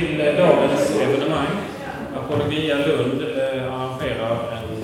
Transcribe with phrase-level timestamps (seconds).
[0.00, 1.46] till eh, dagens evenemang.
[2.16, 4.82] Apologia Lund eh, arrangerar en,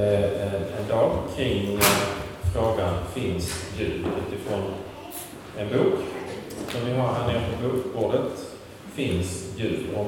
[0.00, 1.82] eh, en, en dag kring eh,
[2.54, 4.04] frågan Finns Gud?
[4.26, 4.62] utifrån
[5.58, 5.98] en bok
[6.68, 8.32] som vi har här nere på bokbordet.
[8.94, 9.80] Finns Gud?
[9.96, 10.06] Om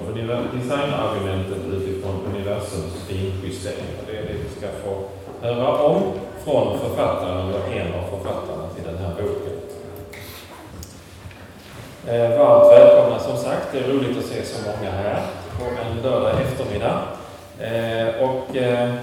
[0.59, 3.87] designargumentet utifrån universums finjustering.
[4.07, 5.03] Det är det vi ska få
[5.41, 6.03] höra om
[6.45, 9.61] från författaren, eller en av författarna till den här boken.
[12.07, 13.73] Eh, varmt välkomna som sagt.
[13.73, 15.23] Det är roligt att se så många här
[15.59, 17.03] på en lördag eftermiddag.
[17.59, 18.95] Eh, och eh,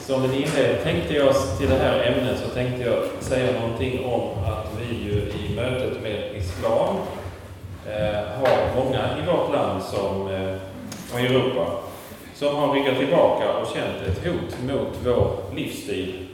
[0.00, 4.44] som en inledning tänkte jag till det här ämnet så tänkte jag säga någonting om
[4.44, 6.96] att vi ju i mötet med islam
[7.86, 10.54] eh, har många i vårt land som, eh,
[11.14, 11.66] och i Europa
[12.34, 16.26] som har ryggat tillbaka och känt ett hot mot vår livsstil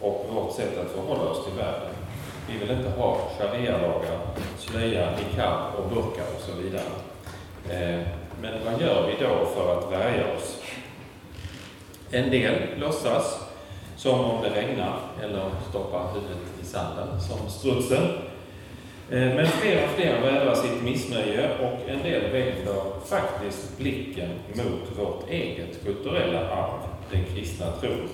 [0.00, 1.93] och vårt sätt att förhålla oss till världen.
[2.48, 4.18] Vi vill inte ha sharia-lagar,
[4.58, 6.82] slöja, niqab och burka och så vidare.
[7.70, 8.06] Eh,
[8.40, 10.62] men vad gör vi då för att värja oss?
[12.10, 13.40] En del låtsas
[13.96, 18.04] som om det regnar eller stoppar huvudet i sanden som strutsen.
[19.10, 24.98] Eh, men fler och fler vädrar sitt missnöje och en del vänder faktiskt blicken mot
[24.98, 26.80] vårt eget kulturella arv,
[27.10, 28.08] den kristna tron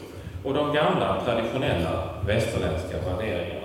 [0.44, 3.59] och de gamla traditionella västerländska värderingarna.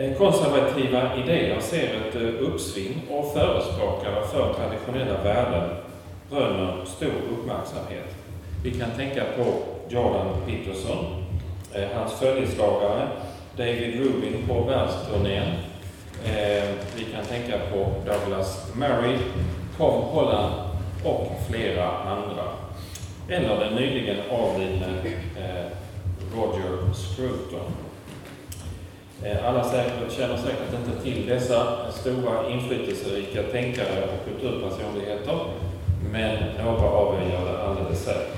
[0.00, 5.70] Eh, konservativa idéer ser ett eh, uppsving och förespråkare för traditionella värden
[6.30, 8.16] röner stor uppmärksamhet.
[8.64, 9.44] Vi kan tänka på
[9.88, 11.24] Jordan Peterson,
[11.74, 13.08] eh, hans följeslagare,
[13.56, 15.48] David Rubin på världsturnén.
[16.96, 19.18] Vi kan tänka på Douglas Murray,
[19.78, 20.54] Tom Holland
[21.04, 22.44] och flera andra.
[23.28, 24.86] Eller den nyligen avlidne
[26.34, 27.89] Roger Scruton.
[29.24, 29.64] Eh, alla
[30.10, 35.38] känner säkert inte till dessa stora inflytelserika tänkare och kulturpersonligheter,
[36.12, 38.36] men några av er gör det alldeles säkert.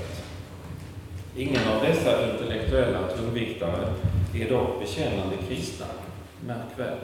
[1.35, 3.93] Ingen av dessa intellektuella tungviktare
[4.35, 5.85] är dock bekännande kristna,
[6.47, 6.97] märk väl.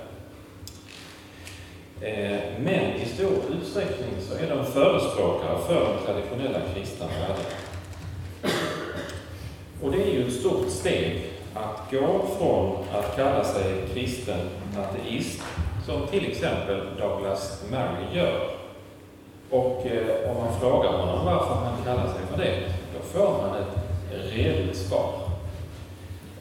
[2.02, 7.50] Eh, men i stor utsträckning så är de förespråkare för de traditionella kristna värdena.
[9.82, 14.40] Och det är ju ett stort steg att gå från att kalla sig kristen
[14.78, 15.42] ateist,
[15.86, 18.50] som till exempel Douglas Murray gör,
[19.50, 23.56] och eh, om man frågar honom varför han kallar sig för det, då får man
[23.56, 23.80] ett
[24.34, 25.14] redigt svar.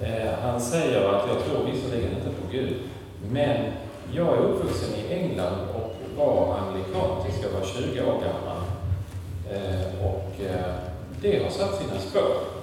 [0.01, 2.77] Eh, han säger att jag tror visserligen inte på Gud,
[3.31, 3.73] men
[4.13, 8.59] jag är uppvuxen i England och var anglikan tills jag var 20 år gammal.
[9.51, 10.75] Eh, och eh,
[11.23, 12.58] det har satt sina spår.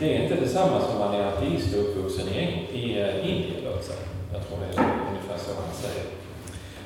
[0.00, 3.84] Det är inte detsamma som man är ateist och uppvuxen i, i eh, Indien, låt
[3.84, 3.98] säga.
[4.32, 6.06] Jag tror det är ungefär så han säger.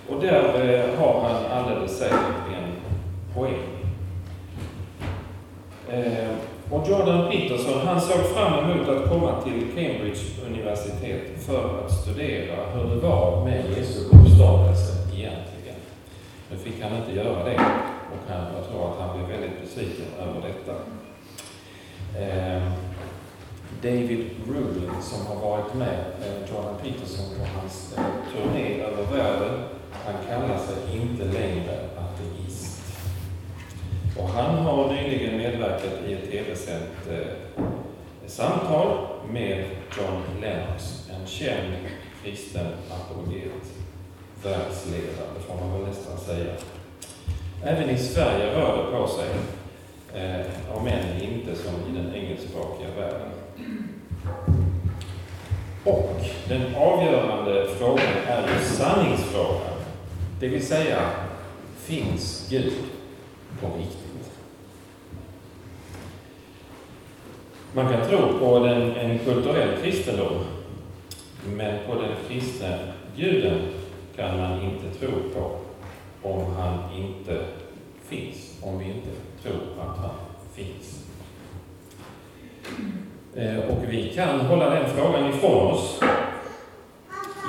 [0.09, 2.73] Och där eh, har han alldeles säkert en
[3.35, 3.63] poäng.
[5.89, 6.29] Eh,
[6.71, 12.57] och Jordan Peterson, han såg fram emot att komma till Cambridge universitet för att studera
[12.75, 15.79] hur det var med Jesu uppståndelse egentligen.
[16.51, 17.55] Nu fick han inte göra det
[18.13, 20.75] och han, jag tror att han blev väldigt besviken över detta.
[23.83, 29.61] David Rubin som har varit med eh, Jordan Peterson på hans eh, turné över världen.
[29.93, 32.83] Han kallar sig inte längre ateist.
[34.19, 37.67] Och han har nyligen medverkat i ett tv-sänt eh,
[38.27, 39.65] samtal med
[39.99, 41.75] John Lennox, en känd
[42.23, 43.67] kristen apologet,
[44.43, 46.53] världsledare, får man väl nästan säga.
[47.65, 49.29] Även i Sverige rör det på sig,
[50.15, 53.31] eh, om än inte som i den engelskspråkiga världen.
[55.85, 59.77] Och den avgörande frågan är ju sanningsfrågan.
[60.41, 60.99] Det vill säga,
[61.77, 62.73] finns Gud
[63.61, 64.31] på riktigt?
[67.73, 70.45] Man kan tro på den, en kulturell kristendom,
[71.47, 72.79] men på den kristne
[73.17, 73.61] guden
[74.17, 75.61] kan man inte tro på
[76.29, 77.45] om han inte
[78.09, 79.11] finns, om vi inte
[79.43, 80.15] tror att han
[80.55, 81.05] finns.
[83.35, 86.01] Eh, och vi kan hålla den frågan ifrån oss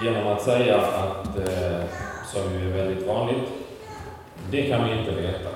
[0.03, 1.85] genom att säga att, eh,
[2.25, 3.49] som ju är väldigt vanligt,
[4.51, 5.49] det kan vi inte veta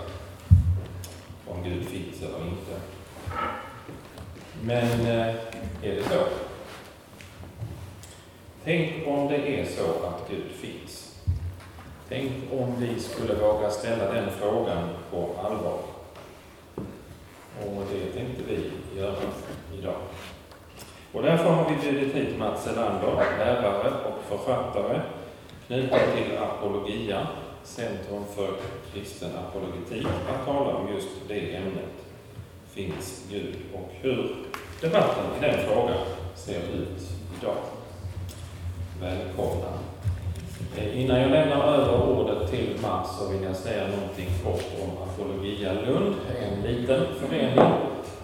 [1.47, 2.75] om Gud finns eller inte.
[4.61, 5.35] Men eh,
[5.81, 6.23] är det så?
[8.63, 11.15] Tänk om det är så att Gud finns.
[12.09, 15.94] Tänk om vi skulle våga ställa den frågan på allvar.
[17.61, 19.15] Och det tänkte vi göra
[19.79, 19.95] idag.
[21.11, 25.01] Och därför har vi bjudit hit Mats Elander, lärare och författare
[25.67, 27.27] knuten till Apologia,
[27.63, 28.49] Centrum för
[28.93, 31.93] kristen apologetik att tala om just det ämnet.
[32.69, 33.55] Finns Gud?
[33.73, 34.35] Och hur
[34.81, 35.97] debatten i den frågan
[36.35, 37.01] ser ut
[37.39, 37.57] idag.
[39.01, 39.94] Välkomna!
[40.77, 44.89] Eh, innan jag lämnar över ordet till Mats så vill jag säga någonting kort om
[45.03, 47.73] Apologia Lund, en liten förening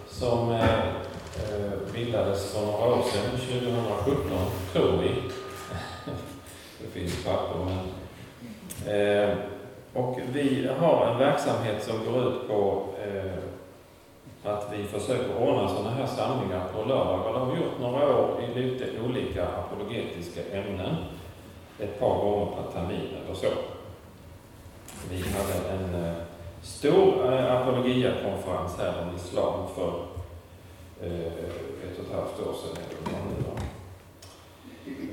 [0.07, 4.21] som eh, eh, bildades för några år sedan, 2017,
[4.73, 5.09] tror vi.
[6.81, 7.87] Det finns papper, men...
[9.93, 12.85] Och vi har en verksamhet som går ut på
[14.43, 17.33] att vi försöker ordna sådana här samlingar på lördagar.
[17.33, 20.95] Det har vi gjort några år i lite olika apologetiska ämnen.
[21.81, 23.47] Ett par gånger per termin eller så.
[25.09, 26.13] Vi hade en eh,
[26.61, 30.05] stor eh, apologiakonferens här om islam för
[31.01, 31.25] eh,
[31.83, 32.83] ett och ett halvt år sedan.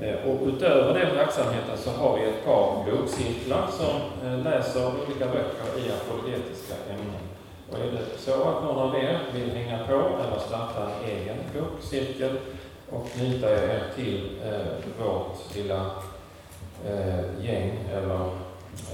[0.01, 5.25] Eh, och utöver den verksamheten så har vi ett par bokcirklar som eh, läser olika
[5.25, 7.21] böcker i apologetiska ämnen.
[7.71, 11.37] Och är det så att någon av er vill hänga på eller starta en egen
[11.53, 12.37] bokcirkel
[12.89, 15.91] och knyta er till eh, vårt lilla
[16.85, 18.29] eh, gäng eller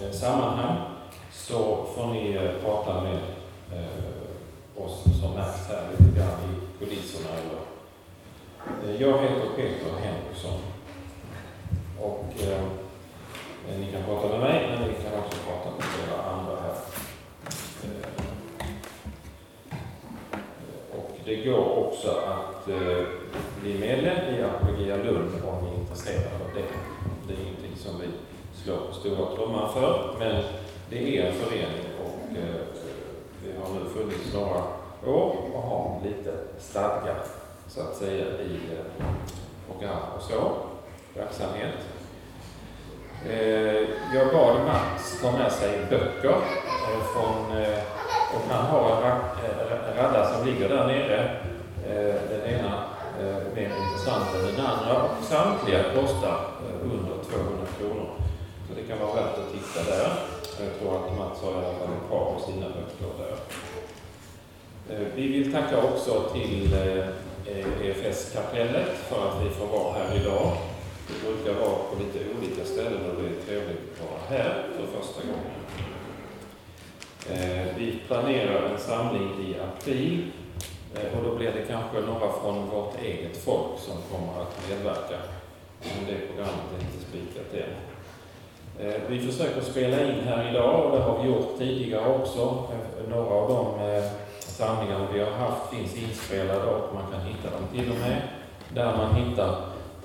[0.01, 0.77] eh, sammanhang
[1.31, 3.19] så får ni eh, prata med
[3.73, 7.29] eh, oss som märks här lite grann i kulisserna.
[7.29, 7.61] Eller,
[8.93, 10.59] eh, jag heter Peter Henriksson
[12.01, 12.63] och eh,
[13.79, 16.75] ni kan prata med mig men ni kan också prata med flera andra här.
[17.83, 18.09] Eh,
[21.25, 23.05] det går också att eh,
[23.61, 26.65] bli medlem i Apologia Lund om ni är intresserade av det.
[27.27, 28.07] Det är ingenting som vi
[28.63, 30.43] slår på stora trumman för, men
[30.89, 32.65] det är en förening och eh,
[33.43, 34.63] vi har nu funnits några
[35.15, 37.15] år och har lite stadga
[37.67, 39.05] så att säga i eh,
[39.71, 40.55] program och så,
[41.13, 41.73] verksamhet.
[43.29, 47.83] Eh, jag bad Mats ta med sig böcker eh, från eh,
[48.35, 51.39] och han har en eh, radda som ligger där nere.
[51.89, 52.83] Eh, den ena
[53.19, 55.03] eh, mer intressant än den andra.
[55.03, 56.39] Och samtliga kostar
[56.69, 58.09] eh, under 200 kronor.
[58.67, 60.09] Så det kan vara värt att titta där.
[60.59, 63.37] Jag tror att Mats har i alla fall ett par av sina böcker där.
[64.95, 70.57] Eh, vi vill tacka också till eh, EFS-kapellet för att vi får vara här idag.
[71.07, 74.99] Vi brukar vara på lite olika ställen och det är trevligt att vara här för
[74.99, 75.61] första gången.
[77.29, 80.31] Eh, vi planerar en samling i april
[81.17, 85.17] och då blir det kanske några från vårt eget folk som kommer att medverka.
[85.81, 87.94] Men det programmet är inte spikat än.
[88.79, 92.39] Eh, vi försöker spela in här idag och det har vi gjort tidigare också.
[92.73, 94.03] Eh, några av de eh,
[94.39, 98.21] samlingar vi har haft finns inspelade och man kan hitta dem till och med
[98.73, 99.55] där man hittar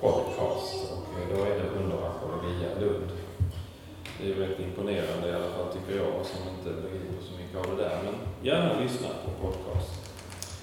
[0.00, 3.10] podcast och då är det under Apologia Lund.
[4.20, 7.76] Det är rätt imponerande i alla fall tycker jag som inte begriper så mycket av
[7.76, 7.98] det där.
[8.04, 9.90] Men gärna lyssna på podcast.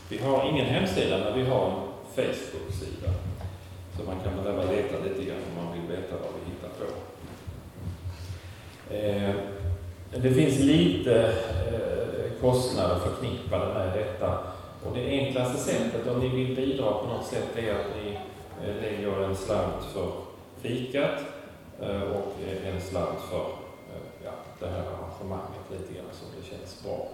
[0.09, 1.77] Vi har ingen hemsida men vi har en
[2.15, 3.09] Facebook-sida.
[3.97, 7.06] Så man kan behöva leta lite grann om man vill veta vad vi hittar på.
[8.91, 9.35] Eh,
[10.11, 14.37] det finns lite eh, kostnader förknippade med detta.
[14.85, 18.19] Och det enklaste sättet om ni vill bidra på något sätt är att ni
[18.63, 20.11] eh, lägger en slant för
[20.61, 21.21] fikat
[22.13, 22.33] och
[22.65, 23.45] en slant för
[24.23, 27.07] ja, det här arrangemanget lite grann så det känns bra.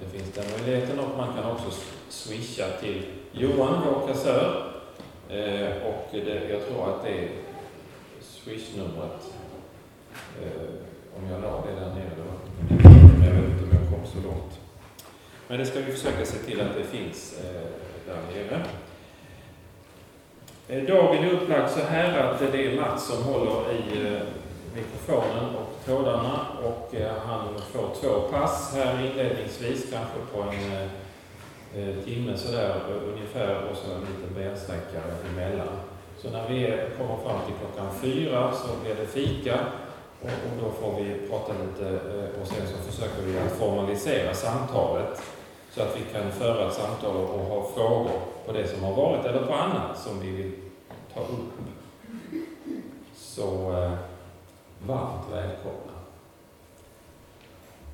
[0.00, 1.70] Det finns den möjligheten och man kan också
[2.08, 4.72] swisha till Johan, vår kassör.
[5.86, 7.28] Och det, jag tror att det är
[8.20, 9.32] swishnumret,
[10.40, 10.72] Eh,
[11.16, 12.24] om jag la det där nere, då,
[13.24, 14.60] jag vet inte om jag kom så långt.
[15.48, 17.66] Men det ska vi försöka se till att det finns eh,
[18.06, 18.62] där nere.
[20.68, 24.22] Eh, dagen är upplagd så här att det är Mats som håller i eh,
[24.74, 30.88] mikrofonen och trådarna och eh, han får två pass här inledningsvis, kanske på en
[31.82, 32.74] eh, timme sådär
[33.12, 35.68] ungefär och så en liten bensträckare emellan.
[36.18, 39.58] Så när vi kommer fram till klockan fyra så blir det fika
[40.22, 45.22] och, då får vi prata lite eh, och sen så försöker vi att formalisera samtalet
[45.70, 49.26] så att vi kan föra ett samtal och ha frågor på det som har varit
[49.26, 50.52] eller på annat som vi vill
[51.14, 51.52] ta upp.
[53.16, 53.92] Så eh,
[54.86, 55.92] varmt välkomna.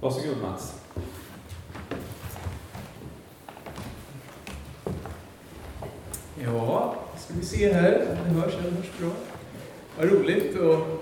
[0.00, 0.74] Varsågod Mats.
[6.44, 8.16] Ja, ska vi se här.
[8.24, 9.10] Det hörs, det hörs bra.
[9.98, 10.56] Vad roligt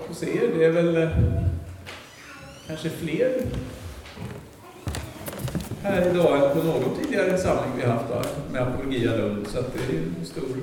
[0.09, 0.49] att se er.
[0.57, 1.09] Det är väl eh,
[2.67, 3.31] kanske fler
[5.83, 8.21] här idag än på någon tidigare samling vi haft då,
[8.53, 9.47] med Apologia Lund.
[9.47, 10.57] Så det är en stor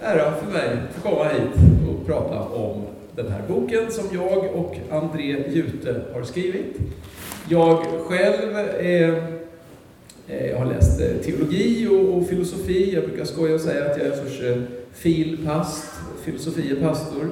[0.00, 2.82] ära för mig att få komma hit och prata om
[3.16, 6.76] den här boken som jag och André Jute har skrivit.
[7.48, 9.22] Jag själv är,
[10.26, 12.94] jag har läst teologi och, filosofi.
[12.94, 14.62] Jag brukar skoja och säga att jag är eh,
[14.94, 15.38] fil.
[15.46, 15.84] past,
[16.24, 17.30] filosofie pastor,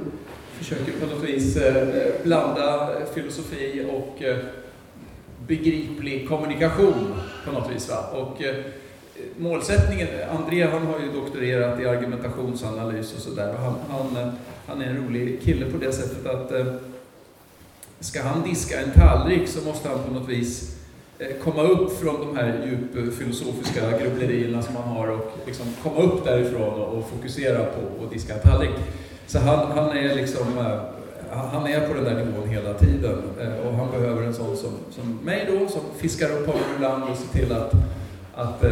[0.59, 4.37] Försöker på något vis eh, blanda eh, filosofi och eh,
[5.47, 7.15] begriplig kommunikation
[7.45, 7.89] på något vis.
[7.89, 8.07] Va?
[8.13, 8.43] Och,
[9.37, 13.55] målsättningen, André han har ju doktorerat i argumentationsanalys och sådär.
[13.59, 14.33] Han, han,
[14.67, 16.53] han är en rolig kille på det sättet att
[18.01, 20.82] ska han diska en tallrik så måste han på något vis
[21.43, 26.81] komma upp från de här djupfilosofiska grubblerierna som han har och liksom komma upp därifrån
[26.81, 28.75] och, och fokusera på att diska en tallrik.
[29.27, 30.81] Så han, han är liksom eh,
[31.33, 34.71] han är på den där nivån hela tiden eh, och han behöver en sån som,
[34.91, 37.73] som mig då, som fiskar upp honom ibland och ser till att,
[38.35, 38.71] att eh,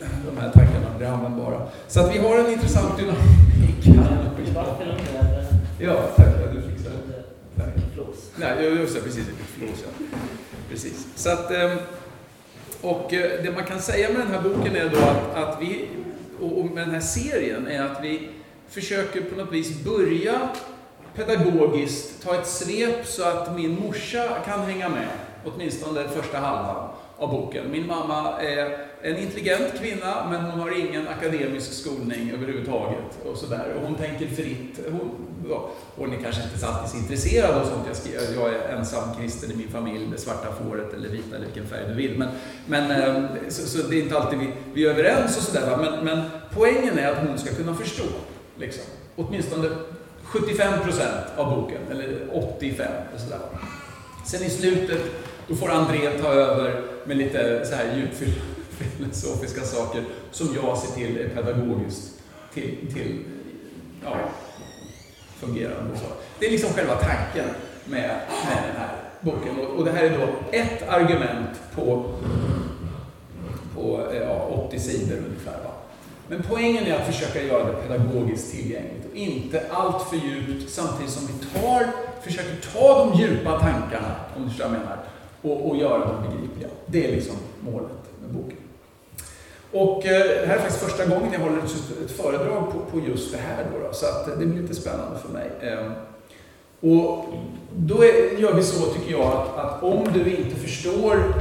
[0.00, 1.62] de här tankarna blir användbara.
[1.88, 3.86] Så att vi har en intressant dynamik.
[5.78, 6.26] Ja, tack.
[6.54, 7.22] Du fixar det.
[8.36, 9.26] Nej, just det, precis.
[9.58, 10.06] Flås, ja.
[10.70, 11.06] Precis.
[11.14, 11.78] Så att, ehm,
[12.80, 15.88] och eh, det man kan säga med den här boken är då att, att vi,
[16.40, 18.28] och med den här serien, är att vi
[18.68, 20.48] försöker på något vis börja
[21.14, 25.08] pedagogiskt ta ett svep så att min morsa kan hänga med,
[25.44, 27.70] åtminstone den första halvan av boken.
[27.70, 33.18] Min mamma är en intelligent kvinna, men hon har ingen akademisk skolning överhuvudtaget.
[33.26, 33.74] Och sådär.
[33.76, 34.80] Och hon tänker fritt.
[34.90, 35.10] Hon,
[35.48, 38.34] ja, hon är kanske inte alltid så intresserad av sånt jag skriver.
[38.34, 41.88] Jag är ensam kristen i min familj, det svarta fåret eller vita eller vilken färg
[41.88, 42.18] du vill.
[42.18, 42.28] Men,
[42.66, 45.76] men eh, så, så, det är inte alltid vi, vi är överens och sådär.
[45.76, 48.04] Men, men poängen är att hon ska kunna förstå.
[48.56, 48.84] Liksom.
[49.16, 49.68] Åtminstone
[50.24, 53.38] 75 procent av boken, eller 85 och sådär.
[54.26, 55.00] Sen i slutet,
[55.48, 61.18] då får André ta över med lite så här djupfilosofiska saker som jag ser till
[61.18, 62.20] är pedagogiskt
[62.54, 63.24] till, till
[64.04, 64.16] ja,
[65.40, 65.98] fungerande.
[65.98, 66.06] Så.
[66.38, 67.48] Det är liksom själva tanken
[67.84, 68.10] med,
[68.46, 69.60] med den här boken.
[69.60, 72.14] Och, och det här är då ett argument på,
[73.74, 75.52] på eh, ja, 80 sidor ungefär.
[75.64, 75.70] Va?
[76.28, 81.12] Men poängen är att försöka göra det pedagogiskt tillgängligt och inte allt för djupt samtidigt
[81.12, 81.86] som vi tar,
[82.22, 84.98] försöker ta de djupa tankarna, om du förstår vad jag menar,
[85.42, 86.68] och, och göra dem begripliga.
[86.86, 87.90] Det är liksom målet
[88.22, 88.56] med boken.
[89.72, 93.32] Och eh, det här är faktiskt första gången jag håller ett, föredrag på, på, just
[93.32, 95.50] det här då, då, så att eh, det blir lite spännande för mig.
[95.60, 95.92] Ehm,
[96.80, 97.24] och
[97.76, 101.34] då är, gör vi så, tycker jag, att, att om du inte förstår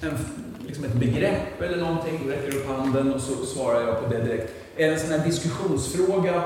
[0.00, 0.18] en
[0.66, 4.14] liksom ett begrepp eller någonting, då räcker du upp handen och så svarar jag på
[4.14, 4.52] det direkt.
[4.76, 6.44] Är det en sån här diskussionsfråga,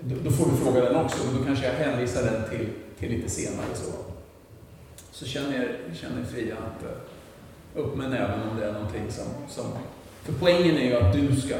[0.00, 3.30] då, får du fråga den också, men då kanske jag hänvisar den till, till lite
[3.30, 3.66] senare.
[3.74, 3.92] Så,
[5.10, 9.10] så känn er, känner er fria att eh, upp med näven om det är någonting
[9.10, 9.64] som, som...
[10.24, 11.54] För poängen är ju att du ska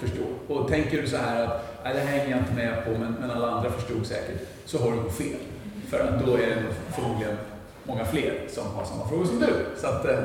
[0.00, 0.54] förstå.
[0.54, 3.30] Och tänker du så här att Nej, det hänger jag inte med på, men, men
[3.30, 5.40] alla andra förstod säkert, så har du nog fel.
[5.88, 6.62] För att då är det
[6.94, 7.36] förmodligen
[7.84, 9.80] många fler som har samma frågor som du.
[9.80, 10.18] Så att, eh,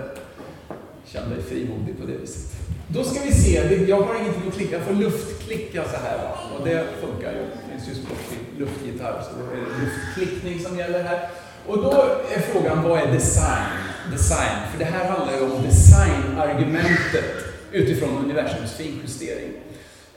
[1.05, 2.51] Känn dig frimodig på det viset.
[2.87, 6.17] Då ska vi se, jag har ingenting att klicka, jag får luftklicka så här.
[6.59, 7.39] Och det funkar ju.
[7.39, 11.29] Det finns ju sport till luftgitarr, så då är det luftklickning som gäller här.
[11.67, 11.91] Och då
[12.35, 13.77] är frågan, vad är design?
[14.11, 19.51] Design, för det här handlar ju om designargumentet utifrån universums finjustering.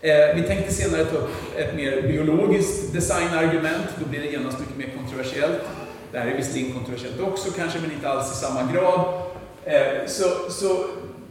[0.00, 4.76] Eh, vi tänkte senare ta upp ett mer biologiskt designargument, då blir det genast mycket
[4.76, 5.60] mer kontroversiellt.
[6.12, 9.22] Det här är visserligen kontroversiellt också kanske, men inte alls i samma grad.
[9.64, 10.86] Eh, så, så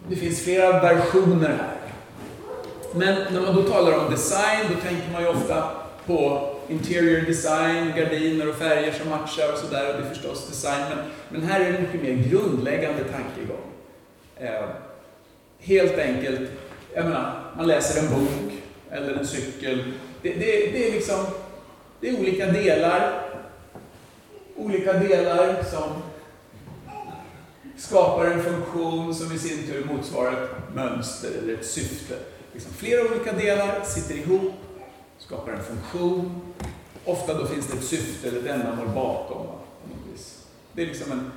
[0.10, 1.75] det finns flera versioner här.
[2.94, 5.70] Men när man då talar om design, då tänker man ju ofta
[6.05, 9.84] på interior design, gardiner och färger som matchar och sådär.
[9.84, 10.98] Det är förstås design, men,
[11.29, 13.65] men här är det mycket mer grundläggande tankegång.
[14.38, 14.70] Eh,
[15.65, 16.50] helt enkelt,
[16.93, 18.53] jag menar, man läser en bok
[18.91, 19.93] eller en cykel.
[20.22, 21.25] Det, det, det är liksom,
[22.00, 23.22] det är olika delar,
[24.55, 26.01] olika delar som
[27.77, 32.15] skapar en funktion som i sin tur motsvarar ett mönster eller ett syfte.
[32.53, 34.53] Liksom flera olika delar sitter ihop,
[35.17, 36.41] skapar en funktion.
[37.05, 39.48] Ofta då finns det ett syfte eller ett ändamål bakom.
[40.74, 41.31] Det är liksom en,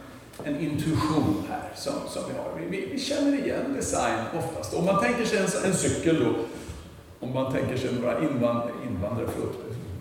[0.45, 2.71] en intuition här som, som vi har.
[2.71, 4.75] Vi, vi, känner igen design oftast.
[4.75, 6.35] Om man tänker sig en, en cykel då,
[7.27, 9.57] om man tänker sig några invand, invandrare, förlåt,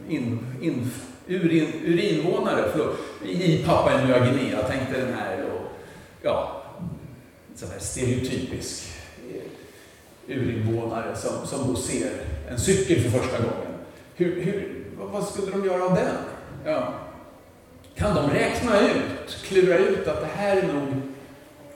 [0.09, 0.91] in, in,
[1.27, 5.45] urin, urinvånare förlåt, i Papua Nya Guinea, tänkte den här
[6.21, 6.63] ja,
[7.55, 8.89] sån här stereotypisk
[9.29, 12.11] eh, urinvånare som, som då ser
[12.49, 13.73] en cykel för första gången.
[14.15, 16.15] Hur, hur, vad skulle de göra av den?
[16.65, 16.93] Ja.
[17.97, 21.01] Kan de räkna ut, klura ut att det här är nog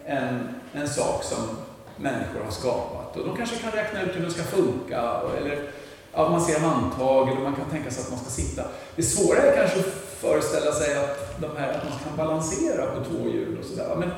[0.05, 1.57] en, en sak som
[1.97, 3.17] människor har skapat?
[3.17, 5.71] Och de kanske kan räkna ut hur den ska funka, eller
[6.13, 8.63] Ja, man ser handtag eller man kan tänka sig att man ska sitta.
[8.95, 9.85] Det svåra är kanske att
[10.19, 13.95] föreställa sig att, de här, att man kan balansera på två hjul och sådär.
[13.95, 14.11] Men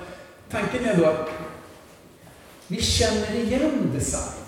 [0.51, 1.29] tanken är då att
[2.67, 4.43] vi känner igen design,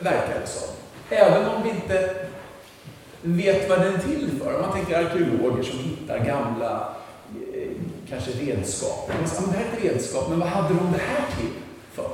[0.00, 0.68] verkar det som.
[1.10, 2.27] Även om vi inte
[3.22, 4.54] vet vad den tillför?
[4.54, 6.88] Om man tänker arkeologer som hittar gamla
[7.54, 7.70] eh,
[8.08, 9.10] kanske redskap.
[9.20, 11.50] Man säger, det här är ett redskap, men vad hade de det här till
[11.92, 12.10] för?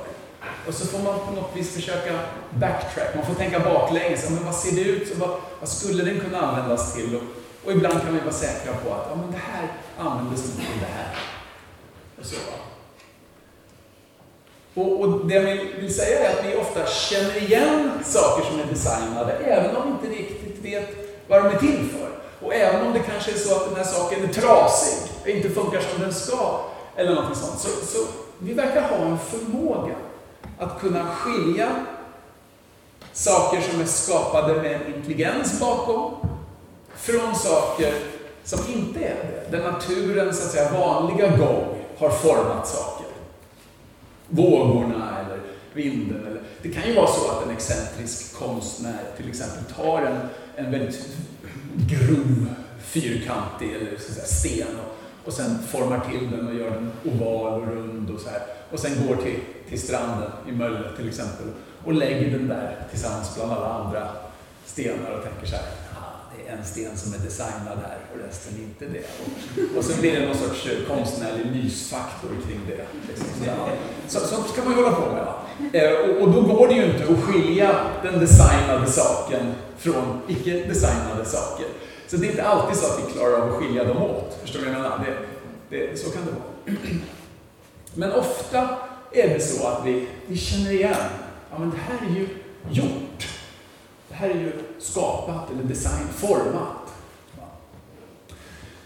[0.67, 2.19] Och så får man på något vis försöka
[2.49, 4.29] backtrack, man får tänka baklänges.
[4.29, 5.15] Men vad ser det ut?
[5.17, 7.15] Vad, vad skulle den kunna användas till?
[7.15, 7.21] Och,
[7.65, 10.93] och, ibland kan vi vara säkra på att ja, men det här användes till det
[10.93, 11.15] här.
[12.19, 12.35] Och så.
[14.73, 18.65] Och, och det jag vill säga är att vi ofta känner igen saker som är
[18.65, 20.89] designade, även om vi inte riktigt vet
[21.27, 22.09] vad de är till för.
[22.45, 25.49] Och även om det kanske är så att den här saken är trasig, och inte
[25.49, 26.59] funkar som den ska,
[26.95, 27.59] eller någonting sånt.
[27.59, 28.07] Så, så
[28.39, 29.95] vi verkar ha en förmåga
[30.59, 31.85] att kunna skilja
[33.13, 36.13] saker som är skapade med en intelligens bakom,
[36.95, 37.93] från saker
[38.43, 39.57] som inte är det.
[39.57, 43.07] Där naturen, så att säga, vanliga gång har format saker.
[44.27, 45.39] Vågorna eller
[45.73, 46.27] vinden.
[46.27, 50.19] Eller, det kan ju vara så att en excentrisk konstnär till exempel tar en,
[50.55, 51.07] en väldigt
[51.75, 56.91] grov, fyrkantig eller så säga, sten och, och sen formar till den och gör den
[57.05, 58.41] oval och rund och så här.
[58.71, 61.45] Och sen går till, till stranden i Mölle till exempel
[61.83, 64.07] och lägger den där tillsammans bland alla andra
[64.65, 65.65] stenar och tänker så här,
[66.37, 69.05] det är en sten som är designad här och resten inte det.
[69.19, 72.85] Och, och så blir det någon sorts konstnärlig mysfaktor kring det.
[73.07, 73.27] Liksom.
[74.07, 75.21] Så, sånt kan man ju hålla på med.
[75.21, 81.25] Eh, Eh, och, då går det ju inte att skilja den designade saken från icke-designade
[81.25, 81.65] saker.
[82.07, 84.37] Så det är inte alltid så att vi klarar av att skilja dem åt.
[84.41, 85.05] Förstår du vad jag menar?
[85.69, 86.77] Det, det, så kan det vara.
[87.93, 88.69] Men ofta
[89.11, 90.95] är det så att vi, vi känner igen,
[91.51, 92.27] ja men det här är ju
[92.69, 93.27] gjort.
[94.09, 96.93] Det här är ju skapat eller designformat.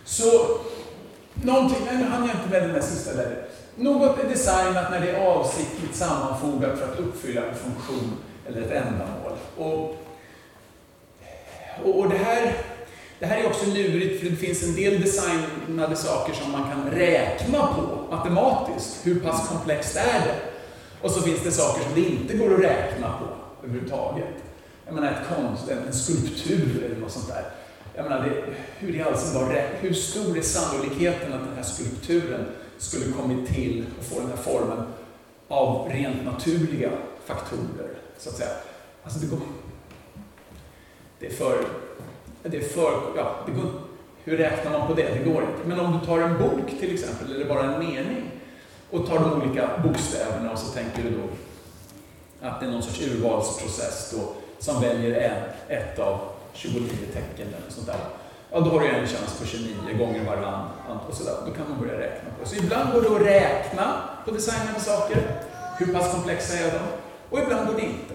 [0.05, 0.59] Så,
[1.33, 3.48] någonting, nu hann jag inte med den där sista där.
[3.79, 8.71] Något är designat när det är avsiktligt sammanfogat för att uppfylla en funktion eller ett
[8.71, 9.31] ändamål.
[9.57, 9.95] Och,
[11.83, 12.53] och, och det, här,
[13.19, 16.91] det här är också lurigt för det finns en del designade saker som man kan
[16.91, 19.07] räkna på matematiskt.
[19.07, 20.35] Hur pass komplext är det?
[21.01, 23.25] Och så finns det saker som det inte går att räkna på
[23.63, 24.35] överhuvudtaget.
[24.85, 27.43] Jag menar ett konst, en skulptur eller något sånt där.
[27.95, 28.43] Jag menar, det,
[28.79, 29.17] hur i all
[29.81, 32.45] hur stor är sannolikheten att den här skulpturen
[32.79, 34.83] skulle kommit till och få den här formen
[35.47, 36.89] av rent naturliga
[37.25, 38.49] faktorer, så att säga.
[39.03, 39.39] Alltså det går...
[41.19, 41.65] Det är för...
[42.43, 43.01] Det är för...
[43.15, 43.71] Ja, det går,
[44.23, 45.13] hur räknar man på det?
[45.13, 45.67] Det går inte.
[45.67, 48.31] Men om du tar en bok till exempel, eller bara en mening,
[48.89, 51.27] och tar de olika bokstäverna och så tänker du då
[52.47, 55.43] att det är någon sorts urvalsprocess då, som väljer en,
[55.77, 56.19] ett av
[56.53, 57.99] 29 tecken eller sånt där
[58.51, 60.69] ja då har du en chans på 29 gånger varann
[61.09, 61.35] och sådär.
[61.45, 62.49] Då kan man börja räkna på det.
[62.49, 65.17] Så ibland går det att räkna på designade saker.
[65.77, 66.79] Hur pass komplexa är de?
[67.29, 68.13] Och ibland går det inte.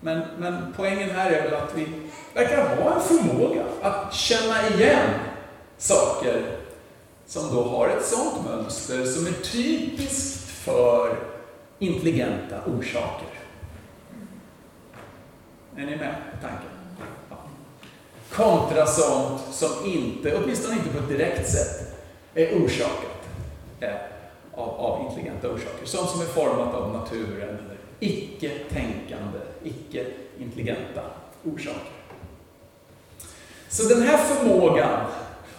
[0.00, 1.86] Men, men poängen här är väl att vi
[2.34, 5.10] verkar ha en förmåga att känna igen
[5.78, 6.42] saker
[7.26, 11.16] som då har ett sådant mönster som är typiskt för
[11.78, 13.28] intelligenta orsaker.
[15.76, 16.79] Är ni med på tanken?
[18.32, 21.96] Kontra sånt som inte, åtminstone inte på ett direkt sätt,
[22.34, 23.28] är orsakat
[23.80, 23.90] eh,
[24.54, 25.86] av, av intelligenta orsaker.
[25.86, 31.00] Sånt som är format av naturen eller icke-tänkande, icke-intelligenta
[31.44, 31.92] orsaker.
[33.68, 35.06] Så den här förmågan,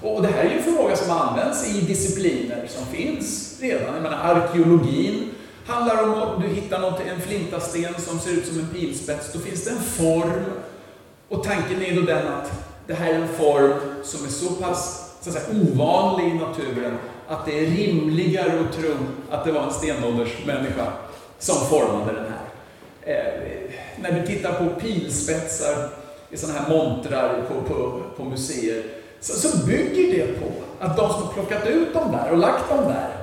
[0.01, 3.93] och det här är ju en förmåga som används i discipliner som finns redan.
[3.93, 5.29] Jag menar, arkeologin
[5.65, 9.39] handlar om att du hittar något, en flintasten som ser ut som en pilspets, då
[9.39, 10.45] finns det en form
[11.31, 12.51] och tanken är då den att
[12.87, 16.97] det här är en form som är så pass så att säga, ovanlig i naturen
[17.27, 18.93] att det är rimligare att tro
[19.29, 20.87] att det var en stenåldersmänniska
[21.39, 22.45] som formade den här.
[23.01, 25.89] Eh, när du tittar på pilspetsar
[26.29, 28.83] i sådana här montrar på, på, på museer
[29.19, 30.47] så, så bygger det på
[30.79, 33.15] att de som har plockat ut dem där och lagt dem där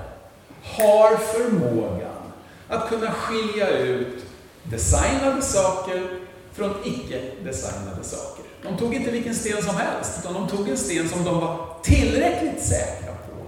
[0.63, 2.33] har förmågan
[2.69, 4.25] att kunna skilja ut
[4.63, 6.28] designade saker
[6.59, 8.45] från icke-designade saker.
[8.63, 11.67] De tog inte vilken sten som helst, utan de tog en sten som de var
[11.83, 13.45] tillräckligt säkra på.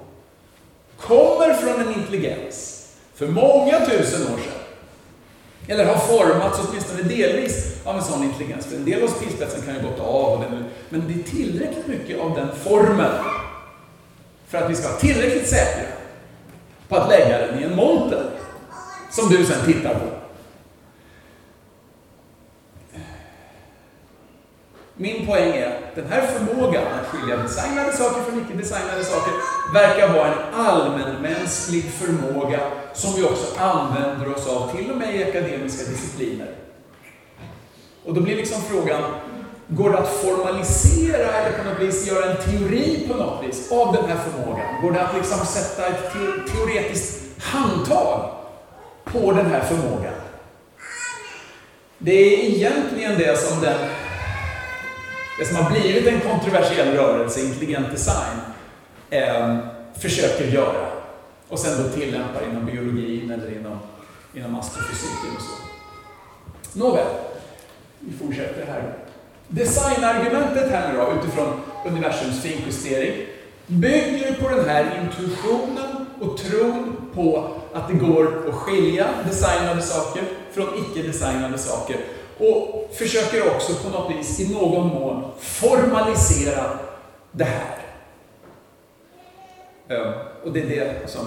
[0.96, 4.60] Kommer från en intelligens för många tusen år sedan.
[5.66, 8.66] Eller har formats åtminstone delvis av en sån intelligens.
[8.66, 10.44] För en del av spillspetsen kan ju gått av,
[10.88, 13.12] men det är tillräckligt mycket av den formen
[14.48, 15.86] för att vi ska vara tillräckligt säkra
[16.88, 18.30] på att lägga den i en monter
[19.10, 20.19] som du sen tittar på.
[25.00, 29.32] Min poäng är att den här förmågan att skilja designade saker från icke-designade saker
[29.74, 32.60] verkar vara en allmänmänsklig förmåga
[32.94, 36.54] som vi också använder oss av, till och med i akademiska discipliner.
[38.04, 39.02] Och då blir liksom frågan,
[39.66, 43.94] går det att formalisera eller på något vis göra en teori på något vis av
[43.94, 44.82] den här förmågan?
[44.82, 46.12] Går det att liksom sätta ett
[46.52, 48.30] teoretiskt handtag
[49.04, 50.14] på den här förmågan?
[51.98, 53.76] Det är egentligen det som den
[55.40, 58.40] det som har blivit en kontroversiell rörelse, intelligent design,
[59.10, 59.58] eh,
[59.98, 60.86] försöker göra.
[61.48, 63.78] Och sen då tillämpar inom biologin eller inom,
[64.34, 66.78] inom astrofysiken och så.
[66.78, 67.06] Nåväl,
[67.98, 68.94] vi fortsätter här.
[69.48, 73.26] Designargumentet här nu då, utifrån universums finjustering,
[73.66, 80.22] bygger på den här intuitionen och tron på att det går att skilja designade saker
[80.52, 81.96] från icke-designade saker
[82.40, 86.78] och försöker också på något vis i någon mån formalisera
[87.32, 87.76] det här.
[89.88, 90.12] Ehm,
[90.44, 91.26] och det är det som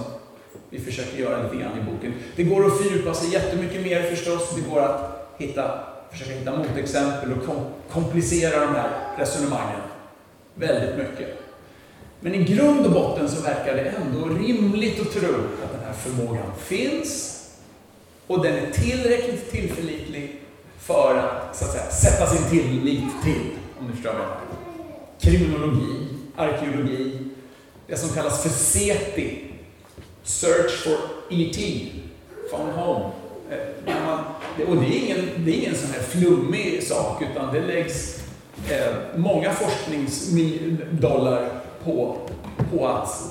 [0.70, 2.14] vi försöker göra lite grann i boken.
[2.36, 4.54] Det går att fördjupa sig jättemycket mer förstås.
[4.54, 7.56] Det går att hitta, försöka hitta motexempel och kom,
[7.90, 9.80] komplicera de här resonemangen
[10.54, 11.38] väldigt mycket.
[12.20, 15.92] Men i grund och botten så verkar det ändå rimligt att tro att den här
[15.92, 17.40] förmågan finns
[18.26, 20.40] och den är tillräckligt tillförlitlig
[20.86, 24.40] för att, så att säga, sätta sin tillit till, om ni förstår vad jag menar.
[25.20, 27.18] Kriminologi, arkeologi,
[27.86, 29.54] det som kallas för SETI,
[30.22, 30.96] Search for
[31.30, 31.90] E.T.,
[32.50, 33.04] Found Home.
[33.50, 33.58] Eh,
[34.06, 34.18] man,
[34.68, 38.18] och det är, ingen, det är ingen sån här flummig sak, utan det läggs
[38.70, 41.48] eh, många forskningsdollar
[41.84, 42.16] på,
[42.70, 43.22] på att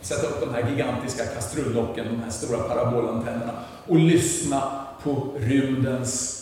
[0.00, 3.52] sätta upp de här gigantiska kastrullocken, de här stora parabolantennerna
[3.86, 6.39] och lyssna på rymdens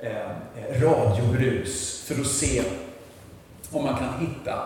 [0.00, 2.62] eh, eh radiobrus för att se
[3.70, 4.62] om man kan hitta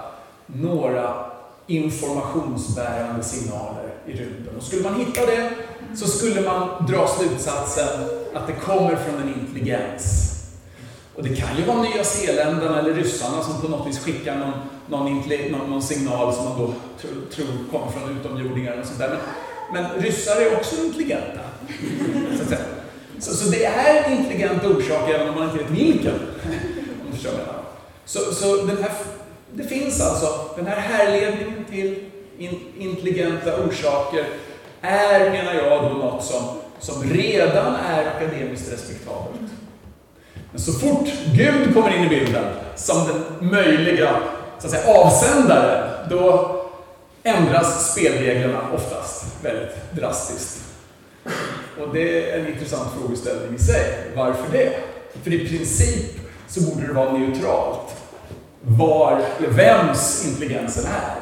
[0.47, 1.33] några
[1.67, 4.57] informationsbärande signaler i rymden.
[4.57, 5.51] Och skulle man hitta det
[5.97, 7.89] så skulle man dra slutsatsen
[8.35, 10.29] att det kommer från en intelligens.
[11.15, 14.53] Och det kan ju vara Nya Zeeländarna eller ryssarna som på något vis skickar någon,
[14.89, 19.19] någon, någon, någon signal som man då tror, tror kommer från utomjordingar och sånt där.
[19.73, 21.41] Men, men ryssar är också intelligenta.
[22.37, 22.82] Så att säga.
[23.23, 26.15] Så, så det är en intelligent orsak även om man inte vet vilken.
[27.05, 27.19] Om du
[28.05, 28.93] så, så den här,
[29.53, 32.05] det finns alltså, den här härledningen till
[32.39, 34.25] in, intelligenta orsaker
[34.81, 36.43] är, menar jag, då något som,
[36.81, 39.51] som redan är akademiskt respektabelt.
[40.51, 42.45] Men så fort Gud kommer in i bilden
[42.77, 44.17] som den möjliga
[44.59, 46.57] så att säga, avsändaren, då
[47.23, 50.72] ändras spelreglerna oftast väldigt drastiskt.
[51.81, 54.11] Och det är en intressant frågeställning i sig.
[54.17, 54.77] Varför det?
[55.23, 57.97] För i princip så borde det vara neutralt.
[58.61, 61.17] Var, vems intelligensen är,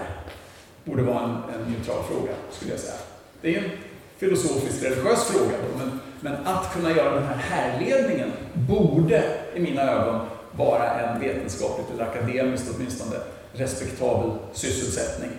[0.85, 2.95] borde vara en, en neutral fråga, skulle jag säga.
[3.43, 3.71] Det är en
[4.19, 10.27] filosofisk religiös fråga, men, men att kunna göra den här härledningen borde, i mina ögon,
[10.53, 13.17] vara en vetenskapligt eller akademiskt åtminstone
[13.53, 15.31] respektabel sysselsättning.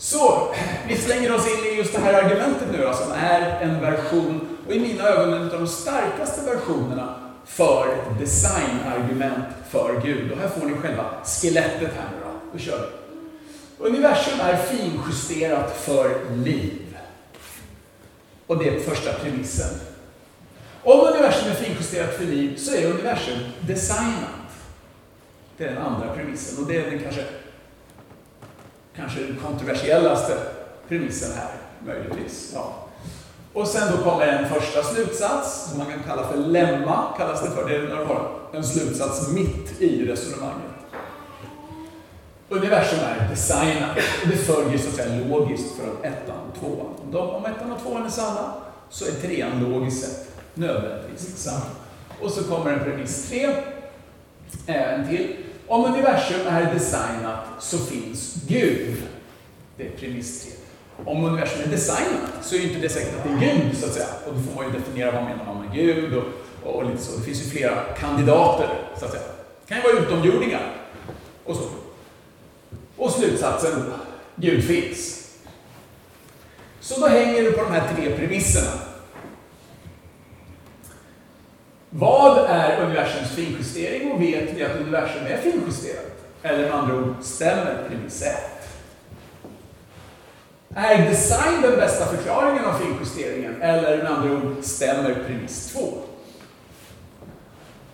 [0.00, 0.54] Så,
[0.88, 4.58] vi slänger oss in i just det här argumentet nu då, som är en version,
[4.66, 10.32] och i mina ögon en av de starkaste versionerna för ett designargument för Gud.
[10.32, 12.30] Och här får ni själva skelettet här nu då.
[12.52, 13.86] Då kör vi.
[13.88, 16.96] Universum är finjusterat för liv.
[18.46, 19.80] Och det är första premissen.
[20.82, 24.50] Om universum är finjusterat för liv så är universum designat.
[25.56, 27.24] Det är den andra premissen och det är den kanske
[29.00, 30.32] kanske den kontroversiellaste
[30.88, 31.50] premissen här,
[31.86, 32.52] möjligtvis.
[32.54, 32.74] Ja.
[33.52, 37.50] Och sen då kommer en första slutsats, som man kan kalla för lemma, kallas det
[37.50, 37.68] för.
[37.68, 40.70] Det är när du har en slutsats mitt i resonemanget.
[42.48, 47.30] Universum är designat och det följer så att säga logiskt från ettan och tvåan.
[47.30, 48.54] Om ettan och tvåan är sanna
[48.90, 51.60] så är trean logiskt sett nödvändigtvis sann.
[52.20, 53.44] Och så kommer en premiss tre,
[54.66, 55.36] eh, en till.
[55.70, 58.96] Om universum är designat så finns Gud.
[59.76, 60.52] Det är premiss 3.
[61.04, 63.86] Om universum är designat så är ju inte det säkert att det är Gud, så
[63.86, 64.06] att säga.
[64.26, 66.24] Och då får man ju definiera vad man menar man med Gud och,
[66.64, 67.16] och, och lite så.
[67.16, 69.22] Det finns ju flera kandidater, så att säga.
[69.66, 70.76] Det kan ju vara utomjordingar.
[71.44, 71.62] Och så.
[72.96, 73.92] Och slutsatsen,
[74.36, 75.28] Gud finns.
[76.80, 78.89] Så då hänger det på de här tre premisserna.
[81.90, 86.06] Vad är universums finjustering och vet vi att universum är finjusterat?
[86.42, 88.34] Eller med andra ord, stämmer premiss 1?
[90.74, 93.62] Är design den bästa förklaringen av finjusteringen?
[93.62, 95.80] Eller med andra ord, stämmer premiss 2?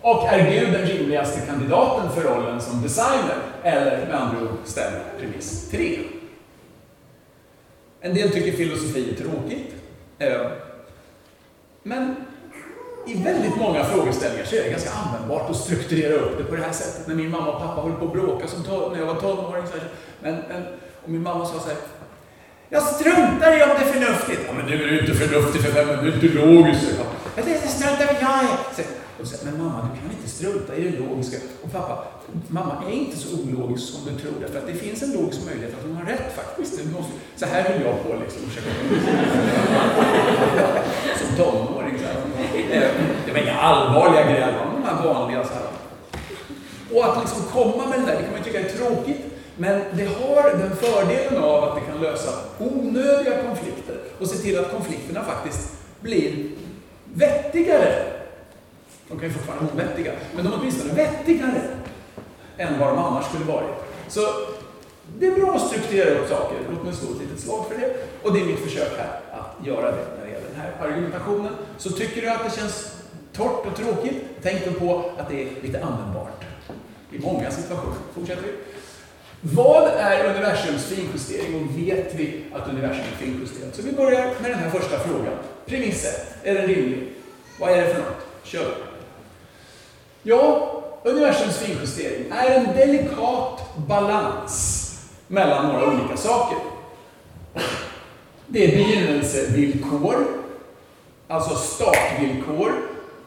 [0.00, 3.36] Och är Gud den rimligaste kandidaten för rollen som designer?
[3.62, 5.98] Eller med andra ord stämmer premiss 3.
[8.00, 9.74] En del tycker filosofi är tråkigt.
[10.18, 10.50] Ehm.
[11.82, 12.16] Men
[13.06, 16.62] i väldigt många frågeställningar så är det ganska användbart att strukturera upp det på det
[16.62, 17.06] här sättet.
[17.06, 19.64] När min mamma och pappa höll på att bråka som när jag var tonåring.
[20.22, 20.62] Men, men,
[21.04, 21.76] och min mamma sa så här.
[22.68, 24.40] Jag struntar i om det är förnuftigt.
[24.46, 26.82] Ja, men nu är du inte förnuftig för fem minuter, du är inte logisk.
[27.36, 29.05] Jag struntar väl jag är.
[29.20, 31.36] Och säga men mamma, du kan inte strunta i det logiska.
[31.62, 32.04] Och pappa,
[32.48, 34.32] mamma är inte så ologisk som du tror.
[34.40, 36.84] Därför att det finns en logisk möjlighet att hon har rätt faktiskt.
[36.92, 38.42] Måste, så här höll jag på liksom.
[41.20, 41.98] som tonåring.
[41.98, 42.14] Så här.
[42.70, 42.90] Eh,
[43.26, 45.44] det var inga allvarliga grejer, det var de här vanliga.
[45.44, 45.62] Så här.
[46.94, 49.20] Och att liksom komma med det där, det kan man tycka är tråkigt.
[49.58, 54.58] Men det har den fördelen av att det kan lösa onödiga konflikter och se till
[54.58, 56.50] att konflikterna faktiskt blir
[57.14, 58.15] vettigare.
[59.08, 61.62] De kan ju fortfarande vara ovettiga, men de är åtminstone vettigare
[62.56, 63.70] än vad de annars skulle varit.
[64.08, 64.20] Så
[65.18, 66.56] det är bra att strukturera upp saker.
[66.70, 67.96] Låt mig slå ett litet slag för det.
[68.22, 71.52] Och det är mitt försök här att göra det när det gäller den här argumentationen.
[71.78, 72.96] Så tycker du att det känns
[73.32, 76.44] torrt och tråkigt, tänk då på att det är lite användbart
[77.12, 77.96] i många situationer.
[78.14, 78.52] Fortsätter vi.
[79.40, 83.74] Vad är universums finjustering och vet vi att universum är finjusterat?
[83.74, 85.34] Så vi börjar med den här första frågan.
[85.66, 86.36] Premiss 1.
[86.42, 87.08] Är den rimlig?
[87.60, 88.26] Vad är det för något?
[88.42, 88.95] Kör!
[90.28, 90.72] Ja,
[91.04, 94.82] universums finjustering är en delikat balans
[95.26, 96.58] mellan några olika saker.
[98.46, 100.26] Det är begynnelsevillkor,
[101.28, 102.72] alltså startvillkor,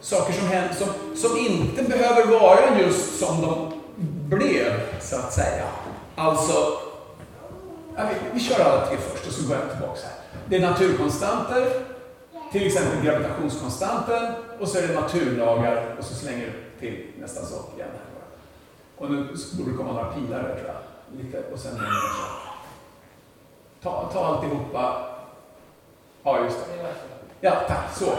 [0.01, 3.73] saker som, händer, som, som inte behöver vara just som de
[4.38, 5.65] blev, så att säga.
[6.15, 6.53] Alltså,
[7.95, 10.13] vi, vi kör alla tre först och så går jag tillbaka här.
[10.45, 11.71] Det är naturkonstanter,
[12.51, 17.73] till exempel gravitationskonstanten, och så är det naturlagar och så slänger du till nästa sak
[17.75, 17.89] igen.
[18.97, 21.25] Och nu borde det komma några pilar där tror jag.
[21.25, 21.79] Lite, och sen
[23.81, 25.05] ta, ta alltihopa.
[26.23, 26.95] Ja, just det.
[27.41, 27.95] Ja, tack.
[27.95, 28.13] Så.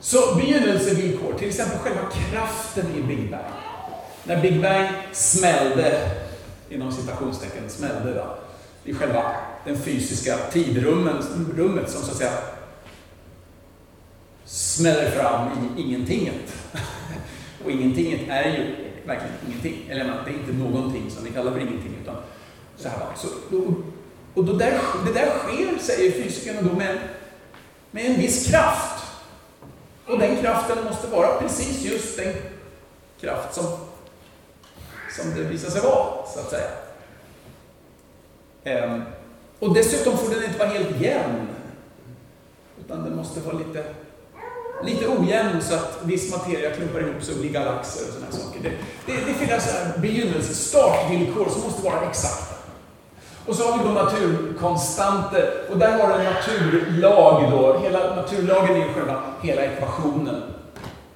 [0.00, 3.42] Så begynnelsevillkor, till exempel själva kraften i Big Bang.
[4.24, 6.10] När Big Bang smällde
[6.68, 8.38] inom citationstecken smällde då,
[8.84, 9.32] i själva
[9.64, 12.32] den fysiska tidrummet som så att säga
[14.44, 16.54] smäller fram i ingentinget.
[17.64, 18.74] Och ingentinget är ju
[19.06, 19.88] verkligen ingenting.
[19.90, 21.98] Eller det är inte någonting som vi kallar för ingenting.
[22.02, 22.16] Utan
[22.76, 23.28] så här så,
[24.34, 26.98] och då där, det där sker, säger fysikerna då, med,
[27.90, 29.04] med en viss kraft.
[30.06, 32.34] Och den kraften måste vara precis just den
[33.20, 33.64] kraft som
[35.22, 36.70] som det visar sig vara, så att säga.
[38.64, 39.02] Ehm,
[39.58, 41.48] och dessutom får den inte vara helt jämn.
[42.80, 43.84] Utan den måste vara lite,
[44.84, 48.60] lite ojämn så att viss materia klumpar ihop sig och blir galaxer och sådana saker.
[48.62, 48.70] Det,
[49.06, 52.54] det, det finns alltså begynnelse, startvillkor som måste vara exakta.
[53.46, 57.78] Och så har vi då naturkonstanter, och där har du en naturlag då.
[57.78, 60.42] Hela naturlagen är ju själva hela ekvationen.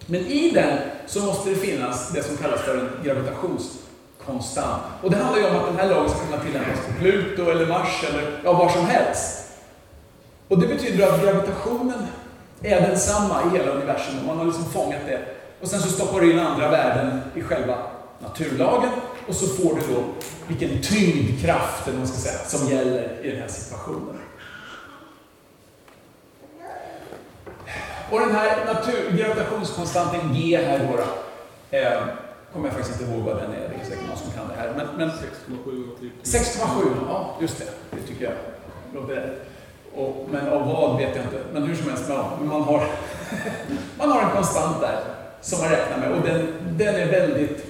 [0.06, 4.82] Men i den så måste det finnas det som kallas för en gravitationskonstant.
[5.02, 7.66] Och det handlar ju om att den här lagen ska kunna tillämpas på Pluto eller
[7.66, 9.42] Mars eller ja, var som helst.
[10.48, 12.06] Och det betyder att gravitationen
[12.62, 14.26] är densamma i hela universum.
[14.26, 15.20] Man har liksom fångat det.
[15.60, 17.78] Och sen så stoppar du in andra värden i själva
[18.18, 18.90] naturlagen
[19.28, 20.02] och så får du då
[20.46, 24.18] vilken tyngdkraft man ska säga, som gäller i den här situationen.
[28.10, 31.04] Och den här natur, gravitationskonstanten G här då,
[31.76, 32.02] eh,
[32.52, 34.54] kommer jag faktiskt inte ihåg vad den är, det är säkert någon som kan det
[34.54, 34.74] här.
[34.76, 35.10] Men, men
[36.22, 37.64] 6,7 ja just det.
[37.90, 38.34] Det tycker jag
[38.94, 39.51] låter rätt.
[39.96, 41.40] Och, men av vad vet jag inte.
[41.52, 42.86] Men hur som helst, man, man, har,
[43.98, 45.00] man har en konstant där
[45.40, 46.46] som man räknar med och den,
[46.78, 47.66] den är väldigt...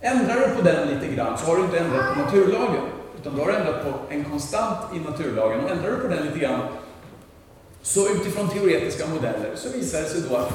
[0.00, 2.82] Ändrar du på den lite grann så har du inte ändrat på naturlagen.
[3.20, 5.64] Utan du har ändrat på en konstant i naturlagen.
[5.64, 6.60] Och ändrar du på den lite grann
[7.82, 10.52] så utifrån teoretiska modeller så visar det sig då att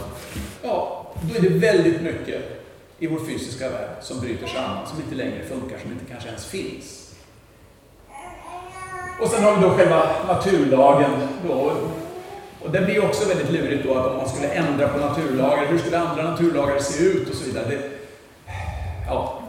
[0.64, 2.66] ja, då är det väldigt mycket
[3.00, 6.46] i vår fysiska värld som bryter samman, som inte längre funkar, som inte kanske ens
[6.46, 7.05] finns.
[9.20, 11.12] Och sen har vi då själva naturlagen.
[11.48, 11.72] Då,
[12.62, 15.78] och det blir också väldigt lurigt då att om man skulle ändra på naturlagar, hur
[15.78, 17.66] skulle andra naturlagar se ut och så vidare.
[17.70, 17.90] Det,
[19.08, 19.42] ja.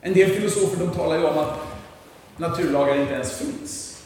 [0.00, 1.58] En del filosofer de talar ju om att
[2.36, 4.02] naturlagar inte ens finns.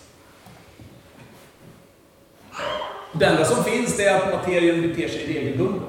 [3.12, 5.82] Det enda som finns det är att materien beter sig regelbundet.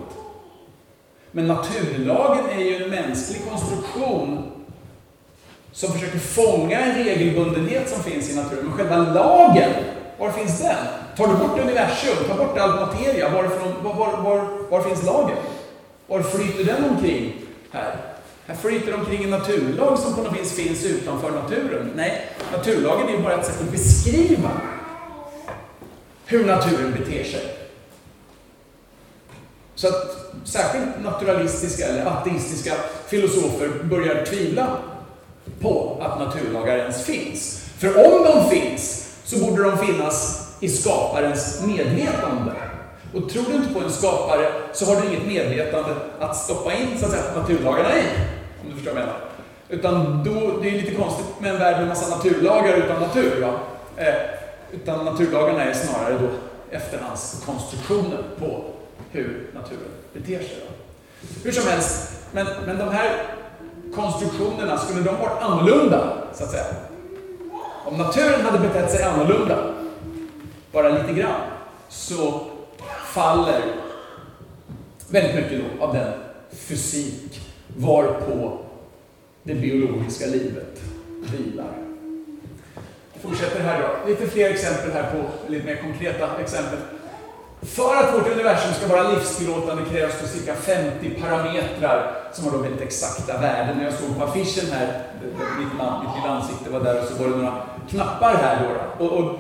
[1.32, 4.57] Men naturlagen är ju en mänsklig konstruktion
[5.78, 8.66] som försöker fånga en regelbundenhet som finns i naturen.
[8.66, 9.72] Men själva lagen,
[10.18, 10.76] var finns den?
[11.18, 13.44] Tar du bort universum, tar bort all materia, var,
[13.84, 15.38] var, var, var, var finns lagen?
[16.08, 17.34] Var flyter den omkring
[17.72, 17.96] här?
[18.48, 21.92] Här flyter omkring en naturlag som på något vis finns utanför naturen.
[21.96, 24.52] Nej, naturlagen är bara ett sätt att beskriva
[26.26, 27.56] hur naturen beter sig.
[29.76, 32.74] Så att särskilt naturalistiska eller ateistiska
[33.08, 34.78] filosofer börjar tvivla
[35.62, 37.64] på att naturlagar ens finns.
[37.78, 42.54] För om de finns så borde de finnas i skaparens medvetande.
[43.14, 47.00] Och tror du inte på en skapare så har du inget medvetande att stoppa in
[47.00, 48.04] så att säga, naturlagarna i.
[48.64, 49.20] Om du förstår vad jag menar.
[49.70, 53.42] Utan då, det är lite konstigt med en värld med en massa naturlagar utan natur.
[53.42, 53.54] Va?
[53.98, 54.16] Eh,
[54.72, 56.28] utan naturlagarna är snarare då
[56.72, 58.64] efterhandskonstruktioner på
[59.12, 60.58] hur naturen beter sig.
[60.68, 60.74] Då.
[61.44, 63.12] Hur som helst, men, men de här
[63.96, 66.66] konstruktionerna, skulle de varit annorlunda, så att säga?
[67.86, 69.74] Om naturen hade betett sig annorlunda,
[70.72, 71.42] bara lite grann,
[71.90, 72.42] så
[73.06, 73.62] faller
[75.10, 76.14] väldigt mycket då av den
[76.52, 77.42] fysik
[77.78, 78.58] varpå
[79.44, 80.82] det biologiska livet
[81.32, 81.74] vilar.
[83.14, 84.10] Jag fortsätter här då.
[84.10, 86.80] Lite fler exempel här på, lite mer konkreta exempel.
[87.62, 92.58] För att vårt universum ska vara livstillåtande krävs det cirka 50 parametrar som har då
[92.58, 93.78] väldigt exakta värden.
[93.78, 95.04] När jag såg på affischen här,
[95.60, 99.06] mitt, namn, mitt lilla ansikte var där och så var det några knappar här då.
[99.06, 99.40] Och, och,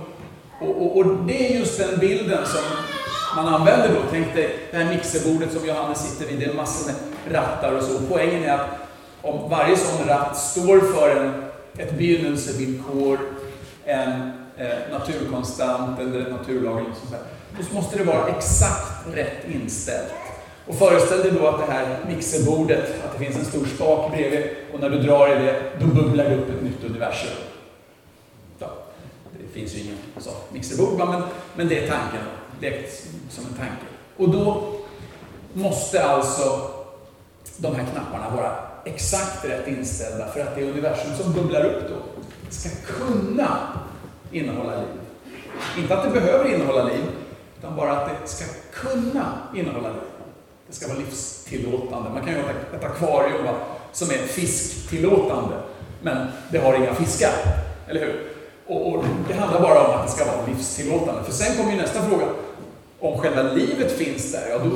[0.62, 2.62] och, och, det är just den bilden som
[3.36, 4.01] man använder då.
[4.12, 7.83] Tänk dig det här mixerbordet som Johannes sitter vid, det är massor med rattar och
[7.83, 7.99] så.
[8.10, 8.67] Poängen är att
[9.21, 11.43] om varje sån ratt står för en,
[11.77, 13.19] ett begynnelsevillkor,
[13.86, 17.23] en eh, naturkonstant eller ett naturlag, liksom så här,
[17.57, 20.26] då måste det vara exakt rätt inställt.
[20.67, 24.45] Och föreställ dig då att det här mixerbordet, att det finns en stor spak bredvid
[24.73, 27.32] och när du drar i det, då bubblar det upp ett nytt universum.
[28.60, 28.67] Ja,
[29.32, 31.23] det finns ju ingen så, mixerbord, men,
[31.56, 32.21] men det är tanken.
[32.62, 33.86] Lekt som en tanke.
[34.17, 34.73] Och då
[35.53, 36.62] måste alltså
[37.58, 41.95] de här knapparna vara exakt rätt inställda för att det universum som bubblar upp då
[42.49, 43.58] ska kunna
[44.32, 44.99] innehålla liv.
[45.77, 47.03] Inte att det behöver innehålla liv,
[47.60, 50.16] utan bara att det ska kunna innehålla liv.
[50.67, 52.10] Det ska vara livstillåtande.
[52.10, 53.53] Man kan ju ha ett akvarium va,
[53.91, 55.56] som är fisktillåtande,
[56.01, 57.34] men det har inga fiskar.
[57.88, 58.23] Eller hur?
[58.67, 61.23] Och, och, Det handlar bara om att det ska vara livstillåtande.
[61.23, 62.25] För sen kommer ju nästa fråga.
[62.99, 64.71] Om själva livet finns där, ja då,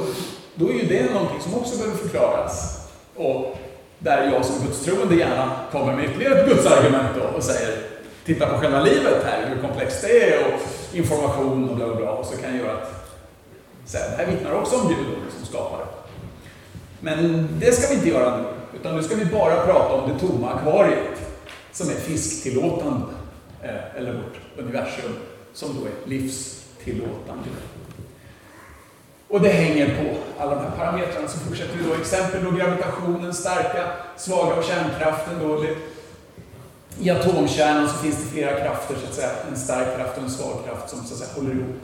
[0.56, 2.78] då är ju det någonting som också behöver förklaras.
[3.16, 3.58] Och
[4.00, 7.78] där jag som gudstroende gärna kommer med ytterligare ett gudsargument då och säger
[8.26, 10.60] titta på själva livet här, hur komplext det är och
[10.94, 12.12] information och bla bla bla.
[12.12, 13.01] Och så kan jag göra att
[13.92, 15.86] säga, det här vittnar också om Gud som liksom skapare.
[17.00, 18.44] Men det ska vi inte göra nu,
[18.80, 21.22] utan nu ska vi bara prata om det tomma akvariet
[21.72, 23.06] som är fisktillåtande,
[23.62, 25.12] eh, eller vårt universum
[25.54, 27.50] som då är livstillåtande.
[29.28, 31.28] Och det hänger på alla de här parametrarna.
[31.28, 31.96] Så fortsätter vi då.
[31.96, 35.40] Exempel då gravitationen, starka, svaga och kärnkraften.
[35.40, 35.66] Då.
[37.00, 39.30] I atomkärnan så finns det flera krafter, så att säga.
[39.52, 41.76] En stark kraft och en svag kraft som så att säga, håller ihop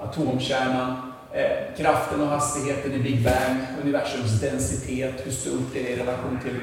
[0.00, 1.13] atomkärnan.
[1.36, 6.38] Eh, kraften och hastigheten i Big Bang, universums densitet, hur stort det är i relation
[6.42, 6.54] till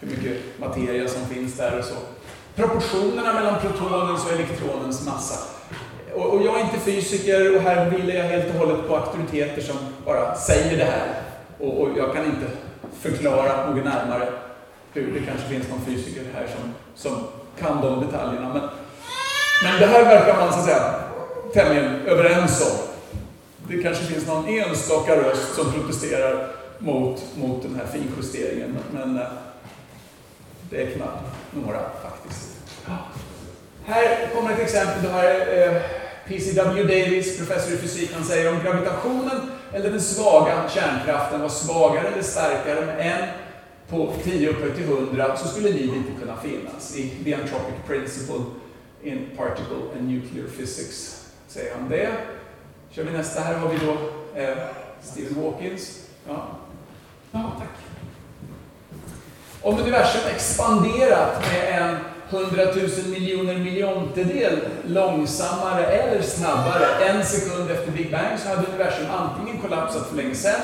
[0.00, 1.94] hur mycket materia som finns där och så.
[2.54, 5.46] Proportionerna mellan protonens och elektronens massa.
[6.14, 9.62] Och, och jag är inte fysiker och här vilar jag helt och hållet på auktoriteter
[9.62, 11.14] som bara säger det här.
[11.58, 12.46] Och, och jag kan inte
[13.00, 14.28] förklara något närmare
[14.92, 17.24] hur det kanske finns någon fysiker här som, som
[17.60, 18.48] kan de detaljerna.
[18.48, 18.62] Men,
[19.62, 20.94] men det här verkar man så att säga
[21.52, 22.89] tämligen överens om.
[23.70, 29.26] Det kanske finns någon enstaka röst som protesterar mot, mot den här finjusteringen, men eh,
[30.70, 32.48] det är knappt några faktiskt.
[33.84, 35.02] Här kommer ett exempel.
[35.02, 35.82] Det här är eh,
[36.28, 42.08] PCW Davis, professor i fysik, han säger om gravitationen eller den svaga kärnkraften var svagare
[42.08, 43.28] eller starkare med en
[43.88, 46.96] på 10 upphöjt till 100 så skulle liv inte kunna finnas.
[46.96, 48.44] I The Anthropic Principle
[49.02, 52.10] in Particle and Nuclear Physics säger han det.
[52.92, 53.40] Kör vi nästa.
[53.40, 53.92] Här har vi då
[54.40, 54.56] eh,
[55.02, 56.06] Stephen Hawkins.
[56.28, 56.46] Ja.
[57.32, 57.68] ja, tack.
[59.62, 61.96] Om universum expanderat med en
[62.30, 69.60] hundratusen miljoner miljontedel långsammare eller snabbare en sekund efter Big Bang så hade universum antingen
[69.60, 70.60] kollapsat för länge sedan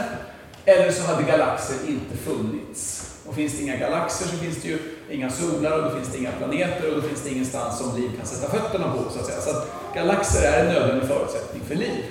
[0.65, 3.13] eller så hade galaxer inte funnits.
[3.27, 4.79] Och finns det inga galaxer så finns det ju
[5.11, 8.11] inga solar och då finns det inga planeter och då finns det ingenstans som liv
[8.17, 9.41] kan sätta fötterna på så att säga.
[9.41, 12.05] Så att galaxer är en nödvändig förutsättning för liv.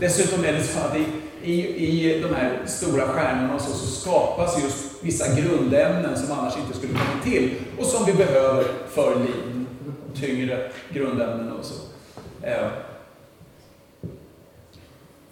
[0.00, 1.06] Dessutom är det så att i,
[1.42, 6.78] i, i de här stora stjärnorna så, så skapas just vissa grundämnen som annars inte
[6.78, 9.66] skulle komma till och som vi behöver för liv.
[10.14, 11.74] Tyngre grundämnen och så.
[12.42, 12.68] Eh,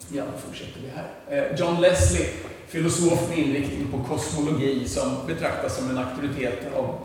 [0.08, 1.10] ja, då fortsätter vi här.
[1.28, 2.28] Eh, John Leslie
[2.68, 6.98] filosof med inriktning på kosmologi som betraktas som en auktoritet av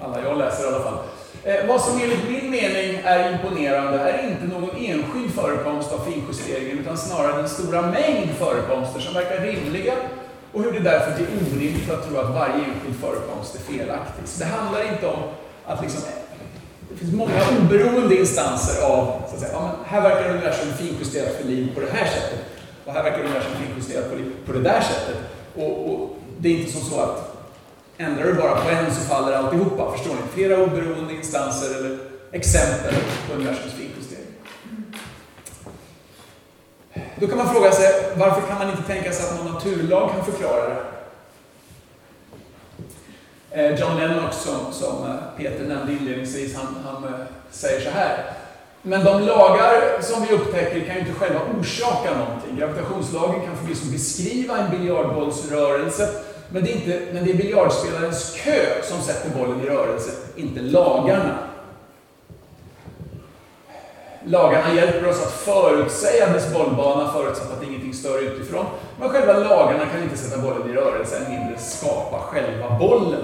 [0.00, 0.98] alla jag läser i alla fall.
[1.46, 6.78] Eh, vad som enligt min mening är imponerande är inte någon enskild förekomst av finjusteringen
[6.78, 9.94] utan snarare den stora mängd förekomster som verkar rimliga
[10.52, 14.28] och hur det därför blir orimligt att tro att varje enskild förekomst är felaktig.
[14.28, 15.22] Så det handlar inte om
[15.66, 16.02] att liksom,
[16.88, 21.34] det finns många oberoende instanser av, så att säga, ja, men här verkar universum finjusterat
[21.34, 22.44] för liv på det här sättet
[22.84, 24.16] och här verkar universum finjusterat på,
[24.46, 25.16] på det där sättet.
[25.56, 27.35] Och, och det är inte som så att
[27.98, 29.92] Ändrar du bara på en så faller alltihopa.
[29.92, 30.20] Förstår ni?
[30.34, 31.98] Flera oberoende instanser eller
[32.32, 32.94] exempel
[33.28, 34.26] på universums finjustering.
[37.20, 40.24] Då kan man fråga sig, varför kan man inte tänka sig att någon naturlag kan
[40.24, 40.80] förklara det?
[43.50, 47.10] Eh, John Lennox, som, som eh, Peter nämnde inledningsvis, han, han eh,
[47.50, 48.24] säger så här.
[48.82, 52.56] Men de lagar som vi upptäcker kan ju inte själva orsaka någonting.
[52.58, 56.08] Gravitationslagen kan förvisso beskriva en biljardbollsrörelse,
[56.50, 60.60] men det är, inte, men det är biljardspelarens kö som sätter bollen i rörelse, inte
[60.60, 61.38] lagarna.
[64.24, 68.66] Lagarna hjälper oss att förutsäga dess bollbana förutsatt att ingenting stör utifrån.
[69.00, 73.22] Men själva lagarna kan inte sätta bollen i rörelse, än mindre skapa själva bollen.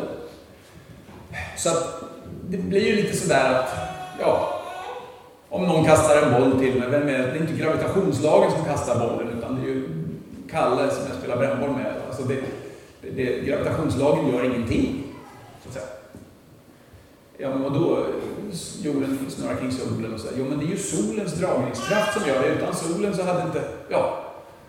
[1.56, 2.02] Så att
[2.48, 3.70] det blir ju lite sådär att,
[4.20, 4.60] ja,
[5.48, 7.26] om någon kastar en boll till mig, vem är det?
[7.26, 9.88] Det är inte gravitationslagen som kastar bollen, utan det är ju
[10.50, 11.92] Kalle som jag spelar brännboll med.
[12.08, 12.34] Alltså det,
[13.16, 15.04] det, gravitationslagen gör ingenting,
[15.62, 15.86] så att säga.
[17.38, 18.06] Ja, men vadå?
[18.82, 20.28] Jorden snurrar kring solen och så.
[20.38, 22.48] Jo, men det är ju solens dragningskraft som gör det.
[22.48, 23.62] Utan solen så hade inte...
[23.88, 24.24] Ja,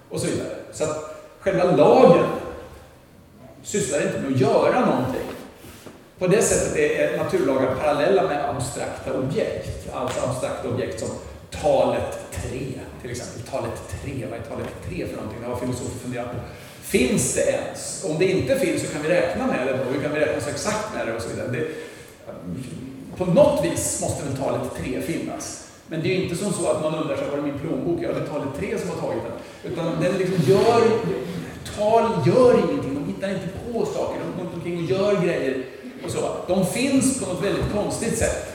[0.10, 0.56] och så vidare.
[0.72, 2.26] Så att själva lagen
[3.64, 5.28] sysslar inte med att göra någonting.
[6.20, 9.94] På det sättet är naturlagar parallella med abstrakta objekt.
[9.94, 11.10] Alltså abstrakta objekt som
[11.62, 12.60] talet 3,
[13.02, 13.52] till exempel.
[13.52, 15.42] Talet 3, vad är talet 3 för någonting?
[15.42, 16.38] Det har filosofer funderat på.
[16.94, 18.04] Finns det ens?
[18.10, 19.80] Om det inte finns så kan vi räkna med det.
[19.94, 21.14] Hur kan vi räkna så exakt med det?
[21.14, 21.48] och så vidare.
[21.48, 21.68] Det,
[23.18, 25.68] på något vis måste väl talet 3 finnas.
[25.88, 28.00] Men det är ju inte som så att man undrar sig, var är min plånbok?
[28.02, 29.72] Ja, det är talet 3 som har tagit den.
[29.72, 30.82] Utan den liksom gör,
[31.78, 32.94] tal gör ingenting.
[32.94, 34.20] De hittar inte på saker.
[34.20, 35.66] De går omkring och gör grejer.
[36.06, 36.20] Och så.
[36.48, 38.54] De finns på något väldigt konstigt sätt.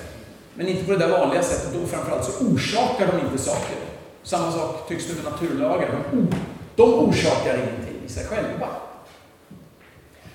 [0.54, 1.82] Men inte på det där vanliga sättet.
[1.82, 3.76] Och framförallt så orsakar de inte saker.
[4.22, 6.04] Samma sak tycks det med naturlagar.
[6.10, 6.28] De,
[6.76, 8.68] de orsakar ingenting i sig själva.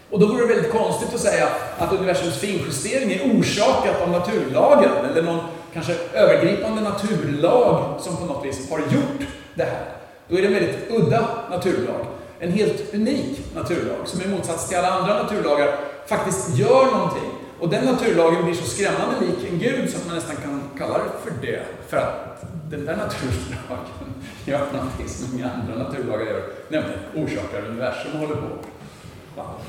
[0.10, 1.48] Och då vore det väldigt konstigt att säga
[1.78, 5.40] att universums finjustering är orsakat av naturlagen, eller någon
[5.74, 9.86] kanske övergripande naturlag som på något vis har gjort det här.
[10.28, 12.06] Då är det en väldigt udda naturlag.
[12.40, 15.76] En helt unik naturlag, som i motsats till alla andra naturlagar
[16.08, 17.30] faktiskt gör någonting.
[17.60, 20.98] Och den naturlagen blir så skrämmande lik en gud så att man nästan kan kalla
[20.98, 21.62] det för det.
[21.94, 24.14] För att den där naturlagen
[24.46, 28.48] gör någonting som inga andra naturlagar gör, nämligen orsakar universum håller på.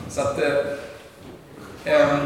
[0.09, 0.53] Så att, eh,
[1.85, 2.19] eh,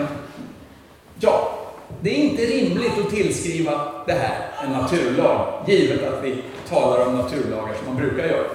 [1.21, 1.59] ja,
[2.01, 7.17] det är inte rimligt att tillskriva det här en naturlag, givet att vi talar om
[7.17, 8.49] naturlagar som man brukar göra.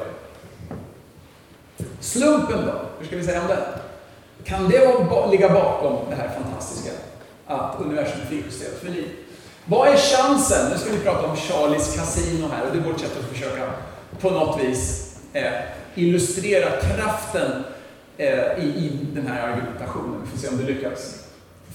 [1.99, 3.63] Slumpen då, hur ska vi säga om den?
[4.43, 6.91] Kan det ligga bakom det här fantastiska,
[7.47, 9.22] att universum är för liv?
[9.65, 10.71] Vad är chansen?
[10.71, 13.69] Nu ska vi prata om Charlies Casino här och det är vårt sätt att försöka
[14.19, 15.51] på något vis eh,
[15.95, 17.63] illustrera kraften
[18.17, 20.21] eh, i, i den här argumentationen.
[20.23, 21.23] Vi får se om det lyckas.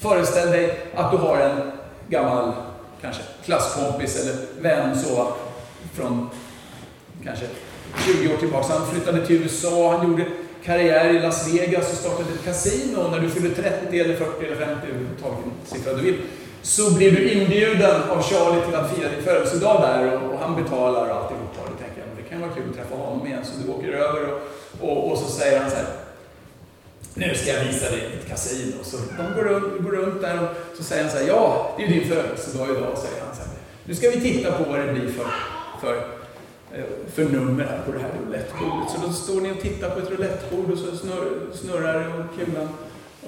[0.01, 1.73] Föreställ dig att du har en
[2.09, 2.53] gammal
[3.01, 5.33] kanske klasskompis eller vän så
[5.95, 6.31] från
[7.25, 7.47] kanske
[8.07, 8.73] 20 år tillbaka.
[8.73, 10.25] Han flyttade till USA, han gjorde
[10.65, 13.09] karriär i Las Vegas och startade ett kasino.
[13.11, 16.17] När du fyller 30 eller 40 eller 50, vilken siffra du vill,
[16.63, 20.63] så blir du inbjuden av Charlie till att fira din födelsedag där och, och han
[20.63, 21.61] betalar och alltihopa.
[21.63, 23.45] Och då tänker jag, det kan vara kul att träffa honom igen.
[23.45, 24.41] Så du åker över och,
[24.89, 25.87] och, och så säger han så här,
[27.15, 28.77] nu ska jag visa dig ett kasino.
[28.83, 31.85] Så de går runt, går runt där och så säger han så här, ja, det
[31.85, 33.51] är ju din födelsedag idag, säger han så här.
[33.85, 35.27] Nu ska vi titta på vad det blir för,
[35.81, 35.97] för,
[36.75, 36.85] eh,
[37.15, 38.91] för nummer här på det här roulettbordet.
[38.91, 40.97] Så då står ni och tittar på ett roulettbord och så
[41.57, 42.69] snurrar det och kulan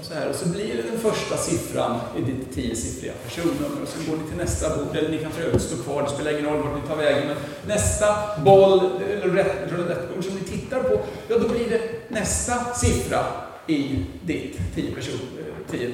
[0.01, 0.28] och så här.
[0.28, 3.82] Och så blir det den första siffran i ditt tiosiffriga personnummer.
[3.82, 6.09] Och så går ni till nästa bord, eller ni kan för övrigt stå kvar, det
[6.09, 7.28] spelar ingen roll vart ni tar vägen.
[7.28, 7.36] Men
[7.66, 8.07] nästa
[8.44, 9.26] boll, eller
[9.70, 13.24] roulettbord som ni tittar på, ja då blir det nästa siffra
[13.66, 15.92] i ditt tio person, eh, tio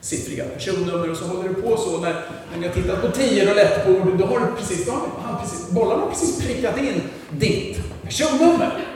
[0.00, 2.12] siffriga personnummer och så håller du på så när,
[2.52, 5.70] när ni har tittat på tio roulettbord, då har du precis, då har han precis,
[5.70, 8.92] bollarna har precis prickat in ditt personnummer.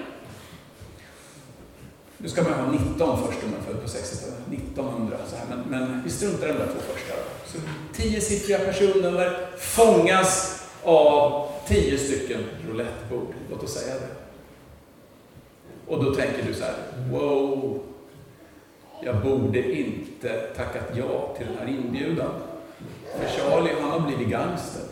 [2.19, 5.65] Nu ska man ha 19 först om man född på 60-talet, 1900 så här, men,
[5.69, 7.15] men vi struntar i de där två första.
[7.47, 7.59] Så
[7.93, 14.09] 10 siffriga personnummer fångas av 10 stycken roulettbord, låt oss säga det.
[15.87, 16.75] Och då tänker du så här,
[17.11, 17.83] wow,
[19.03, 22.31] jag borde inte tackat ja till den här inbjudan.
[23.19, 24.83] För Charlie, han har blivit gangster.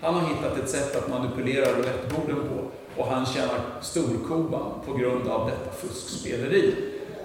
[0.00, 5.28] Han har hittat ett sätt att manipulera roulettborden på och han tjänar storkovan på grund
[5.28, 6.74] av detta fuskspeleri.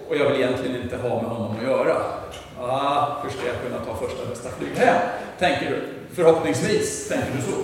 [0.09, 1.95] Och jag vill egentligen inte ha med honom att göra.
[2.61, 5.01] Ah, hur ska jag kunna ta första bästa flyg hem?
[5.39, 5.81] Tänker du.
[6.15, 7.57] Förhoppningsvis tänker du så.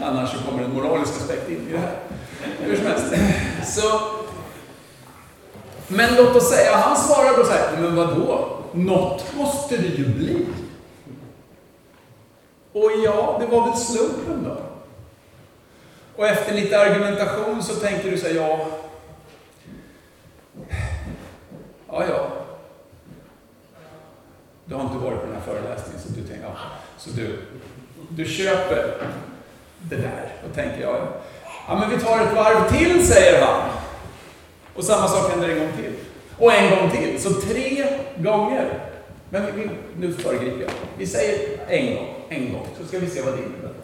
[0.04, 1.96] Annars så kommer en moralisk aspekt in i det här.
[2.58, 3.14] Hur som helst.
[3.76, 4.00] Så,
[5.88, 8.48] men låt oss säga, han svarar då så här, men vadå?
[8.72, 10.46] Något måste det ju bli.
[12.72, 14.69] Och ja, det var väl slumpen då.
[16.20, 18.66] Och efter lite argumentation så tänker du så här, ja,
[21.88, 22.30] ja, ja.
[24.64, 26.56] Du har inte varit på den här föreläsningen, så du tänker, ja,
[26.98, 27.38] så du,
[28.08, 28.94] du köper
[29.78, 31.08] det där och tänker, ja,
[31.68, 33.70] ja, men vi tar ett varv till, säger han.
[34.74, 35.92] Och samma sak händer en gång till.
[36.38, 37.22] Och en gång till.
[37.22, 38.80] Så tre gånger.
[39.30, 40.70] Men vi, nu föregriper jag.
[40.98, 43.79] Vi säger en gång, en gång, så ska vi se vad det innebär.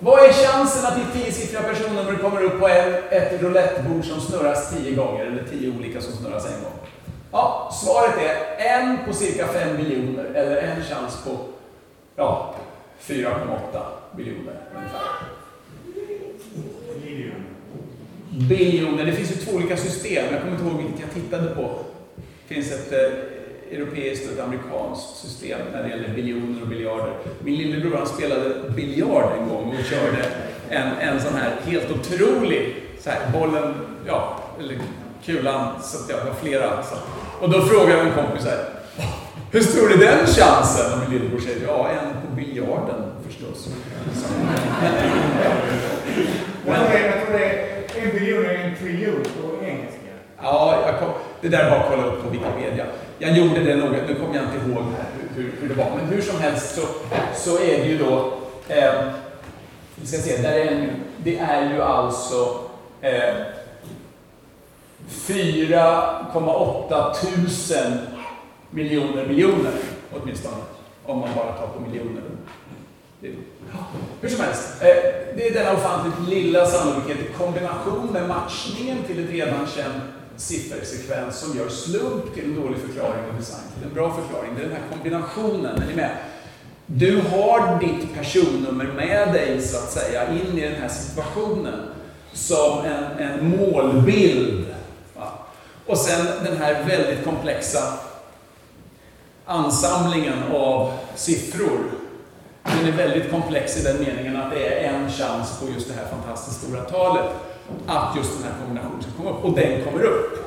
[0.00, 4.70] Vad är chansen att ditt tiosiffriga personnummer kommer upp på en, ett roulettebord som snurras
[4.70, 6.72] tio gånger, eller tio olika som snurras en gång?
[7.32, 11.38] Ja, svaret är en på cirka fem miljoner, eller en chans på
[12.16, 12.54] ja,
[13.00, 13.82] 4,8
[14.16, 15.00] biljoner ungefär.
[18.48, 19.04] Biljoner.
[19.04, 20.24] Det finns ju två olika system.
[20.32, 21.78] Jag kommer inte ihåg vilket jag tittade på.
[22.48, 23.33] Det finns ett eh,
[23.72, 27.12] europeiskt och ett amerikanskt system när det gäller biljoner och biljarder.
[27.44, 30.24] Min lillebror han spelade biljard en gång och körde
[30.68, 33.74] en, en sån här helt otrolig, så här, bollen,
[34.06, 34.78] ja, eller
[35.24, 36.82] kulan, så att det var flera.
[36.82, 36.94] Så.
[37.40, 38.64] Och då frågade en kompis så här,
[39.52, 40.92] hur stor är den chansen?
[40.92, 43.68] Och min lillebror säger, ja, en på biljarden förstås.
[44.14, 44.26] Så,
[46.66, 49.98] Jag tror det- jag tror det är en biljon är en triljon på engelska.
[50.42, 51.08] Ja, jag kom,
[51.40, 52.84] det där är bara att kolla upp på Wikipedia.
[53.24, 54.84] Jag gjorde det nog, nu kommer jag inte ihåg
[55.36, 56.80] hur, hur, hur det var, men hur som helst så,
[57.34, 58.32] så är det ju då,
[58.68, 58.94] eh,
[59.94, 62.60] vi ska se, där är en, det är ju alltså
[63.00, 63.34] eh,
[65.08, 67.98] 4,8 tusen
[68.70, 69.72] miljoner miljoner
[70.12, 70.56] åtminstone,
[71.04, 72.22] om man bara tar på miljoner.
[73.20, 73.28] Det,
[74.20, 74.86] hur som helst, eh,
[75.36, 80.02] det är denna ofantligt lilla sannolikhet i kombination med matchningen till ett redan känt
[80.36, 84.54] siffersekvens som gör slump till en dålig förklaring och design till en bra förklaring.
[84.56, 86.16] Det är den här kombinationen, är ni med?
[86.86, 91.80] Du har ditt personnummer med dig, så att säga, in i den här situationen
[92.32, 94.66] som en, en målbild.
[95.16, 95.28] Va?
[95.86, 97.98] Och sen den här väldigt komplexa
[99.44, 101.78] ansamlingen av siffror
[102.62, 105.94] den är väldigt komplex i den meningen att det är en chans på just det
[105.94, 107.30] här fantastiskt stora talet
[107.86, 109.44] att just den här kombinationen ska komma upp.
[109.44, 110.44] Och den kommer upp.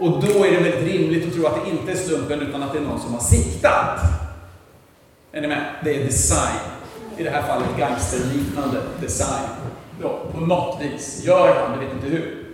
[0.00, 2.72] Och då är det väldigt rimligt att tro att det inte är slumpen utan att
[2.72, 4.00] det är någon som har siktat.
[5.32, 5.64] Är ni med?
[5.84, 6.58] Det är design.
[7.16, 9.48] I det här fallet gangsterliknande design.
[10.02, 11.24] Då, på något vis.
[11.24, 12.44] Gör han, det vet inte hur.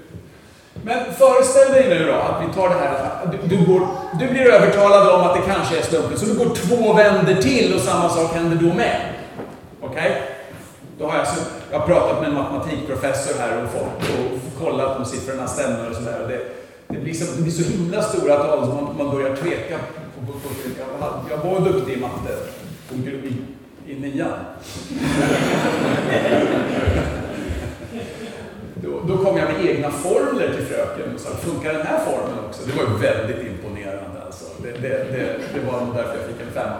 [0.82, 3.86] Men föreställ dig nu då att vi tar det här, du, du, går,
[4.18, 7.74] du blir övertalad om att det kanske är slumpen, så du går två vänder till
[7.74, 9.00] och samma sak händer då med.
[9.80, 10.33] Okej?
[10.98, 11.40] Då har jag, så,
[11.70, 14.10] jag har pratat med en matematikprofessor här och, fått,
[14.54, 16.26] och kollat om siffrorna stämmer och sådär.
[16.28, 16.40] Det,
[16.94, 19.78] det, blir så, det blir så himla stora tal så man, man börjar tveka.
[20.14, 22.36] På, på, på, jag, jag var duktig i matte
[22.88, 23.36] på, i,
[23.86, 24.38] i nian.
[28.74, 32.38] Då, då kom jag med egna formler till fröken och sa, funkar den här formeln
[32.48, 32.62] också?
[32.66, 34.44] Det var ju väldigt imponerande alltså.
[34.62, 36.76] Det, det, det, det var nog därför jag fick en femma.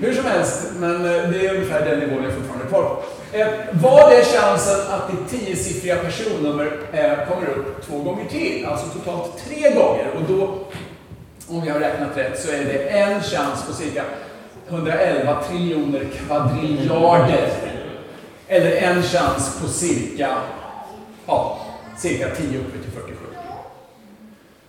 [0.00, 3.02] Hur som helst, men eh, det är ungefär den nivån jag fortfarande är kvar på.
[3.36, 3.48] Eh,
[3.82, 8.66] vad är chansen att ditt tiosiffriga personnummer eh, kommer upp två gånger till?
[8.66, 10.10] Alltså totalt tre gånger.
[10.16, 10.58] Och då,
[11.48, 14.04] om jag har räknat rätt, så är det en chans på cirka
[14.68, 17.48] 111 triljoner kvadriljarder.
[18.48, 20.36] Eller en chans på cirka
[21.26, 21.60] ja,
[21.98, 23.16] cirka 10 upphöjt till 47.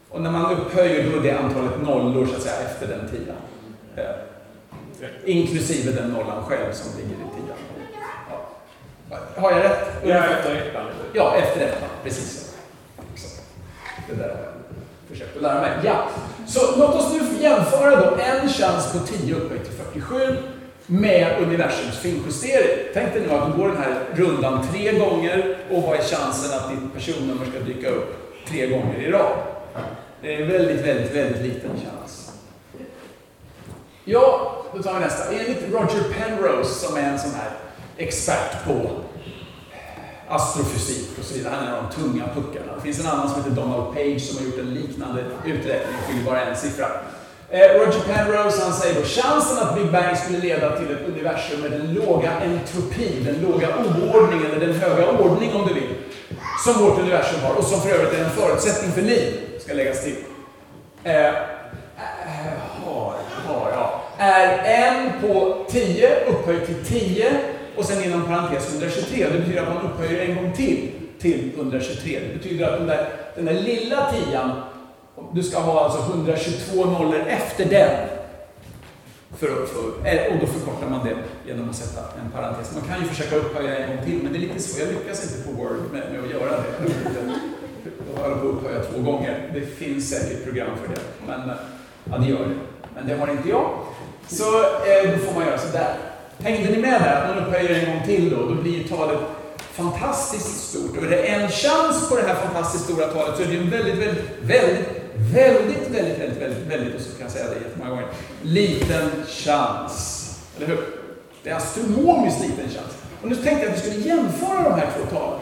[0.09, 3.35] Och när man upphöjer då är det antalet nollor så att säga efter den tian.
[3.95, 7.36] Eh, inklusive den nollan själv som ligger i
[9.35, 9.87] har jag rätt?
[10.03, 10.85] Ja, efter ettan.
[11.13, 11.89] Ja, efter ettan.
[12.03, 12.47] Precis så.
[14.09, 14.53] Det där har jag
[15.09, 15.71] försökt att lära mig.
[15.83, 16.09] Ja,
[16.47, 20.37] så låt oss nu jämföra då en chans på 10 upphöjt till 47
[20.85, 22.87] med universums finjustering.
[22.93, 26.59] Tänk dig nu att du går den här rundan tre gånger och vad är chansen
[26.59, 28.15] att ditt personnummer ska dyka upp
[28.47, 29.37] tre gånger i rad?
[30.21, 32.31] Det är en väldigt, väldigt, väldigt liten chans.
[34.05, 35.33] Ja, då tar vi nästa.
[35.33, 37.49] Enligt Roger Penrose, som är en sån här
[37.97, 41.53] expert på eh, astrofysik och så vidare.
[41.55, 42.75] Han är en av de tunga puckarna.
[42.75, 46.11] Det finns en annan som heter Donald Page som har gjort en liknande uträkning och
[46.11, 46.87] fyller bara en siffra.
[47.49, 51.61] Eh, Roger Penrose han säger då chansen att Big Bang skulle leda till ett universum
[51.61, 55.95] med den låga entropi, den låga oordning eller den höga ordning om du vill,
[56.65, 60.03] som vårt universum har och som för övrigt är en förutsättning för liv, ska läggas
[60.03, 60.15] till.
[61.03, 61.33] Eh, eh
[62.85, 63.13] har,
[63.47, 64.03] har, ja.
[64.17, 67.39] Är en på 10 upphöjt till 10
[67.77, 69.27] och sen inom parentes 123.
[69.31, 72.19] Det betyder att man upphöjer en gång till till 123.
[72.19, 74.51] Det betyder att den där, den där lilla tian,
[75.33, 78.07] du ska ha alltså 122 nollor efter den.
[79.37, 81.15] För, för, eh, och då förkortar man det
[81.47, 82.75] genom att sätta en parentes.
[82.75, 84.87] Man kan ju försöka upphöja en gång till, men det är lite svårt.
[84.87, 86.91] Jag lyckas inte på Word med, med att göra det.
[88.15, 89.51] Då har jag på att upphöja två gånger.
[89.53, 91.55] Det finns säkert program för det, men eh,
[92.11, 92.55] ja, det gör det.
[92.95, 93.69] Men det har inte jag.
[94.27, 95.95] Så eh, då får man göra sådär.
[96.39, 97.21] Hängde ni med där?
[97.21, 99.19] Att man upphöjer en gång till då, då blir ju talet
[99.71, 100.97] fantastiskt stort.
[100.97, 103.69] Och är det en chans på det här fantastiskt stora talet så är det en
[103.69, 104.87] väldigt, väldigt, väldigt,
[105.33, 108.07] väldigt, väldigt, väldigt, väldigt, väldigt och så kan jag säga det jättemånga gånger,
[108.41, 110.23] liten chans.
[110.57, 110.79] Eller hur?
[111.43, 112.97] Det är astronomiskt liten chans.
[113.21, 115.39] Och nu tänkte jag att vi skulle jämföra de här två talen.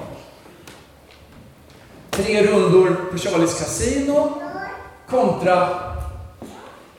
[2.10, 4.42] Tre rundor på Charlies Casino
[5.10, 5.70] kontra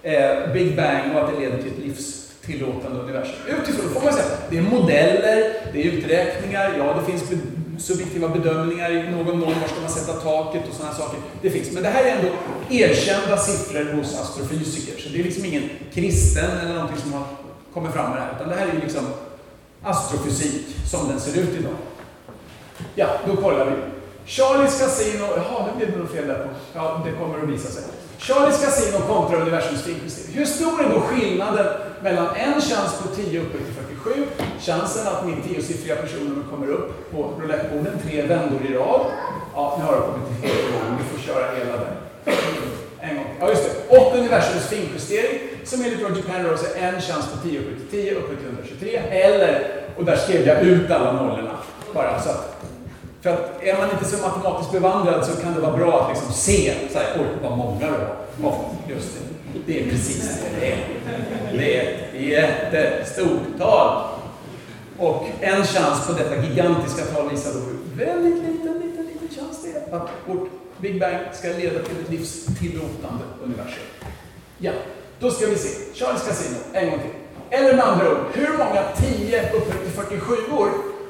[0.03, 3.35] eh, Big Bang och att det leder till ett livs Tillåtande universum.
[3.47, 7.37] Utifrån får man säga, det är modeller, det är uträkningar, ja det finns be
[7.79, 11.19] subjektiva bedömningar i någon mån, var ska man sätta taket och sådana saker.
[11.43, 12.29] Det finns, men det här är ändå
[12.71, 17.25] erkända siffror hos astrofysiker, så det är liksom ingen kristen eller någonting som har
[17.75, 19.07] kommit fram med det här, utan det här är ju liksom
[19.83, 21.73] astrofysik som den ser ut idag.
[22.95, 23.73] Ja, då kollar vi.
[24.27, 26.49] Charlies Casino, jaha, nu blev det något fel där på.
[26.75, 27.83] Ja, det kommer att visa sig.
[28.19, 30.35] Charlies kasino kontra universums finkjustering.
[30.39, 31.67] Hur stor är då skillnaden
[32.03, 34.27] mellan en chans på 10 upphöjt till 47,
[34.61, 39.01] chansen att min tiosiffriga personnummer kommer upp på roulettborden tre vändor i rad.
[39.55, 40.99] Ja, nu har jag kommit till helt igång.
[40.99, 41.97] Vi får köra hela den.
[43.01, 43.99] En gång Ja, just det.
[43.99, 48.15] Och universums finjustering, som enligt Roger Penrose är en chans på 10 upphöjt till 10
[48.15, 48.97] upphöjt till 123.
[49.11, 51.57] Eller, och där skrev jag ut alla nollorna.
[51.95, 52.56] Bara så att
[53.23, 56.33] för att är man inte så matematiskt bevandrad så kan det vara bra att liksom
[56.33, 58.51] se, så här, oj vad många det var.
[58.51, 59.09] Oh, just
[59.55, 60.79] det, det är precis det det är.
[61.53, 64.09] Det är ett jättestort tal.
[64.99, 69.63] Och en chans på detta gigantiska tal visar då hur väldigt liten, liten, liten chans
[69.63, 70.49] det är att vårt
[70.79, 73.85] Big Bang ska leda till ett livstillåtande universum.
[74.59, 74.73] Ja,
[75.19, 75.95] då ska vi se.
[75.95, 77.11] Charles Casino, en gång till.
[77.59, 80.69] Eller med andra ord, hur många 10 upphöjt till 47 år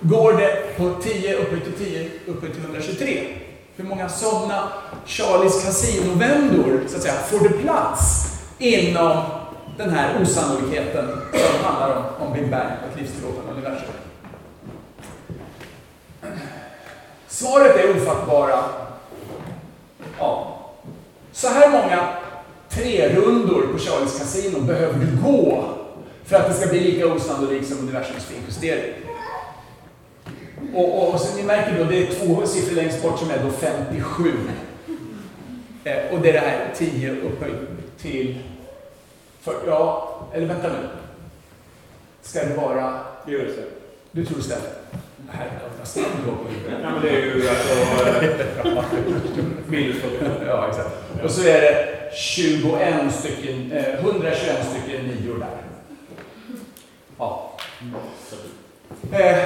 [0.08, 3.26] går det på 10 upphöjt till 10 upphöjt till 123?
[3.76, 4.68] Hur många sådana
[5.06, 9.22] Charlies Casino-vändor, så att säga, får det plats inom
[9.76, 13.88] den här osannolikheten som handlar om, om Big Bang och ett livstillåtande universum?
[17.28, 18.64] Svaret är ofattbara.
[20.18, 20.58] Ja.
[21.32, 22.08] Så här många
[22.68, 25.64] tre-rundor på Charlies Casino behöver du gå
[26.24, 29.05] för att det ska bli lika osannolikt som universums finjustering.
[30.74, 33.38] Och, och, och så ni märker då, det är två siffror längst bort som är
[33.44, 34.32] då 57.
[35.84, 37.54] Eh, och det är det här 10 upphöjt
[37.98, 38.38] till
[39.40, 39.58] 40.
[39.66, 40.88] Ja, eller vänta nu.
[42.22, 43.00] Ska det vara...
[43.26, 43.32] Det
[44.10, 44.68] Du tror det stämmer?
[45.30, 46.78] Herregud, vad snabb du var på huvudet.
[46.82, 47.74] Ja, men det är ju alltså...
[49.68, 50.46] 40.
[50.46, 50.90] Ja, exakt.
[51.24, 55.48] Och så är det 21 stycken, eh, 121 stycken nior där.
[57.18, 57.52] Ja.
[59.12, 59.38] Eh,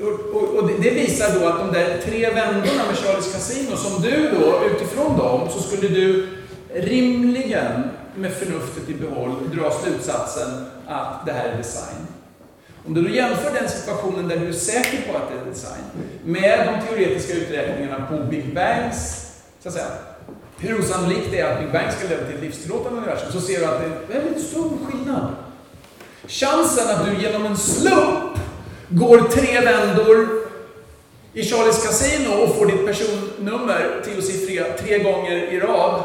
[0.00, 4.30] och, och, det visar då att de där tre vändorna med Charles Casino, som du
[4.30, 6.28] då, utifrån dem, så skulle du
[6.74, 7.82] rimligen
[8.14, 12.06] med förnuftet i behåll dra slutsatsen att det här är design.
[12.86, 15.82] Om du då jämför den situationen där du är säker på att det är design
[16.24, 19.30] med de teoretiska uträkningarna på Big Bangs,
[19.62, 19.86] så att säga,
[20.58, 23.58] hur osannolikt det är att Big Bang ska leda till ett livstillåtande universum, så ser
[23.58, 25.26] du att det är väldigt stor skillnad.
[26.26, 28.38] Chansen att du genom en slump
[28.88, 30.28] går tre vändor
[31.32, 36.02] i Charlies Casino och får ditt personnummer, tiosiffriga, tre gånger i rad,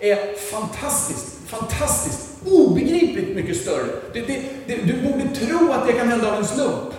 [0.00, 3.86] är fantastiskt, fantastiskt, obegripligt mycket större.
[4.12, 6.94] Det, det, det, du borde tro att det kan hända av en slump.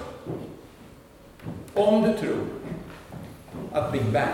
[1.73, 2.37] Om du tror
[3.71, 4.29] att Big Bang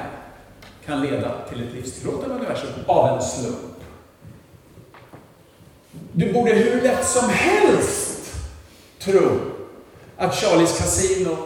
[0.86, 3.75] kan leda till ett livstillåtande universum av en slump.
[6.11, 8.36] Du borde hur lätt som helst
[8.99, 9.55] tro
[10.18, 11.38] att Charlies Casino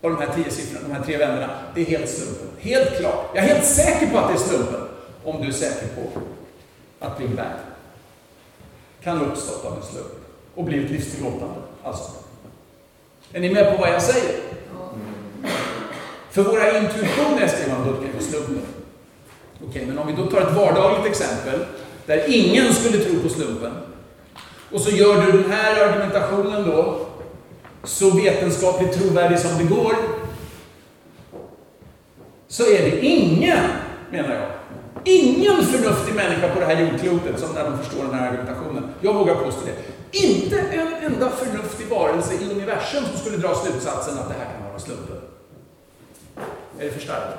[0.00, 2.48] och de här tio siffrorna, de här tre vännerna, det är helt slumpen.
[2.58, 3.30] Helt klart.
[3.34, 4.80] Jag är helt säker på att det är slumpen.
[5.24, 6.20] Om du är säker på
[7.06, 7.58] att Big Bang
[9.02, 10.12] kan ha uppstått av en slump
[10.54, 11.54] och blivit livstillåtande.
[11.82, 12.10] Alltså.
[13.32, 14.40] Är ni med på vad jag säger?
[16.30, 18.62] För våra intuitioner, skriver man, då på slumpen.
[19.68, 21.64] Okej, men om vi då tar ett vardagligt exempel
[22.06, 23.72] där ingen skulle tro på slumpen
[24.72, 27.03] och så gör du den här argumentationen då
[27.84, 29.96] så vetenskapligt trovärdig som det går
[32.48, 33.58] så är det ingen,
[34.10, 34.50] menar jag,
[35.04, 38.88] ingen förnuftig människa på det här jordklotet som när de förstår den här argumentationen.
[39.00, 39.74] Jag vågar påstå det.
[40.18, 44.68] Inte en enda förnuftig varelse i universum som skulle dra slutsatsen att det här kan
[44.68, 45.16] vara slumpen.
[46.78, 47.38] Är det för starkt?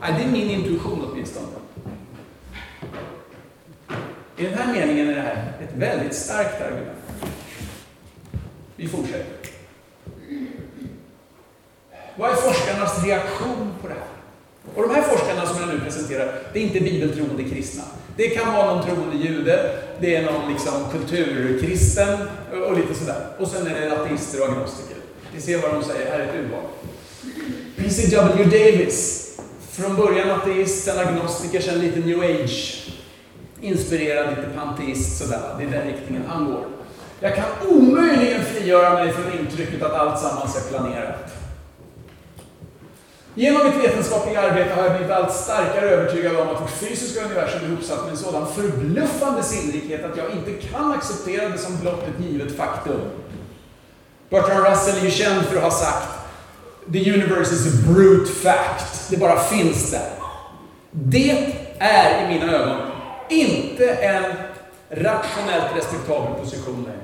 [0.00, 1.46] Nej, det är min intuition åtminstone.
[4.36, 6.98] I den här meningen är det här ett väldigt starkt argument.
[8.76, 9.35] Vi fortsätter.
[12.18, 14.02] Vad är forskarnas reaktion på det här?
[14.74, 17.82] Och de här forskarna som jag nu presenterar, det är inte bibeltroende kristna.
[18.16, 22.18] Det kan vara någon troende jude, det är någon liksom kulturkristen
[22.68, 23.26] och lite sådär.
[23.38, 24.96] Och sen är det ateister och agnostiker.
[25.34, 26.62] Vi ser vad de säger, här är ett urval.
[27.76, 28.44] P.C.W.
[28.44, 29.30] Davis,
[29.70, 32.88] från början ateist, sen agnostiker, sen lite new age
[33.60, 35.40] inspirerad, lite panteist sådär.
[35.58, 36.64] Det är den riktningen han går.
[37.20, 41.35] Jag kan omöjligen frigöra mig från intrycket att allt sammans är planerat.
[43.38, 47.60] Genom mitt vetenskapliga arbete har jag blivit allt starkare övertygad om att vårt fysiska universum
[47.64, 52.02] är ihopsatt med en sådan förbluffande sinnrikhet att jag inte kan acceptera det som blott
[52.02, 53.00] ett givet faktum.
[54.30, 56.08] Bertrand Russell är ju känd för att ha sagt
[56.92, 59.10] The universe is a brute fact.
[59.10, 60.10] Det bara finns där.
[60.90, 62.76] Det är i mina ögon
[63.28, 64.24] inte en
[64.90, 66.95] rationellt respektabel position längre.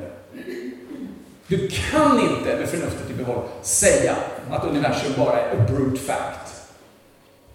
[1.53, 4.16] Du kan inte med förnuftet i behåll säga
[4.50, 6.55] att universum bara är a brute fact.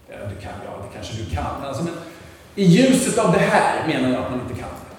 [0.10, 1.64] Ja, du kan, ja, det kanske du kan.
[1.64, 1.94] Alltså, men
[2.56, 4.96] I ljuset av det här menar jag att man inte kan det.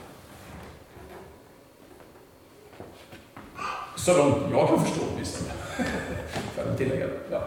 [3.96, 5.50] Så långt jag kan förstå åtminstone.
[6.54, 7.06] Får jag tillägga.
[7.30, 7.40] Ja.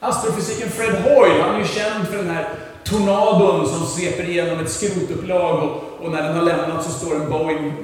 [0.00, 2.48] Astrofysiken Fred Hoyle, han är ju känd för den här
[2.84, 7.30] tornadon som sveper igenom ett skrotupplag och, och när den har lämnat så står en
[7.30, 7.74] Boeing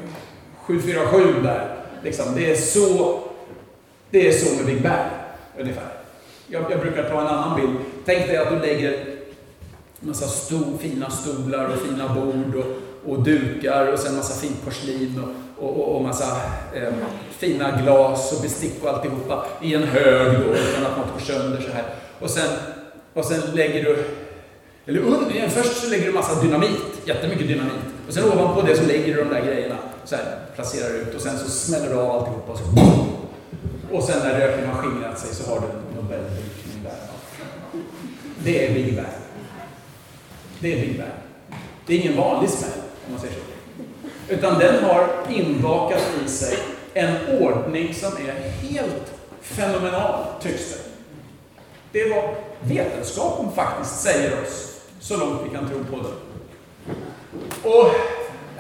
[0.67, 1.82] 747 där.
[2.05, 3.21] Liksom, det, är så,
[4.11, 5.11] det är så med Big Bang,
[5.59, 5.89] ungefär.
[6.47, 7.77] Jag, jag brukar ta en annan bild.
[8.05, 13.23] Tänk dig att du lägger en massa stor, fina stolar och fina bord och, och
[13.23, 15.23] dukar och sen massa fint porslin
[15.59, 16.37] och, och, och massa
[16.75, 16.93] eh,
[17.31, 21.61] fina glas och bestick och alltihopa i en hög då, utan att man går sönder
[21.61, 21.85] så här.
[22.21, 22.49] Och sen,
[23.15, 24.05] och sen lägger du
[24.87, 27.73] eller under, först så lägger du massa dynamit, jättemycket dynamit.
[28.09, 31.21] Och sen ovanpå det så lägger du de där grejerna, så här, placerar ut och
[31.21, 32.65] sen så smäller du av alltihopa och så
[33.97, 36.93] Och sen när röken har skingrat sig så har du en Nobelbelysning där.
[38.45, 39.07] Det är Big Bang.
[40.61, 41.11] Det är Big Bang.
[41.87, 42.71] Det är ingen vanlig smäll,
[43.07, 43.41] om man säger så.
[44.29, 46.59] Utan den har inbakat i sig
[46.95, 50.79] en ordning som är helt fenomenal, tycks det.
[51.93, 56.15] Det är vad vetenskapen faktiskt säger oss så långt vi kan tro på det.
[57.69, 57.91] Och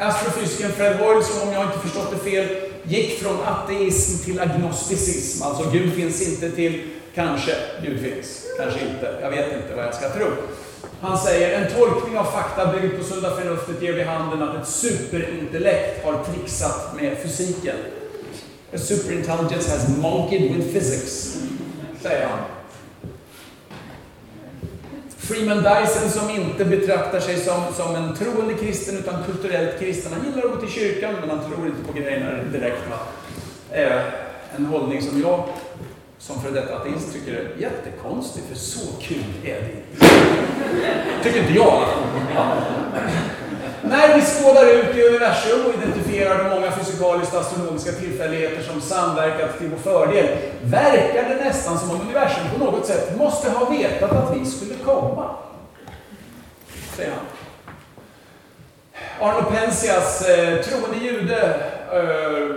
[0.03, 2.49] astrofysikern Fred Hoyle, som om jag inte förstått det fel,
[2.83, 5.43] gick från ateism till agnosticism.
[5.43, 6.83] Alltså Gud finns inte till
[7.15, 9.19] kanske Gud finns, kanske inte.
[9.23, 10.27] Jag vet inte vad jag ska tro.
[11.01, 14.69] Han säger en tolkning av fakta byggd på sunda förnuftet ger vid handen att ett
[14.69, 17.77] superintellekt har trixat med fysiken.
[18.75, 21.37] A superintelligence has monkeyed with physics,
[22.03, 22.39] säger han.
[25.33, 30.12] Freeman Dyson som inte betraktar sig som, som en troende kristen utan kulturellt kristen.
[30.12, 32.91] Han gillar att gå till kyrkan men han tror inte på grejerna direkt.
[32.91, 32.99] Va?
[33.70, 34.03] Eh,
[34.57, 35.45] en hållning som jag
[36.18, 40.07] som före detta ateist tycker är jättekonstig för så kul är det inte.
[41.22, 41.85] Tycker inte jag.
[42.35, 42.57] Ja.
[43.85, 49.59] När vi skådar ut i universum och identifierar de många fysikaliskt astronomiska tillfälligheter som samverkat
[49.59, 54.12] till vår fördel, verkar det nästan som om universum på något sätt måste ha vetat
[54.12, 55.30] att vi skulle komma.
[56.97, 57.26] Säger han.
[59.20, 61.61] Arno Penzias, eh, troende jude,
[61.93, 62.57] eh,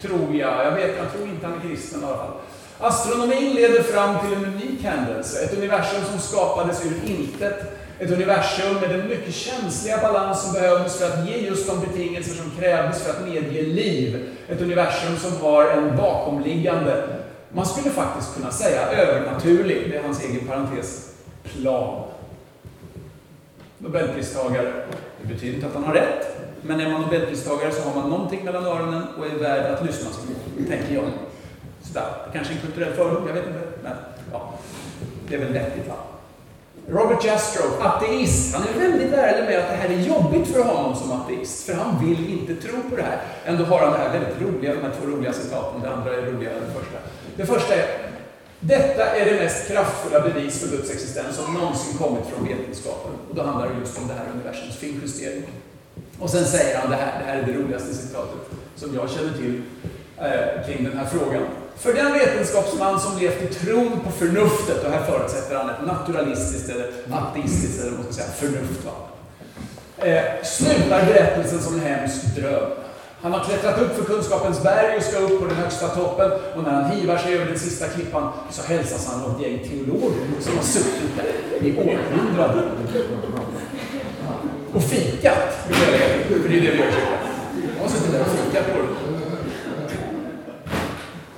[0.00, 2.32] tror jag, jag vet, jag tror inte han är kristen i alla fall.
[2.80, 8.74] Astronomin leder fram till en unik händelse, ett universum som skapades ur intet ett universum
[8.80, 13.02] med den mycket känsliga balans som behövdes för att ge just de betingelser som krävdes
[13.02, 14.28] för att medge liv.
[14.48, 17.08] Ett universum som har en bakomliggande,
[17.52, 22.02] man skulle faktiskt kunna säga övernaturlig, det är hans egen parentes, plan.
[23.78, 24.72] Nobelpristagare,
[25.22, 28.44] det betyder inte att han har rätt, men är man Nobelpristagare så har man någonting
[28.44, 31.04] mellan öronen och är värd att lyssna på, tänker jag.
[31.82, 32.06] Sådär.
[32.26, 33.60] Det kanske är en kulturell fördom, jag vet inte.
[33.82, 33.92] Men
[34.32, 34.54] ja,
[35.28, 35.94] det är väl vettigt va?
[36.88, 40.96] Robert Jastrow, ateist, han är väldigt ärlig med att det här är jobbigt för honom
[40.96, 43.20] som ateist, för han vill inte tro på det här.
[43.44, 46.22] Ändå har han det här väldigt roliga, de här två roliga citaten, det andra är
[46.22, 46.98] roligare än det första.
[47.36, 47.86] Det första är,
[48.60, 53.12] Detta är det mest kraftfulla bevis för Guds existens som någonsin kommit från vetenskapen.
[53.28, 55.42] Och då handlar det just om det här universums finjustering.
[56.18, 58.40] Och sen säger han det här, det här är det roligaste citatet
[58.76, 59.62] som jag känner till
[60.18, 61.42] eh, kring den här frågan.
[61.78, 66.68] För den vetenskapsman som levt i tron på förnuftet, och här förutsätter han ett naturalistiskt
[66.68, 68.84] eller ateistiskt, eller vad man ska säga, förnuft.
[68.84, 68.92] Va?
[70.06, 72.70] Eh, slutar berättelsen som en hemsk dröm.
[73.22, 76.62] Han har klättrat upp för kunskapens berg och ska upp på den högsta toppen och
[76.62, 80.16] när han hivar sig över den sista klippan så hälsas han av ett gäng teologer
[80.40, 82.64] som har suttit där i århundraden.
[84.74, 86.94] Och fikat, för det är det vi har gjort.
[87.74, 88.85] De har suttit där och fikat på det.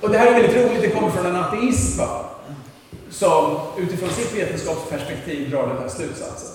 [0.09, 2.25] Och det här är väldigt roligt, det kommer från en ateist va?
[3.09, 6.49] som utifrån sitt vetenskapsperspektiv drar den här slutsatsen.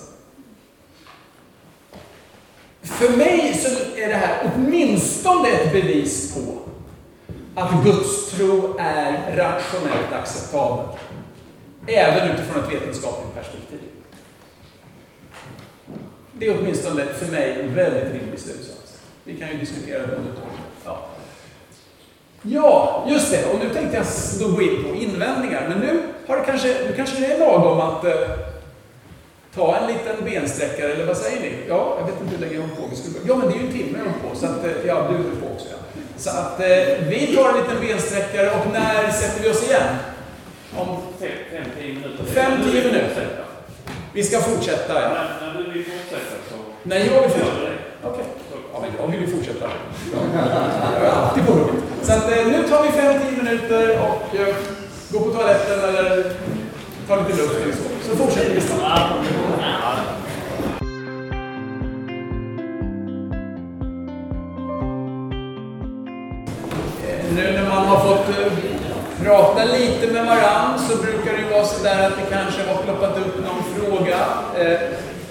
[2.81, 6.59] För mig så är det här åtminstone ett bevis på
[7.55, 10.97] att gudstro är rationellt acceptabelt.
[11.87, 13.79] Även utifrån ett vetenskapligt perspektiv.
[16.33, 18.99] Det är åtminstone för mig en väldigt rimlig slutsats.
[19.23, 20.33] Vi kan ju diskutera det under
[20.85, 21.07] ja
[22.47, 23.45] ja, just det.
[23.45, 24.05] Och nu tänkte jag
[24.39, 25.65] då gå in på invändningar.
[25.69, 28.13] Men nu, har det kanske, nu kanske det är lagom att eh,
[29.55, 31.51] ta en liten bensträckare, eller vad säger ni?
[31.69, 32.89] Ja, jag vet inte hur länge jag har på.
[33.27, 35.15] Ja, men det är ju en timme jag har på, så att, eh, ja, du
[35.15, 35.67] är på också.
[35.71, 36.01] Ja.
[36.17, 39.95] Så att eh, vi tar en liten bensträckare och när sätter vi oss igen?
[40.77, 40.87] Om
[41.21, 42.23] 5-10 minuter.
[42.33, 43.27] 5-10 minuter.
[44.13, 45.09] Vi ska fortsätta, ja.
[45.09, 46.55] När, när du vill fortsätta så...
[46.83, 47.71] Nej, jag vill fortsätta.
[48.03, 48.25] Okej.
[48.75, 49.65] Ja, men jag vill ju fortsätta.
[51.01, 51.53] Jag har alltid på.
[52.01, 54.55] Så att, eh, nu tar vi 5-10 minuter och eh,
[55.11, 56.23] går på toaletten eller
[57.07, 58.09] tar lite luft eller så.
[58.09, 59.11] Så fortsätter vi snart.
[67.07, 68.51] Eh, nu när man har fått eh,
[69.23, 73.39] prata lite med varann så brukar det vara sådär att det kanske har ploppat upp
[73.45, 74.17] någon fråga.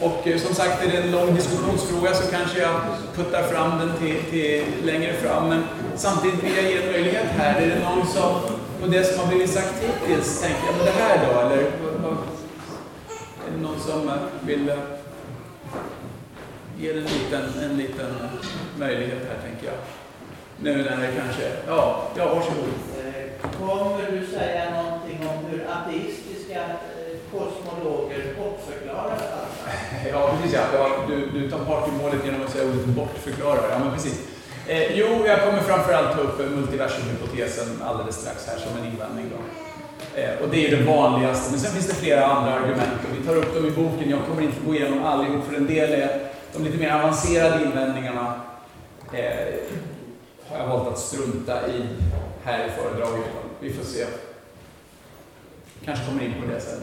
[0.04, 2.80] Och eh, som sagt, är det en lång diskussionsfråga så kanske jag
[3.14, 5.48] puttar fram den till, till längre fram.
[5.48, 5.64] Men
[5.96, 7.60] samtidigt vill jag ge en möjlighet här.
[7.60, 8.34] Är det någon som,
[8.80, 11.40] på det som har blivit sagt hittills, tänker jag, men det här då?
[11.40, 11.62] Eller
[13.46, 14.76] är det någon som eh, vill eh,
[16.78, 19.76] ge en liten, en liten eh, möjlighet här, tänker jag?
[20.60, 21.52] Nu när det kanske...
[21.66, 22.68] Ja, ja varsågod.
[23.58, 26.60] Kommer du säga någonting om hur ateistiska
[27.34, 29.54] kosmologer bortförklarar allt?
[30.12, 30.60] Ja, precis ja.
[30.78, 33.70] ja du, du tar part i målet genom att säga ordet bortförklarar.
[33.70, 34.16] Ja, men precis.
[34.66, 39.26] Eh, jo, jag kommer framförallt ta upp eh, multiversumhypotesen alldeles strax här som en invändning.
[39.32, 39.40] Då.
[40.20, 43.26] Eh, och det är det vanligaste, men sen finns det flera andra argument och vi
[43.26, 44.10] tar upp dem i boken.
[44.10, 46.20] Jag kommer inte gå igenom allihop, för en del är
[46.52, 48.40] de lite mer avancerade invändningarna
[49.12, 49.54] eh,
[50.48, 51.82] har jag valt att strunta i
[52.44, 53.24] här i föredraget.
[53.60, 54.04] Vi får se.
[55.84, 56.82] Kanske kommer in på det sen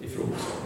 [0.00, 0.56] i frågesvar.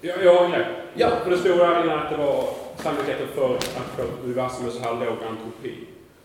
[0.00, 0.66] Ja, jag har med.
[0.94, 1.10] Ja.
[1.24, 2.44] För det där innan att det var
[2.76, 3.64] sannolikheten för att
[3.96, 5.74] få universum med så här låg antropi.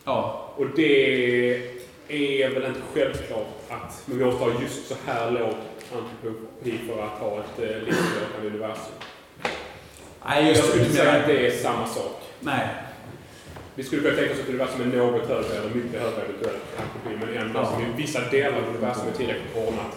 [0.04, 1.56] Ja, Och det
[2.08, 5.54] är väl inte självklart att vi måste ha just så här låg
[5.98, 8.94] antropi för att ha ett eh, livslöpande universum.
[10.26, 12.22] Nej, Jag just skulle inte säga att det är samma sak.
[12.40, 12.68] Nej.
[13.80, 17.12] Vi skulle kunna tänka oss ett universum med något högre eller mycket högre eventuell antropi,
[17.20, 19.92] men ändå som i vissa delar av universum är tillräckligt ordnat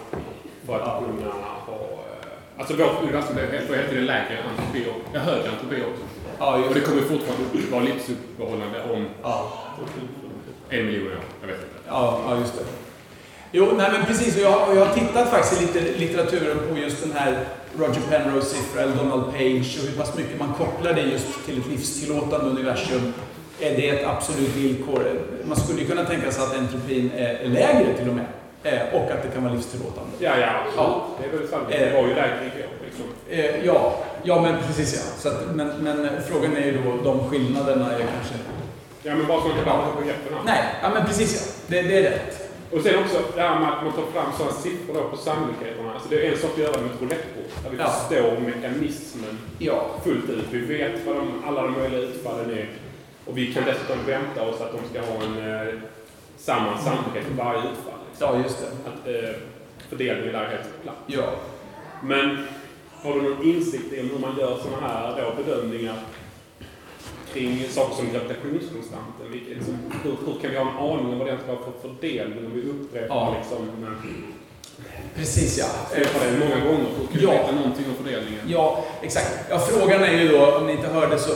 [0.66, 1.32] för att kunna
[1.66, 1.74] ha...
[1.74, 6.04] eh, Alltså vårt universum får hela tiden lägre antropi och högre antropi också.
[6.38, 9.06] Ja, Och det kommer fortfarande vara livsuppehållande om
[10.68, 11.12] en miljon år.
[11.40, 11.76] Jag vet inte.
[11.88, 12.64] ja, ja just det.
[13.52, 14.36] Jo, nej men precis.
[14.36, 17.44] Och jag, och jag har tittat faktiskt i lite litteraturen på just den här
[17.78, 21.58] Roger Penrose siffra, eller Donald Page, och hur pass mycket man kopplar det just till
[21.58, 23.12] ett livstillåtande universum.
[23.60, 25.04] Är det ett absolut villkor?
[25.44, 28.24] Man skulle kunna tänka sig att entropin är lägre till och med.
[28.64, 30.10] Eh, Och att det kan vara livstillåtande.
[30.18, 30.52] Ja, ja.
[30.76, 31.06] Ja.
[31.20, 31.42] Det är väl.
[31.72, 31.90] Eh.
[31.90, 32.38] Det var ju lägre.
[32.84, 33.04] Liksom.
[33.30, 35.20] Eh, ja, ja men precis ja.
[35.22, 38.34] Så att, men, men frågan är ju då, de skillnaderna är kanske...
[39.02, 40.32] Ja, men så man kan blanda på begreppen.
[40.46, 41.74] Nej, ja men precis ja.
[41.76, 42.48] Det, det är rätt.
[42.70, 45.92] Och sen också det här med att man tar fram sådana siffror då på sannolikheterna.
[45.94, 47.48] Alltså det är en sak att göra med ett roulettbord.
[47.62, 47.86] Där vi Ja.
[47.90, 49.86] förstår mekanismen Ja.
[50.04, 50.44] fullt ut.
[50.50, 52.66] Vi vet vad de, alla de möjliga utfallen är.
[53.26, 55.74] Och vi kan dessutom vänta oss att de ska ha en eh,
[56.36, 57.98] samma sannolikhet för varje utfall.
[58.10, 58.26] Liksom.
[58.36, 58.66] Ja, just det.
[58.90, 59.30] Att eh,
[59.88, 60.96] fördelningen där är helt platt.
[61.06, 61.30] Ja.
[62.02, 62.46] Men
[63.02, 65.96] har du någon insikt i hur man gör sådana här då bedömningar
[67.32, 69.26] kring saker som gravitationskonstanten?
[69.32, 72.46] Liksom, hur, hur kan vi ha en aning om vad det ska vara för fördelning
[72.46, 73.36] om vi upprepar Ja.
[73.38, 73.86] liksom,
[75.16, 75.66] Precis ja.
[75.94, 77.30] Jag har det många gånger att kunna Ja.
[77.40, 78.40] veta någonting om fördelningen.
[78.46, 79.30] Ja, exakt.
[79.50, 81.30] Ja, frågan är ju då, om ni inte hörde så,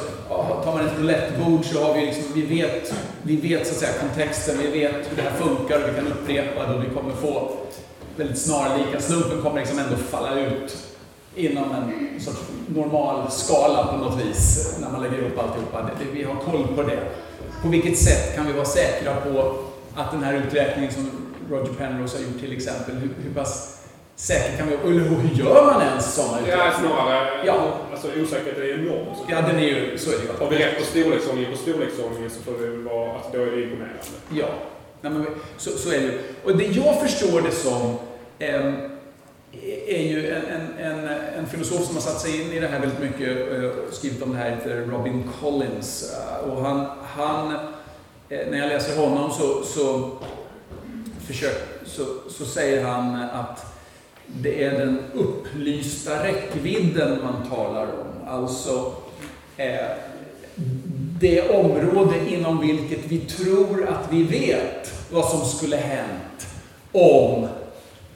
[0.65, 3.93] tar man ett roulettebord så har vi liksom, vi vet, vi vet så att säga
[4.01, 7.15] kontexten, vi vet hur det här funkar och vi kan upprepa det och vi kommer
[7.15, 7.51] få
[8.17, 10.77] väldigt snarlika, slumpen kommer liksom ändå falla ut
[11.35, 15.91] inom en sorts normal skala på något vis när man lägger ihop alltihopa.
[16.13, 16.99] Vi har koll på det.
[17.63, 19.55] På vilket sätt kan vi vara säkra på
[19.97, 21.11] att den här uträkningen som
[21.51, 23.73] Roger Penrose har gjort till exempel, hur, hur pass
[24.17, 26.73] säker kan vi eller hur gör man ens sådana Ja, uträkningar?
[26.95, 27.29] snarare.
[27.47, 27.73] Ja.
[27.93, 29.15] Alltså osäkerheten är enorm.
[29.17, 30.45] Så Ja, den är ju, så är det.
[30.45, 33.63] Har vi rätt på storleksordningen på storleksordningen så får vi vara, alltså då är det
[33.63, 33.99] imponerande.
[34.31, 34.47] Ja,
[35.01, 35.27] Nej, men,
[35.57, 36.19] så, så är det ju.
[36.45, 37.99] Och det jag förstår det som
[38.39, 38.75] ehm,
[39.87, 42.81] är ju en, en, en, en filosof som har satt sig in i det här
[42.81, 46.15] väldigt mycket, eh, skrivit om det här, heter Robin Collins.
[46.15, 46.87] Eh, Och han,
[47.17, 47.61] han eh,
[48.29, 50.11] Eh, när jag läser honom så, så,
[51.27, 53.67] försök, så, så säger han att
[54.27, 58.29] det är den upplysta räckvidden man talar om.
[58.29, 58.93] Alltså
[59.57, 59.87] eh,
[61.21, 66.47] det område inom vilket vi tror att vi vet vad som skulle hänt
[66.93, 67.49] om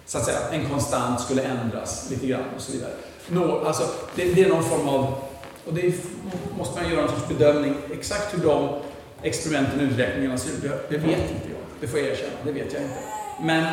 [0.06, 2.92] så att säga, en konstant skulle ändras lite grann och så vidare.
[3.28, 3.82] Nå, alltså,
[4.16, 5.14] det, det är någon form av,
[5.66, 5.92] och det är,
[6.58, 8.68] måste man göra en sorts bedömning, exakt hur de
[9.22, 11.60] experimenten och uträkningarna ser ut, det, vet inte jag.
[11.80, 12.94] Det får jag erkänna, det vet jag inte.
[13.40, 13.64] Men,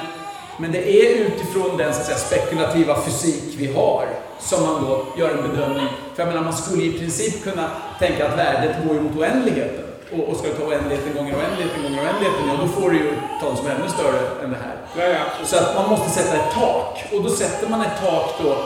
[0.60, 4.08] men det är utifrån den så att säga, spekulativa fysik vi har
[4.40, 5.88] som man då gör en bedömning.
[6.16, 7.70] För jag menar, man skulle i princip kunna
[8.00, 9.84] tänka att värdet går mot oändligheten.
[10.12, 13.14] Och, och ska du ta oändligheten gånger oändligheten gånger oändligheten, ja då får du ju
[13.42, 14.78] tal som är ännu större än det här.
[14.98, 15.46] Ja, ja.
[15.46, 17.06] Så att man måste sätta ett tak.
[17.14, 18.58] Och då sätter man ett tak då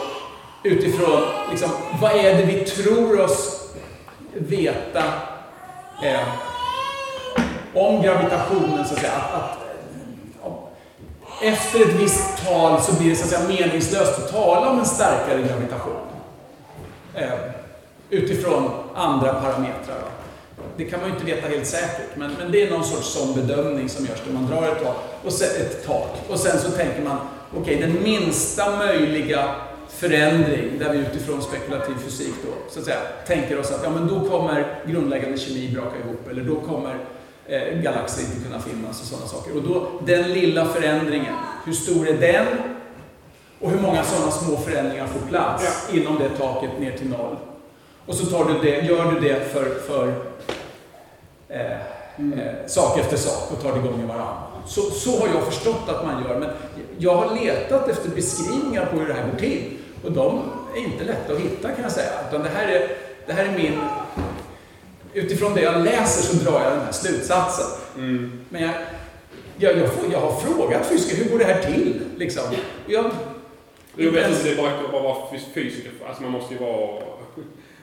[0.64, 1.70] utifrån, liksom,
[2.02, 3.68] vad är det vi tror oss
[4.34, 5.04] veta
[6.04, 6.20] eh,
[7.74, 9.12] om gravitationen, så att säga.
[9.12, 9.58] Att, att,
[11.42, 14.86] efter ett visst tal så blir det så att säga meningslöst att tala om en
[14.86, 15.96] starkare gravitation.
[17.16, 17.30] Eh,
[18.10, 19.96] utifrån andra parametrar.
[19.96, 20.12] va.
[20.78, 23.36] Det kan man ju inte veta helt säkert, men, men det är någon sorts sån
[23.36, 24.96] bedömning som görs där man drar ett tak
[25.26, 26.18] och se, ett tak.
[26.30, 27.18] Och sen så tänker man,
[27.58, 29.56] okej, den minsta möjliga
[29.90, 34.08] förändring, där vi utifrån spekulativ fysik då, så att säga, tänker oss att ja, men
[34.08, 36.98] då kommer grundläggande kemi braka ihop, eller då kommer
[37.52, 39.56] eh, galaxer inte kunna finnas och sådana saker.
[39.58, 41.36] Och då, den lilla förändringen,
[41.66, 42.48] hur stor är den?
[43.60, 47.36] Och hur många sådana små förändringar får plats inom det taket ner till noll?
[48.06, 50.14] Och så tar du det, gör du det för, för
[51.50, 51.72] eh,
[52.18, 54.38] eh, sak efter sak och tar det gånger varann.
[54.68, 56.50] Så, så har jag förstått att man gör, men
[56.98, 59.78] jag har letat efter beskrivningar på hur det här går till.
[60.06, 60.42] Och de
[60.76, 62.12] är inte lätta att hitta kan jag säga.
[62.30, 62.88] Utan det här är,
[63.26, 63.80] det här är min...
[65.14, 67.66] Utifrån det jag läser så drar jag den här slutsatsen.
[67.98, 68.32] Mm.
[68.50, 68.72] Men jag,
[69.58, 72.02] jag, jag, får, jag har frågat fysiker, hur går det här till?
[72.18, 72.44] Liksom.
[72.88, 73.06] Jag,
[73.96, 75.92] Jag vet inte, det är bara att vara fys- fysiker.
[76.08, 77.02] Alltså man måste ju vara...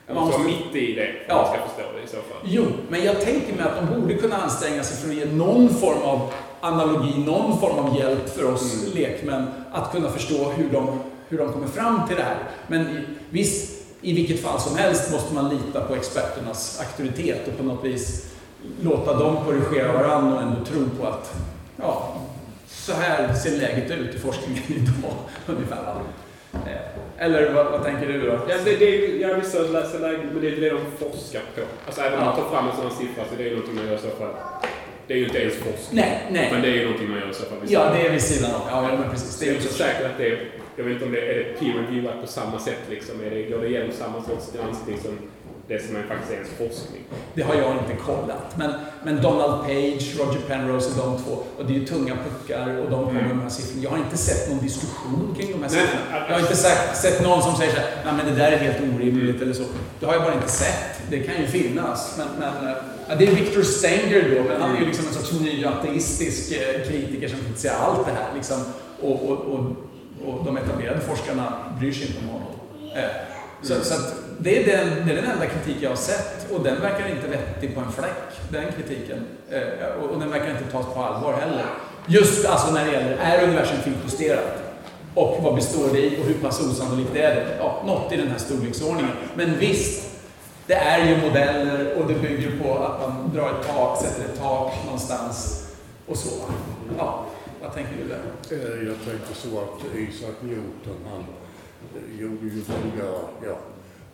[0.07, 2.43] Man måste vara mitt i det för att man ska förstå det i så fall.
[2.45, 5.69] Jo, men jag tänker mig att de borde kunna anstränga sig för att ge någon
[5.69, 8.95] form av analogi, någon form av hjälp för oss Mm.
[8.99, 12.37] lekmän att kunna förstå hur de, hur de kommer fram till det här.
[12.67, 17.63] Men visst, i vilket fall som helst måste man lita på experternas auktoritet och på
[17.65, 18.27] något vis
[18.83, 21.35] låta dem korrigera varandra och ändå tro på att
[21.77, 22.17] ja,
[22.69, 25.15] så här ser läget ut i forskningen idag,
[25.47, 25.95] ungefär.
[26.53, 28.39] Eh, Eller vad, vad tänker du då?
[28.49, 31.61] Ja, det, det, är- jag vissa läser läge, men det är det de forskar på.
[31.87, 33.75] Alltså även om man tar fram en sån här siffra så det är ju någonting
[33.77, 34.35] man gör i så fall.
[35.07, 35.77] Det är ju inte ens forskning.
[36.01, 36.49] Nej, nej.
[36.53, 37.59] Men det är ju någonting man gör i så fall.
[37.69, 38.61] Ja, det är vid sidan av.
[38.71, 39.39] Ja, men precis.
[39.39, 40.49] Det är inte så säkert att det är,
[40.79, 43.21] jag vet inte om det är det peer review på samma sätt liksom.
[43.21, 45.19] Är det, går det igenom samma sorts granskning som
[45.69, 47.03] det som är faktiskt är ens forskning?
[47.35, 48.57] Det har jag inte kollat.
[48.59, 48.73] Men,
[49.05, 51.33] men Donald Page, Roger Penrose är de två.
[51.59, 53.83] Och det är ju tunga puckar och de kommer med de här siffrorna.
[53.83, 56.27] Jag har inte sett någon diskussion kring de här siffrorna.
[56.29, 58.57] Jag har inte sagt, sett någon som säger så här, nej men det där är
[58.57, 59.65] helt orimligt eller så.
[60.01, 61.01] Det har jag bara inte sett.
[61.11, 62.19] Det kan ju finnas.
[62.19, 62.77] Men, men, eh,
[63.09, 66.53] ja, det är Victor Stenger då, men han är ju liksom en sorts ny ateistisk
[66.53, 68.35] eh, kritiker som kritiserar allt det här.
[68.35, 68.57] Liksom.
[69.01, 69.61] Och, och, och,
[70.27, 72.49] och de etablerade forskarna bryr sig inte om honom.
[72.97, 73.05] Eh,
[73.63, 73.95] Så, så
[74.39, 77.27] det, är den, det är den enda kritik jag har sett och den verkar inte
[77.29, 79.25] vettig på en fläck, den kritiken.
[79.51, 81.65] Eh, och, och den verkar inte tas på allvar heller.
[82.07, 84.63] Just alltså när det gäller, är universum finjusterat?
[85.15, 87.47] Och vad består det i och hur pass osannolikt är det?
[87.59, 89.13] Ja, något i den här storleksordningen.
[89.37, 90.09] Men visst,
[90.67, 94.41] det är ju modeller och det bygger på att man drar ett tak, sätter ett
[94.41, 95.67] tak någonstans
[96.07, 96.31] och så.
[96.99, 97.25] Ja,
[97.69, 98.25] vad tänker du där?
[98.51, 101.25] Eh, jag tänkte så att Isak Newton, han
[101.97, 103.11] eh, gjorde ju många,
[103.45, 103.59] ja,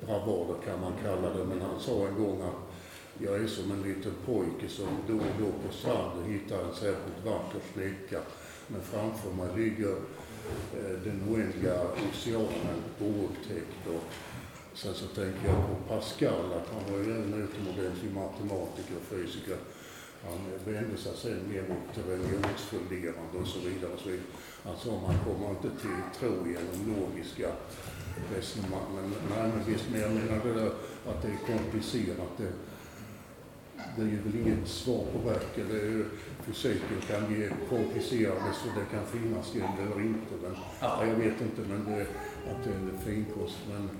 [0.06, 2.60] bravader kan man kalla det, men han sa en gång att
[3.18, 7.24] jag är som en liten pojke som då och då på stranden hittar en särskilt
[7.24, 8.20] vacker flicka,
[8.68, 9.96] men framför mig ligger
[10.78, 13.86] eh, den oändliga oceanen oupptäckt.
[13.86, 14.04] Och
[14.74, 19.56] sen så tänker jag på Pascal, att han var ju en utomordentlig matematiker och fysiker.
[20.28, 23.92] Han vände sig sen mer mot religionsfunderande och så vidare.
[23.92, 24.26] Och så vidare.
[24.78, 27.48] Sa man kommer inte till tro genom logiska
[28.36, 28.88] resonemang.
[28.94, 30.72] Men, nej, men visst, men jag menar det där
[31.08, 32.32] att det är komplicerat.
[32.36, 32.52] Det,
[33.96, 35.66] det är ju väl inget svar på verket.
[35.70, 36.04] Det är ju,
[36.46, 40.34] fysiken kan ge komplicerade så det kan finnas guld eller inte.
[40.42, 41.06] Men, ja.
[41.06, 42.06] Jag vet inte men det,
[42.50, 43.58] att det är finkost.
[43.68, 43.90] Men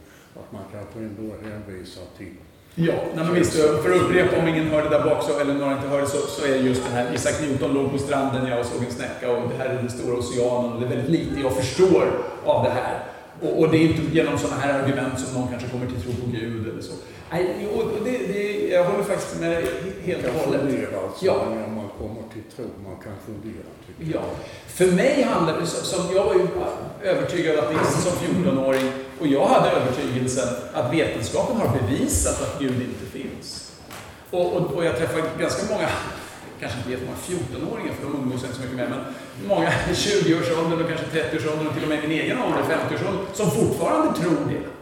[0.43, 2.35] att man kanske ändå hänvisar till
[2.75, 3.53] Ja, nej men visst.
[3.53, 6.47] För att upprepa om ingen hörde där bak, så, eller några inte hörde, så, så
[6.47, 9.65] är just den här Isaac Newton låg på stranden, jag såg en snäcka och det
[9.65, 12.05] här är den stora oceanen och det är väldigt lite jag förstår
[12.45, 12.99] av det här.
[13.43, 16.13] Och, och det är inte genom sådana här argument som någon kanske kommer till tro
[16.13, 16.93] på Gud eller så.
[17.31, 19.65] Nej, och det, det, jag håller faktiskt med
[20.05, 20.61] helt och hållet.
[21.05, 21.27] alltså.
[21.27, 21.47] Ja.
[21.51, 23.67] När man kommer till tro, man kan fundera.
[23.99, 24.23] Ja.
[24.67, 26.47] För mig handlar det som, som jag var ju
[27.03, 28.91] övertygad ateist som 14-åring
[29.21, 33.73] och jag hade övertygelsen att vetenskapen har bevisat att Gud inte finns.
[34.31, 35.89] Och, och, och jag träffar ganska många,
[36.61, 39.01] kanske inte jättemånga 14-åringar för de umgås inte så mycket med, men
[39.49, 43.51] många i 20-årsåldern och kanske 30-årsåldern och till och med min egen ålder, 50-årsåldern, som
[43.51, 44.74] fortfarande tror det.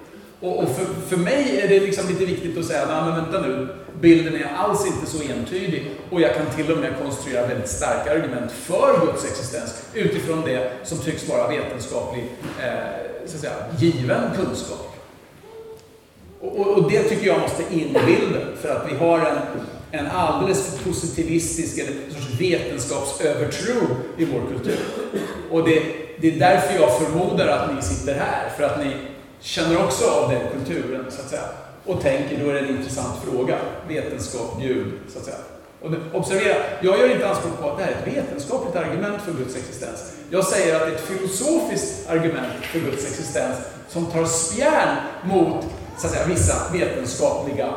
[0.42, 3.40] Och, och för, för mig är det liksom lite viktigt att säga, nej men vänta
[3.40, 3.68] nu,
[4.00, 8.12] bilden är alls inte så entydig och jag kan till och med konstruera väldigt starka
[8.12, 12.24] argument för Guds existens utifrån det som tycks vara vetenskaplig,
[12.62, 14.96] eh, så att säga, given kunskap.
[16.40, 19.38] Och, och, och det tycker jag måste in i bilden för att vi har en,
[19.90, 23.86] en alldeles för positivistisk eller en sorts vetenskapsövertro
[24.16, 24.78] i vår kultur.
[25.50, 25.82] Och det,
[26.20, 28.92] det är därför jag förmodar att ni sitter här, för att ni
[29.42, 31.48] känner också av den kulturen, så att säga.
[31.86, 33.58] Och tänker, då är det en intressant fråga.
[33.88, 35.36] Vetenskap, Gud, så att säga.
[35.80, 39.32] Och observera, jag gör inte anspråk på att det här är ett vetenskapligt argument för
[39.32, 40.12] Guds existens.
[40.30, 43.56] Jag säger att det är ett filosofiskt argument för Guds existens
[43.88, 45.64] som tar spjärn mot
[45.98, 47.74] så att säga, vissa vetenskapliga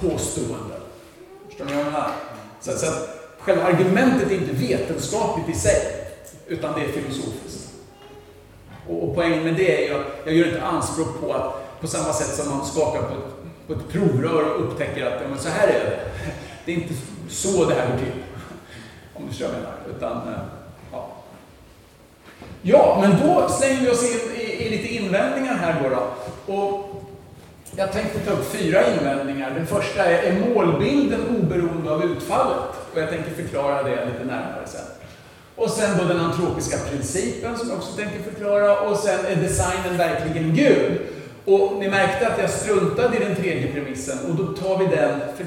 [0.00, 0.80] påståenden.
[1.48, 2.10] Förstår ni vad jag menar?
[2.60, 3.08] Så, så att
[3.38, 6.06] själva argumentet är inte vetenskapligt i sig,
[6.46, 7.61] utan det är filosofiskt.
[8.88, 11.86] Och, och poängen med det är ju att jag gör inte anspråk på att på
[11.86, 15.38] samma sätt som man skakar på ett, på ett provrör och upptäcker att ja, men
[15.38, 16.00] så här är det.
[16.64, 16.94] Det är inte
[17.28, 18.12] så det här går till.
[19.14, 19.96] Om du förstår vad jag menar.
[19.96, 20.40] Utan, eh,
[20.92, 21.08] ja.
[22.62, 25.88] ja, men då slänger vi oss in i, i lite invändningar här då.
[25.88, 26.54] då.
[26.54, 27.02] Och
[27.76, 29.50] jag tänkte ta upp fyra invändningar.
[29.50, 32.70] Den första är, är målbilden oberoende av utfallet?
[32.92, 35.01] Och jag tänker förklara det lite närmare sen.
[35.62, 38.80] Och sen då den antropiska principen som jag också tänker förklara.
[38.80, 41.00] Och sen är designen verkligen Gud?
[41.44, 45.20] Och ni märkte att jag struntade i den tredje premissen och då tar vi den,
[45.36, 45.46] för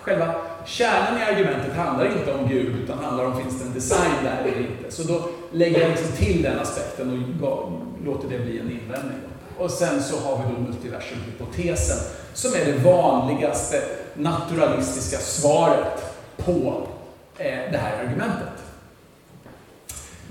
[0.00, 0.34] själva
[0.66, 4.38] kärnan i argumentet handlar inte om Gud utan handlar om finns det en design där
[4.42, 4.90] eller inte.
[4.90, 7.72] Så då lägger jag liksom till den aspekten och
[8.04, 9.18] låter det bli en invändning.
[9.58, 11.98] Och sen så har vi då multiversumhypotesen
[12.34, 13.82] som är det vanligaste
[14.14, 16.86] naturalistiska svaret på
[17.38, 18.61] eh, det här argumentet.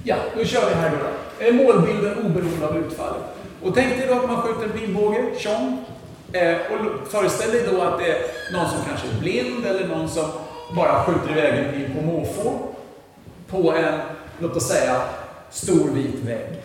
[0.03, 1.45] Ja, då kör vi här då.
[1.45, 3.23] Är målbilden oberoende av utfallet?
[3.63, 5.85] Och tänk dig då att man skjuter en pilbåge, tjong.
[6.33, 8.21] Eh, och föreställ dig då att det är
[8.53, 10.25] någon som kanske är blind eller någon som
[10.75, 12.59] bara skjuter iväg en pil på måfå.
[13.47, 13.99] På en,
[14.39, 15.01] låt oss säga,
[15.49, 16.61] stor vit vägg.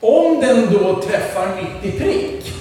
[0.00, 2.54] Om den då träffar mitt i prick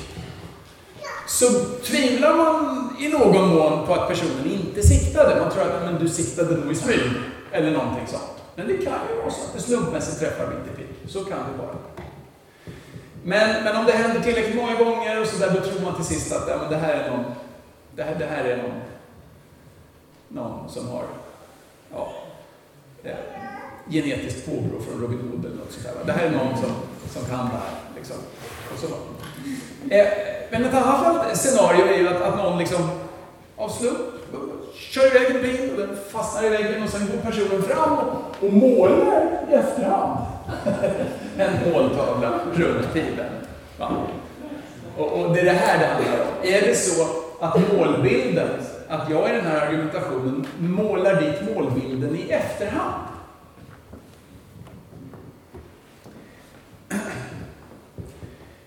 [1.27, 1.45] så
[1.83, 5.41] tvivlar man i någon mån på att personen inte siktade.
[5.41, 7.01] Man tror att men, du siktade nog i smyg
[7.51, 8.43] eller någonting sånt.
[8.55, 11.11] Men det kan ju vara så att det slumpmässigt träffar mitt i prick.
[11.11, 11.75] Så kan det vara.
[13.23, 16.05] Men, men om det händer tillräckligt många gånger och så där, då tror man till
[16.05, 17.25] sist att ja, men det här är någon,
[17.95, 18.81] det här, det här är någon,
[20.27, 21.03] någon som har
[21.93, 22.13] ja,
[23.03, 23.11] ja
[23.89, 26.05] genetiskt påbrå från Robin Hood eller något sånt där.
[26.05, 26.71] Det här är någon som,
[27.09, 27.79] som kan det här.
[27.95, 28.15] Liksom.
[28.73, 28.87] Och så.
[29.95, 30.07] Eh,
[30.51, 32.89] men ett annat scenario är ju att, att någon liksom
[33.55, 34.18] av slump
[34.73, 37.97] kör iväg en bil och den fastnar i väggen och sen går personen fram
[38.41, 40.19] och, målar i efterhand
[41.37, 43.29] en måltavla runt pilen.
[43.79, 43.91] Va?
[44.97, 46.27] Och, och det är det här det handlar om.
[46.43, 47.07] Är det så
[47.39, 48.49] att målbilden,
[48.87, 53.03] att jag i den här argumentationen målar dit målbilden i efterhand?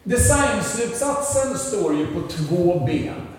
[0.02, 3.31] Designslutsatsen står ju på två ben.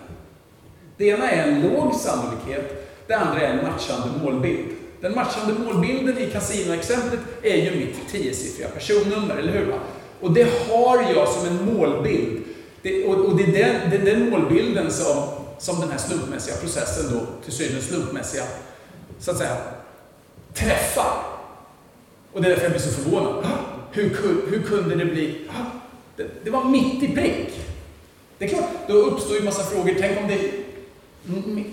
[0.96, 4.68] Det ena är en låg sannolikhet, det andra är en matchande målbild.
[5.00, 9.66] Den matchande målbilden i kasinoexemplet är ju mitt tiosiffriga personnummer, eller hur?
[9.66, 9.78] Va?
[10.20, 12.42] Och det har jag som en målbild.
[12.82, 15.24] Det, och, och det, är den, det är den målbilden som,
[15.58, 18.42] som den här slumpmässiga processen då, till synes slumpmässiga,
[19.18, 19.56] så att säga,
[20.54, 21.22] träffar.
[22.32, 23.44] Och det är därför jag blir så förvånad.
[23.44, 23.48] Ah,
[23.92, 24.16] hur,
[24.50, 25.48] hur kunde det bli...
[25.50, 25.78] Ah,
[26.16, 27.60] det, det var mitt i prick.
[28.38, 29.94] Det är klart, då uppstår ju massa frågor.
[30.00, 30.63] Tänk om det,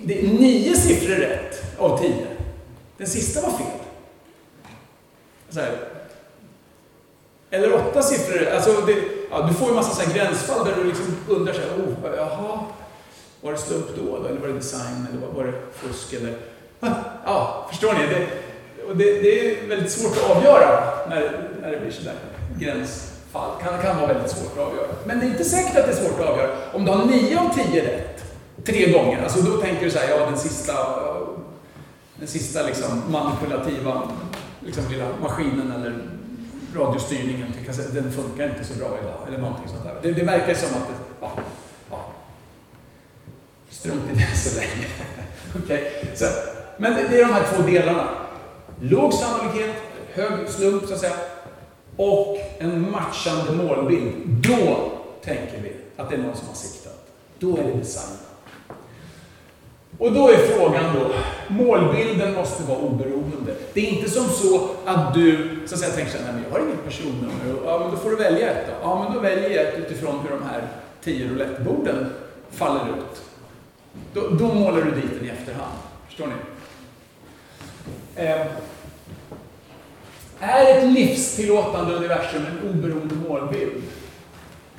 [0.03, 2.27] det är nio siffror rätt av tio.
[2.97, 3.67] Den sista var fel.
[5.49, 5.77] Så här.
[7.49, 8.47] Eller åtta siffror.
[8.47, 8.95] Alltså det,
[9.31, 12.15] ja, du får ju massa så här gränsfall där du liksom undrar så här, oh,
[12.17, 12.59] jaha,
[13.41, 14.25] var det slump då?
[14.25, 15.07] Eller var det design?
[15.09, 16.13] Eller var, det fusk?
[16.13, 16.35] Eller,
[17.25, 17.99] ja, förstår ni?
[17.99, 18.27] Det,
[18.83, 22.15] och det, det är väldigt svårt att avgöra när, när det blir sådär
[22.59, 23.51] gränsfall.
[23.63, 24.87] Kan, kan vara väldigt svårt att avgöra.
[25.05, 26.49] Men det är inte säkert att det är svårt att avgöra.
[26.73, 28.10] Om du har nio av tio rätt,
[28.65, 30.73] tre gånger, alltså då tänker du så här, ja den sista,
[32.15, 34.01] den sista liksom manipulativa
[34.65, 35.95] liksom lilla maskinen eller
[36.75, 39.27] radiostyrningen till kassett, den funkar inte så bra idag.
[39.27, 39.95] Eller någonting sånt där.
[40.01, 40.87] Det, det verkar som att
[41.21, 41.31] ja,
[41.89, 42.05] ja.
[43.69, 44.87] Strunt i det så länge.
[45.63, 46.25] Okej, så,
[46.77, 48.09] men det, det är de här två delarna.
[48.81, 49.75] Låg sannolikhet,
[50.13, 51.15] hög slump så att säga,
[51.95, 54.13] och en matchande målbild.
[54.25, 54.91] Då
[55.23, 57.07] tänker vi att det är någon som har siktat.
[57.39, 58.17] Då är det design.
[60.01, 61.11] Och då är frågan då,
[61.47, 63.55] målbilden måste vara oberoende.
[63.73, 66.51] Det är inte som så att du så att säga, tänker såhär, nej men jag
[66.51, 67.65] har inget personnummer.
[67.65, 68.73] Ja, men då får du välja ett då.
[68.81, 70.67] Ja, men då väljer jag ett utifrån hur de här
[71.03, 72.09] tio roulettborden
[72.51, 73.21] faller ut.
[74.13, 75.77] Då, då målar du dit den i efterhand.
[76.07, 76.33] Förstår ni?
[78.15, 78.47] Eh,
[80.39, 83.83] är ett livstillåtande universum en oberoende målbild?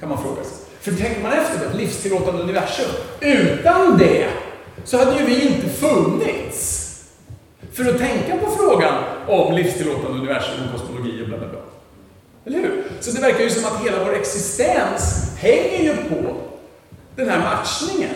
[0.01, 0.67] Kan man fråga sig.
[0.81, 2.91] För tänker man efter ett livstillåtande universum,
[3.21, 4.29] utan det
[4.85, 6.79] så hade ju vi inte funnits.
[7.73, 8.95] För att tänka på frågan
[9.29, 11.59] om livstillåtande universum och kosmologi och bla bla bla.
[12.45, 12.85] Eller hur?
[13.01, 16.35] Så det verkar ju som att hela vår existens hänger ju på
[17.17, 18.15] den här matchningen.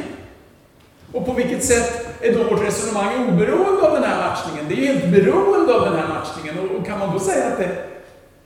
[1.13, 4.65] Och på vilket sätt är då vårt resonemang oberoende av den här matchningen?
[4.69, 6.59] Det är ju helt beroende av den här matchningen.
[6.59, 7.77] Och, och kan man då säga att det,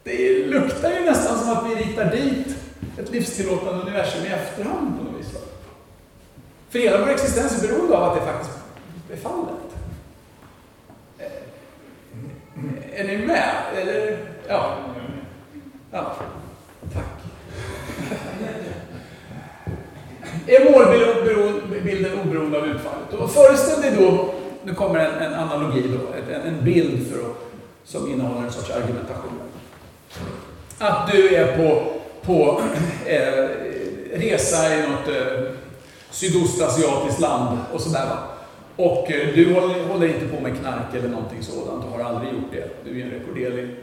[0.05, 2.57] det luktar ju nästan som att vi ritar dit
[2.99, 5.35] ett livstillåtande universum i efterhand på något vis?
[5.35, 5.40] va?
[6.71, 8.59] För hela vår existens är beroende av att det faktiskt
[9.13, 9.55] är fallet.
[11.19, 13.55] Eh, är ni med?
[13.77, 14.19] Eller,
[14.49, 14.77] ja.
[15.91, 16.17] ja.
[16.95, 17.05] Tack.
[20.47, 23.13] Är målbilden oberoende av utfallet?
[23.13, 24.35] Och föreställ dig då,
[24.65, 27.37] nu kommer en, en analogi då, en, en bild för att,
[27.85, 29.41] som innehåller en sorts argumentation.
[30.79, 31.93] Att du är på,
[32.23, 32.63] på
[33.07, 33.49] eh,
[34.19, 35.53] resa i något eh,
[36.11, 38.19] sydostasiatiskt land och sådär va.
[38.77, 42.33] Och eh, du håller, håller inte på med knark eller någonting sådant, och har aldrig
[42.33, 42.69] gjort det.
[42.85, 43.77] Du är en rekorderlig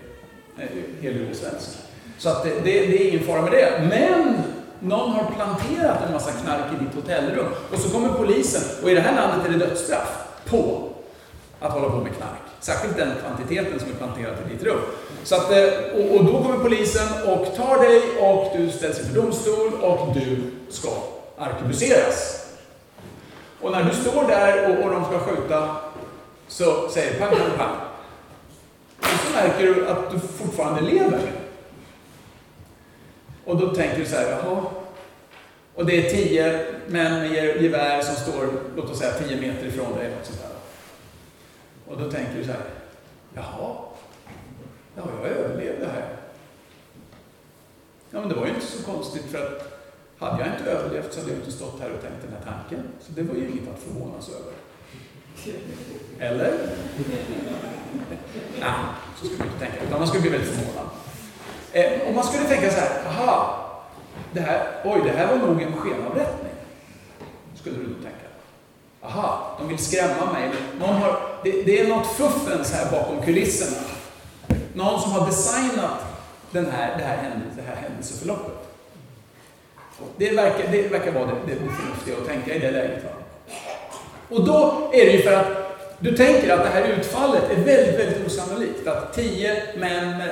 [1.02, 1.70] eh, svensk.
[2.18, 3.90] Så att det, det, det är ingen fara med det.
[3.90, 4.44] Men
[4.80, 8.94] någon har planterat en massa knark i ditt hotellrum och så kommer polisen och i
[8.94, 10.90] det här landet är det dödsstraff på
[11.60, 12.42] att hålla på med knark.
[12.60, 14.80] Särskilt den kvantiteten som är planterad i ditt rum.
[15.24, 19.22] Så att, eh, och, och då kommer polisen och tar dig och du ställs inför
[19.22, 20.90] domstol och du ska
[21.38, 22.48] arkebuseras.
[23.62, 25.78] Och när du står där och, och de ska skjuta
[26.48, 27.76] så säger pang, pang, pang.
[29.00, 31.32] Och så märker du att du fortfarande lever.
[33.46, 34.66] Och då tänker du så här, jaha.
[35.76, 39.98] Och det är tio män med gevär som står, låt oss säga tio meter ifrån
[39.98, 40.10] dig.
[40.10, 40.50] Något sånt där.
[41.88, 42.62] Och då tänker du så här,
[43.34, 43.76] jaha.
[44.96, 46.10] Ja, jag överlevde här.
[48.12, 49.77] Ja, men det var ju inte så konstigt för att
[50.20, 52.84] hade jag inte överlevt så hade jag inte stått här och tänkt den här tanken.
[53.00, 54.54] Så det var ju inget att förvånas över.
[56.20, 56.54] Eller?
[58.60, 58.70] Nej,
[59.20, 59.84] så skulle man inte tänka.
[59.84, 60.90] Utan man skulle bli väldigt förvånad.
[61.72, 63.64] Eh, om man skulle tänka så här, aha,
[64.34, 66.54] det här, oj, det här var nog en skenavrättning.
[67.56, 68.28] Skulle du nog tänka.
[69.02, 70.52] Aha, de vill skrämma mig.
[70.80, 73.88] Någon har, det, det är något fuffens här bakom kulisserna.
[74.74, 76.00] Någon som har designat
[76.52, 78.57] den här, det, här händelse, det här händelseförloppet.
[80.18, 83.04] Det verkar, det verkar vara det, det förnuftiga att tänka i det läget.
[83.04, 83.10] Va?
[84.30, 85.68] Och då är det ju för att
[86.00, 88.88] du tänker att det här utfallet är väldigt, väldigt osannolikt.
[88.88, 90.24] Att tio män,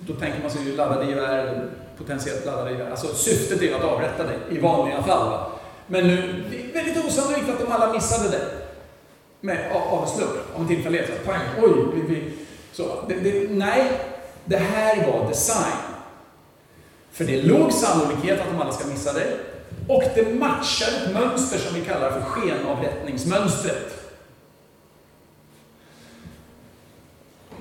[0.00, 1.68] då tänker man sig ju laddade gevär,
[1.98, 2.90] potentiellt laddade gevär.
[2.90, 5.30] Alltså syftet är ju att avrätta dig i vanliga fall.
[5.30, 5.46] Va?
[5.86, 8.40] Men nu, det är väldigt osannolikt att de alla missade dig.
[9.40, 11.24] Med, av, av en slump, av en tillfällighet.
[11.26, 12.32] Pang, oj, vi, vi,
[12.72, 12.84] så.
[13.08, 13.84] Det, det, nej,
[14.44, 15.93] det här var design.
[17.14, 19.36] För det är låg sannolikhet att de alla ska missa dig.
[19.88, 24.10] Och det matchar ett mönster som vi kallar för skenavrättningsmönstret.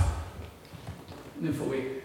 [1.39, 2.01] nu får vi,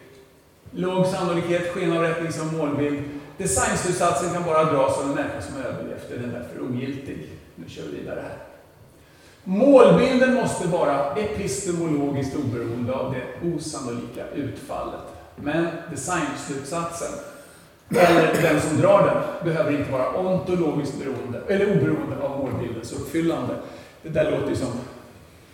[0.71, 3.03] låg sannolikhet, skenavrättning som målbild.
[3.37, 7.29] Designslutsatsen kan bara dras av en människa som överlevt, den är därför ogiltig.
[7.55, 8.37] Nu kör vi vidare här.
[9.43, 15.01] Målbilden måste vara epistemologiskt oberoende av det osannolika utfallet.
[15.35, 17.13] Men designslutsatsen,
[17.99, 23.53] eller den som drar den, behöver inte vara ontologiskt beroende, eller oberoende av målbildens uppfyllande.
[24.01, 24.67] Det där låter ju som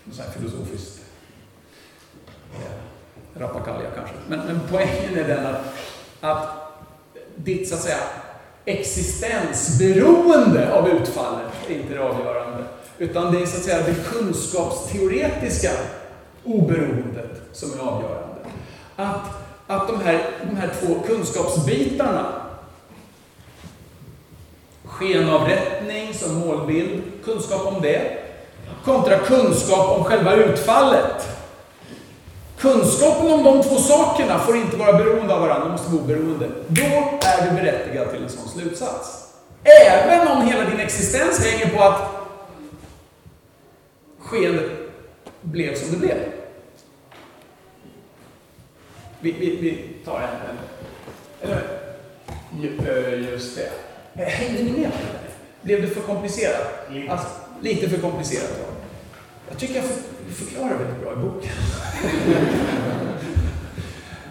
[0.04, 1.02] något så här filosofiskt
[2.54, 4.16] eh, rappakalja kanske.
[4.28, 5.62] Men, men poängen är den att,
[6.22, 6.48] att
[7.36, 7.98] ditt så att säga
[8.66, 12.64] existensberoende av utfallet är inte det avgörande.
[12.98, 15.72] Utan det är så att säga det kunskapsteoretiska
[16.44, 18.36] oberoendet som är avgörande.
[18.96, 19.26] Att,
[19.70, 22.26] att de, här, de här två kunskapsbitarna,
[24.86, 28.18] skenavrättning som målbild, kunskap om det,
[28.86, 31.28] kontra kunskap om själva utfallet.
[32.58, 36.50] Kunskapen om de två sakerna får inte vara beroende av varandra, de måste vara oberoende.
[36.68, 39.34] Då är du berättigad till en sån slutsats.
[39.64, 42.02] Även om hela din existens hänger på att
[44.20, 44.72] skeendet
[45.42, 46.39] blev som det blev.
[49.22, 50.58] Vi, vi, vi tar en,
[51.42, 51.62] eller,
[52.62, 53.70] ju- just det.
[54.24, 54.92] Hängde ni med?
[55.62, 56.88] Blev det för komplicerat?
[57.10, 57.28] Alltså,
[57.62, 58.66] lite för komplicerat, ja.
[59.50, 60.02] Jag tycker jag för,
[60.46, 61.52] förklarar väldigt bra i boken.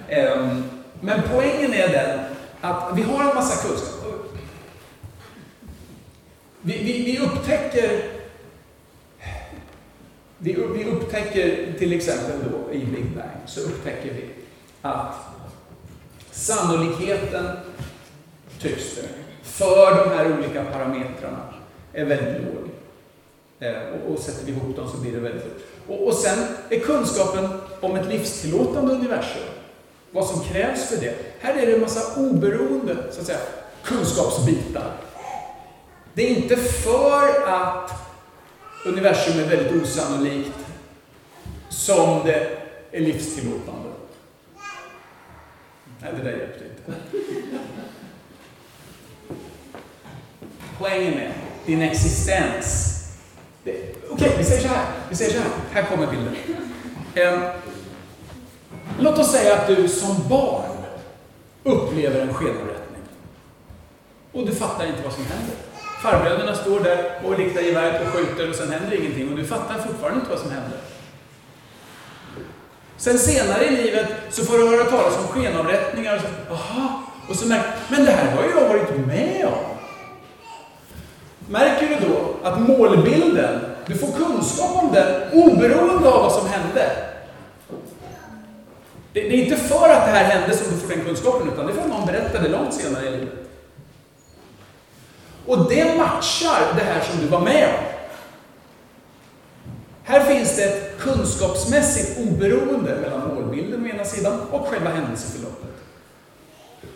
[0.09, 0.63] Ehm,
[1.01, 2.21] Men poängen är den
[2.61, 4.05] att vi har en massa kunskap.
[6.63, 8.03] Vi, vi, vi upptäcker
[10.39, 14.25] vi, upp- vi upptäcker till exempel då i Big Bang så upptäcker vi
[14.83, 15.15] att
[16.31, 17.47] sannolikheten,
[18.61, 19.09] tycks det,
[19.43, 21.45] för de här olika parametrarna
[21.93, 22.69] är väldigt låg.
[23.61, 25.63] Eh, och, och sätter vi ihop dem så blir det väldigt lågt.
[25.89, 26.39] Och, och sen
[26.69, 27.49] är kunskapen
[27.81, 29.43] om ett livstillåtande universum,
[30.11, 31.15] vad som krävs för det.
[31.41, 33.39] Här är det en massa oberoende, så att säga,
[33.85, 34.93] kunskapsbitar.
[36.15, 37.91] Det är inte för att
[38.85, 40.59] universum är väldigt osannolikt
[41.69, 42.49] som det
[42.93, 43.88] är livstillåtande.
[46.03, 46.99] Nej, det där hjälpte inte.
[50.79, 51.33] Poängen är
[51.67, 52.95] din existens.
[53.63, 54.87] Okej, Okej, vi säger så här.
[55.09, 55.51] Vi säger så här.
[55.73, 56.37] Här kommer bilden.
[57.15, 57.41] Ehm,
[59.01, 60.71] låt oss säga att du som barn
[61.63, 63.03] upplever en skenavrättning.
[64.33, 65.57] Och du fattar inte vad som händer.
[66.03, 69.75] Farbröderna står där och riktar geväret och skjuter och sen händer ingenting och du fattar
[69.79, 70.79] fortfarande inte vad som händer.
[72.99, 77.37] Sen senare i livet så får du höra talas om skenavrättningar och så, aha, och
[77.37, 79.77] så märker men det här har ju jag varit med om.
[81.49, 86.91] Märker du då att målbilden, du får kunskap om den oberoende av vad som hände.
[89.13, 91.67] Det, det är inte för att det här hände som du får den kunskapen, utan
[91.67, 93.35] det är för att någon berättade långt senare i livet.
[95.47, 97.98] Och det matchar det här som du var med om.
[100.09, 105.71] Här finns det ett kunskapsmässigt oberoende mellan målbilden å ena sidan och själva händelseförloppet.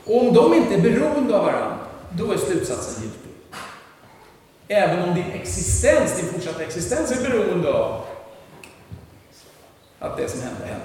[0.04, 1.78] Och om de inte är beroende av varandra,
[2.10, 3.30] då är slutsatsen giltig.
[4.68, 8.00] Även om din existens, din fortsatta existens är beroende av
[9.98, 10.84] att det som hände, hände.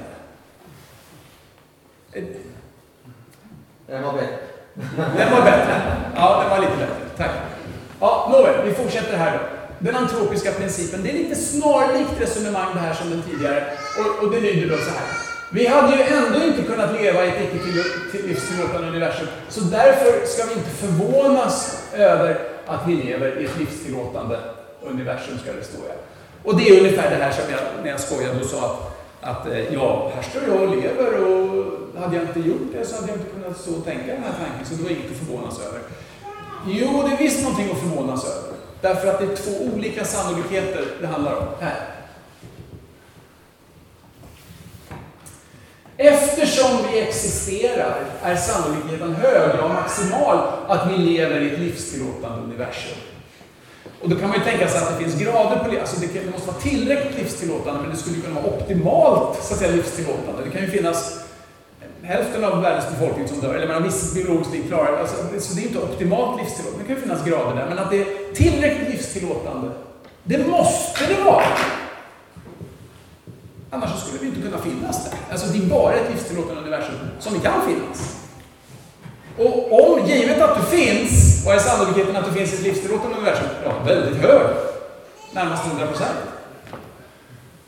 [3.87, 4.37] Den var bättre.
[5.17, 5.81] Den var bättre.
[6.15, 7.09] Ja, den var lite bättre.
[7.17, 7.31] Tack.
[7.99, 9.56] Ja, nåväl, vi fortsätter här då.
[9.79, 13.63] Den antropiska principen, det är lite snarlikt resonemang det här som den tidigare.
[13.99, 15.27] Och, och det lyder då så här.
[15.51, 20.45] Vi hade ju ändå inte kunnat leva i ett icke livstillåtande universum, så därför ska
[20.45, 24.39] vi inte förvånas över att vi lever i ett livstillåtande
[24.81, 25.97] universum, ska det stå här.
[26.43, 29.47] Och det är ungefär det här som jag, när jag skojade och sa att, att
[29.47, 33.07] eh, ja, här står jag och lever och hade jag inte gjort det så hade
[33.07, 35.59] jag inte kunnat stå och tänka den här tanken, så det var inget att förvånas
[35.67, 35.79] över.
[36.65, 38.46] Jo, det är visst någonting att förvånas över.
[38.81, 41.45] Därför att det är två olika sannolikheter det handlar om.
[41.59, 41.97] Här.
[45.97, 50.37] Eftersom vi existerar är sannolikheten hög, ja maximal,
[50.67, 52.97] att vi lever i ett livstillåtande universum.
[54.01, 55.79] Och då kan man ju tänka sig att det finns grader på det.
[55.79, 59.59] Alltså det, det måste vara tillräckligt livstillåtande, men det skulle kunna vara optimalt så att
[59.59, 60.43] säga, livstillåtande.
[60.43, 61.26] Det kan ju finnas
[62.07, 65.61] hälften av världens befolkning som dör, eller man viss biologisk liv klarar alltså, Så det
[65.61, 66.83] är inte optimalt livstillåtande.
[66.83, 69.71] Det kan ju finnas grader där, men att det är tillräckligt livstillåtande,
[70.23, 71.43] det måste det vara.
[73.69, 75.13] Annars skulle vi inte kunna finnas där.
[75.31, 78.17] Alltså det är bara ett livstillåtande universum som vi kan finnas.
[79.37, 83.17] Och om, givet att du finns, vad är sannolikheten att du finns i ett livstillåtande
[83.17, 83.47] universum?
[83.63, 84.41] Ja, väldigt hög.
[85.31, 86.17] Närmast 100 procent.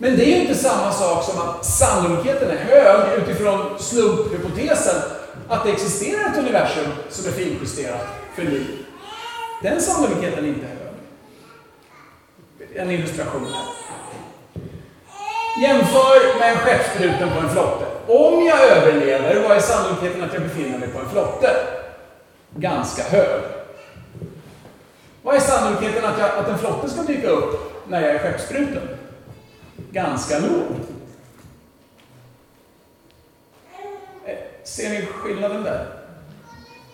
[0.01, 4.95] Men det är ju inte samma sak som att sannolikheten är hög utifrån slumphypotesen
[5.47, 8.85] att det existerar ett universum som är finjusterat för liv.
[9.61, 10.77] Den sannolikheten är inte hög.
[12.75, 13.63] En illustration här.
[15.61, 17.85] Jämför med en skeppsbruten på en flotte.
[18.07, 21.55] Om jag överlever, vad är sannolikheten att jag befinner mig på en flotte?
[22.55, 23.41] Ganska hög.
[25.23, 28.98] Vad är sannolikheten att, jag, att en flotte ska dyka upp när jag är skeppsbruten?
[29.91, 30.65] Ganska låg.
[34.25, 35.87] Eh, ser ni skillnaden där?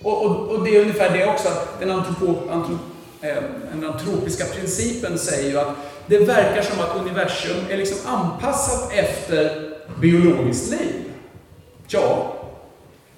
[0.01, 2.77] Och, och, och, det är ungefär det också, att den antropo, antro,
[3.22, 5.76] eh, den antropiska principen säger ju att
[6.07, 11.11] det verkar som att universum är liksom anpassat efter biologiskt liv.
[11.88, 12.35] Ja,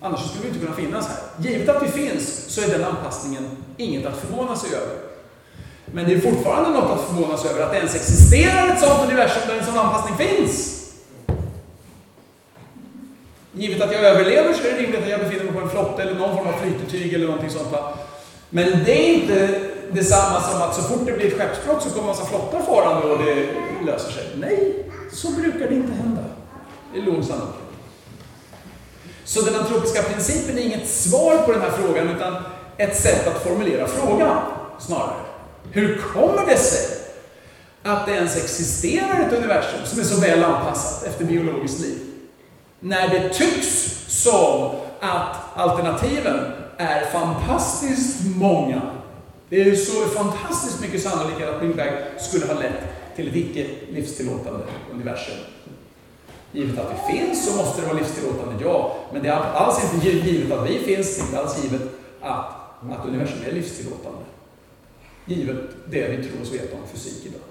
[0.02, 1.18] annars skulle vi inte kunna finnas här.
[1.38, 5.07] Givet att vi finns så är den anpassningen inget att förvåna sig över.
[5.92, 9.42] Men det är fortfarande något att förvånas över att det ens existerar ett sådant universum
[9.48, 10.74] där en sån anpassning finns.
[13.52, 16.02] Givet att jag överlever så är det rimligt att jag befinner mig på en flotte
[16.02, 17.76] eller någon form av flytetyg eller någonting sånt.
[18.50, 19.60] Men det är inte
[19.92, 23.08] detsamma som att så fort det blir ett skeppsbrott så kommer en massa flottar farande
[23.08, 23.48] och det
[23.92, 24.24] löser sig.
[24.36, 26.24] Nej, så brukar det inte hända.
[26.94, 27.62] Det är låg sannolikhet.
[29.24, 32.36] Så den antropiska principen är inget svar på den här frågan utan
[32.78, 34.38] ett sätt att formulera frågan
[34.80, 35.27] snarare.
[35.72, 36.98] Hur kommer det sig
[37.84, 41.98] att det ens existerar ett universum som är så väl anpassat efter biologiskt liv?
[42.80, 46.40] När det tycks som att alternativen
[46.78, 48.82] är fantastiskt många.
[49.50, 52.84] Det är så fantastiskt mycket sannolikhet att min väg skulle ha lett
[53.16, 54.60] till ett icke livstillåtande
[54.94, 55.36] universum.
[56.52, 58.96] Givet att vi finns så måste det vara livstillåtande, ja.
[59.14, 61.82] Men det är alls inte givet att vi finns, det är inte alls givet
[62.22, 62.46] att,
[62.92, 64.20] att universum är livstillåtande.
[65.28, 67.42] Givet det vi tror oss veta om fysik idag.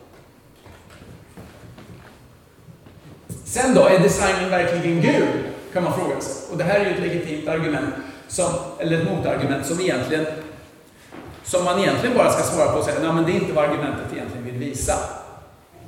[3.44, 5.28] Sen då, är designen verkligen Gud?
[5.72, 6.52] Kan man fråga sig.
[6.52, 7.94] Och det här är ju ett legitimt argument,
[8.28, 10.26] som, eller ett motargument som egentligen
[11.46, 13.64] som man egentligen bara ska svara på och säga, nej men det är inte vad
[13.64, 14.94] argumentet egentligen vill visa.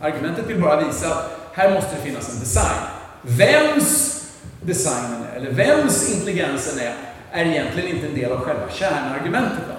[0.01, 2.81] Argumentet vill bara visa att här måste det finnas en design.
[3.23, 4.23] Vems
[4.63, 6.95] designen är, eller vems intelligensen är,
[7.33, 9.65] är egentligen inte en del av själva kärnargumentet.
[9.69, 9.78] Då.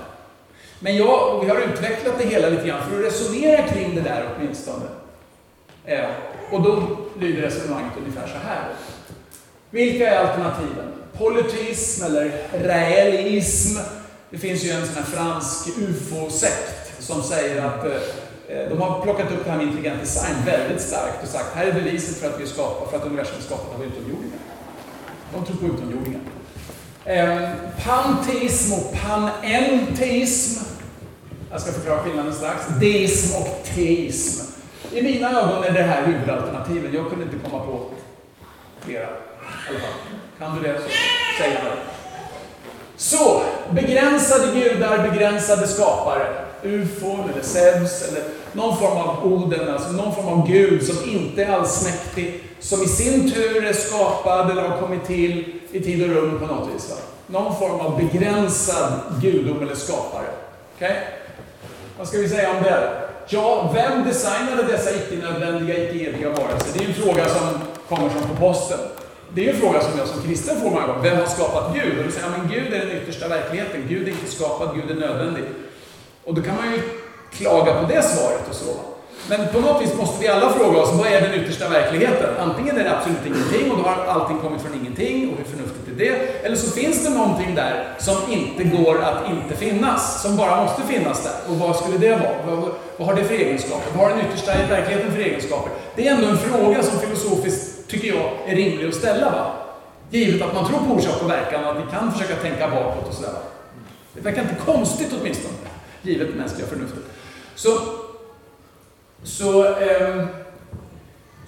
[0.80, 4.26] Men jag, vi har utvecklat det hela lite grann för att resonera kring det där
[4.36, 4.86] åtminstone.
[5.86, 6.10] Eh,
[6.52, 8.70] och då lyder resonemanget ungefär så här.
[9.70, 10.94] Vilka är alternativen?
[11.18, 13.80] Polyteism eller realism?
[14.30, 19.02] Det finns ju en sån här fransk ufo-sekt som säger att eh, eh, de har
[19.02, 22.28] plockat upp det här med intelligent design väldigt starkt och sagt här är beviset för
[22.28, 24.40] att vi skapar, för att universum är skapat av utomjordingar.
[25.34, 26.22] De tror på utomjordingar.
[27.06, 27.50] Eh,
[27.86, 30.69] panteism och panenteism.
[31.52, 32.68] Jag ska förklara skillnaden strax.
[32.80, 34.46] Deism och teism.
[34.92, 36.94] I mina ögon är det här huvudalternativen.
[36.94, 37.86] Jag kunde inte komma på
[38.82, 39.02] flera.
[39.02, 39.08] I
[39.70, 39.90] alla fall.
[40.40, 40.90] Kan du det så
[41.40, 41.72] säg det.
[42.98, 46.46] Så, begränsade gudar, begränsade skapare.
[46.64, 48.24] Ufon eller Zeus eller
[48.54, 52.88] någon form av Oden, alltså någon form av gud som inte är allsmäktig, som i
[52.88, 56.90] sin tur är skapad eller har kommit till i tid och rum på något vis.
[56.90, 56.96] Va?
[57.28, 60.28] Någon form av begränsad gudom eller skapare.
[60.76, 60.96] Okay?
[62.00, 62.90] Vad ska vi säga om det?
[63.28, 66.70] Ja, vem designade dessa icke-nödvändiga, icke-eviga varelser?
[66.74, 67.48] Det är en fråga som
[67.90, 68.80] kommer som på posten.
[69.34, 71.02] Det är en fråga som jag som kristen får många gånger.
[71.02, 72.00] Vem har skapat Gud?
[72.00, 73.86] Och då säger man, men Gud är den yttersta verkligheten.
[73.90, 75.44] Gud är inte skapad, Gud är nödvändig.
[76.24, 76.82] Och då kan man ju
[77.32, 78.76] klaga på det svaret och så.
[79.30, 82.30] Men på något vis måste vi alla fråga oss, vad är den yttersta verkligheten?
[82.40, 85.46] Antingen är det absolut ingenting och då har allting kommit från ingenting och hur
[86.00, 86.46] det?
[86.46, 90.82] Eller så finns det någonting där som inte går att inte finnas, som bara måste
[90.82, 91.52] finnas där.
[91.52, 92.56] Och vad skulle det vara?
[92.56, 93.98] Vad, vad har det för egenskaper?
[93.98, 95.72] Vad har den yttersta verkligheten för egenskaper?
[95.96, 99.30] Det är ändå en fråga som filosofiskt, tycker jag, är rimlig att ställa.
[99.30, 99.52] Va?
[100.10, 103.08] Givet att man tror på orsak och verkan och att vi kan försöka tänka bakåt
[103.08, 103.32] och sådär.
[104.14, 105.54] Det verkar inte konstigt åtminstone,
[106.02, 107.04] givet mänskliga förnuftet.
[107.56, 107.70] Så
[109.24, 110.26] så, eh,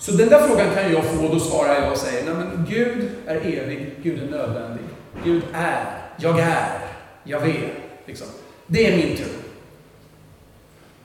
[0.01, 2.65] så den där frågan kan jag få, och då svarar jag och säger, nej men
[2.69, 4.83] Gud är evig, Gud är nödvändig.
[5.23, 5.85] Gud är,
[6.17, 6.79] jag är,
[7.23, 7.71] jag vet.
[8.05, 8.27] Liksom.
[8.67, 9.27] Det är min tro.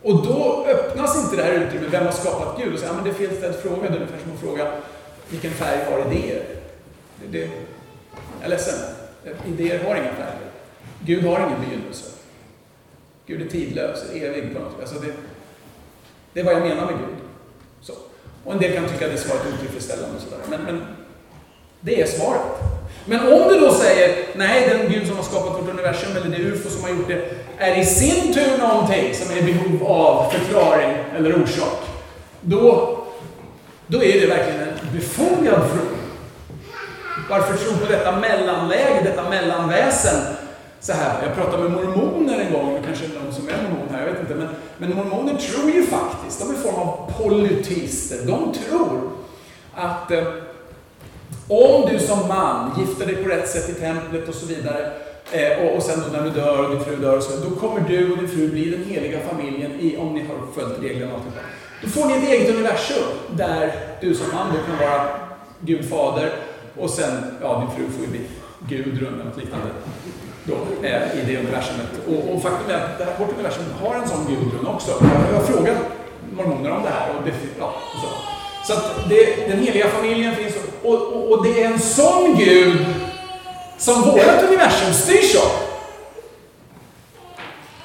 [0.02, 2.72] Och då öppnas inte det här utrymmet, vem har skapat Gud?
[2.72, 4.72] Och säger, ja, men det är fel ställd fråga, det är ungefär som att fråga,
[5.28, 6.42] vilken färg har idéer?
[7.20, 8.94] Det, det, jag är ledsen,
[9.46, 10.50] idéer har inga färger.
[11.00, 12.04] Gud har ingen begynnelse.
[13.26, 14.80] Gud är tidlös, evig på något sätt.
[14.80, 15.12] Alltså det,
[16.32, 17.25] det är vad jag menar med Gud.
[18.46, 20.38] Och en del kan tycka att det svaret är otillfredsställande och sådär.
[20.50, 20.86] Men, men
[21.80, 22.42] det är svaret.
[23.04, 26.42] Men om du då säger, nej, den Gud som har skapat vårt universum, eller det
[26.42, 27.24] UFO som har gjort det,
[27.58, 31.82] är i sin tur någonting som är i behov av förklaring eller orsak.
[32.40, 32.96] Då,
[33.86, 35.96] då är det verkligen en befogad fråga.
[37.30, 40.36] Varför tro på detta mellanläge, detta mellanväsen?
[40.86, 43.88] Så här, jag pratade med mormoner en gång, det kanske är någon som är mormon
[43.90, 44.34] här, jag vet inte.
[44.34, 44.48] Men,
[44.78, 48.18] men mormoner tror ju faktiskt, de är en form av polyteister.
[48.26, 49.10] De tror
[49.74, 50.24] att eh,
[51.48, 54.92] om du som man gifter dig på rätt sätt i templet och så vidare,
[55.32, 57.56] eh, och, och sen då när du dör och din fru dör och så, då
[57.56, 61.14] kommer du och din fru bli den heliga familjen i, om ni har följt reglerna
[61.14, 61.20] och.
[61.82, 65.08] Då får ni ett eget universum där du som man då kan vara
[65.60, 66.32] Gud fader
[66.76, 68.20] och sen, ja din fru får ju bli
[68.68, 69.66] Gudrun eller något liknande
[70.46, 71.90] då, eh, i det universumet.
[72.08, 74.90] Och, och faktum är att det här, vårt universum har en sån Gudrun också.
[75.32, 75.76] Jag har frågat
[76.32, 78.08] mormoner om det här och det, ja, så.
[78.66, 82.86] Så att det, den heliga familjen finns och, och, och det är en sån Gud
[83.78, 85.50] som vårt universum styrs av.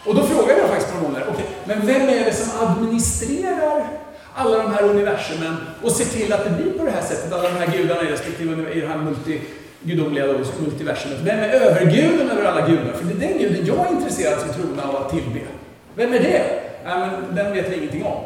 [0.05, 3.87] Och då frågade jag faktiskt mormoner, okej, okay, men vem är det som administrerar
[4.35, 7.49] alla de här universumen och ser till att det blir på det här sättet, alla
[7.49, 9.41] de här gudarna i respektive i det här multi,
[9.83, 10.25] gudomliga
[10.59, 11.19] multiversumet.
[11.23, 12.93] Vem är överguden över alla gudar?
[12.93, 15.39] För det är den guden jag är intresserad som trona av att tillbe.
[15.95, 16.61] Vem är det?
[16.85, 18.23] Ja, men den vet vi ingenting om.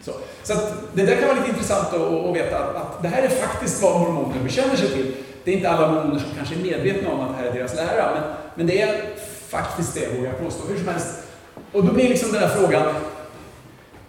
[0.00, 0.12] Så,
[0.42, 0.54] så
[0.94, 3.82] det där kan vara lite intressant att, att veta att, att, det här är faktiskt
[3.82, 5.14] vad mormoner bekänner sig till.
[5.44, 7.74] Det är inte alla mormoner som kanske är medvetna om att det här är deras
[7.74, 8.22] lära, men,
[8.54, 9.00] men det är
[9.48, 10.68] faktiskt det, vågar jag påstå.
[10.68, 11.22] Hur som helst.
[11.72, 12.94] Och då blir liksom den här frågan,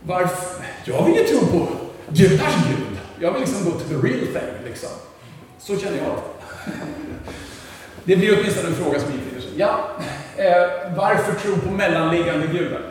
[0.04, 0.66] varför?
[0.86, 1.68] Jag vill ju tro på
[2.10, 2.98] gudars gud.
[3.20, 4.90] Jag vill liksom gå to the real thing, liksom.
[5.68, 6.16] Så känner jag.
[8.04, 9.52] Det blir åtminstone en fråga som infinner sig.
[9.56, 9.80] Ja,
[10.38, 12.82] eh, varför tro på mellanliggande gudar?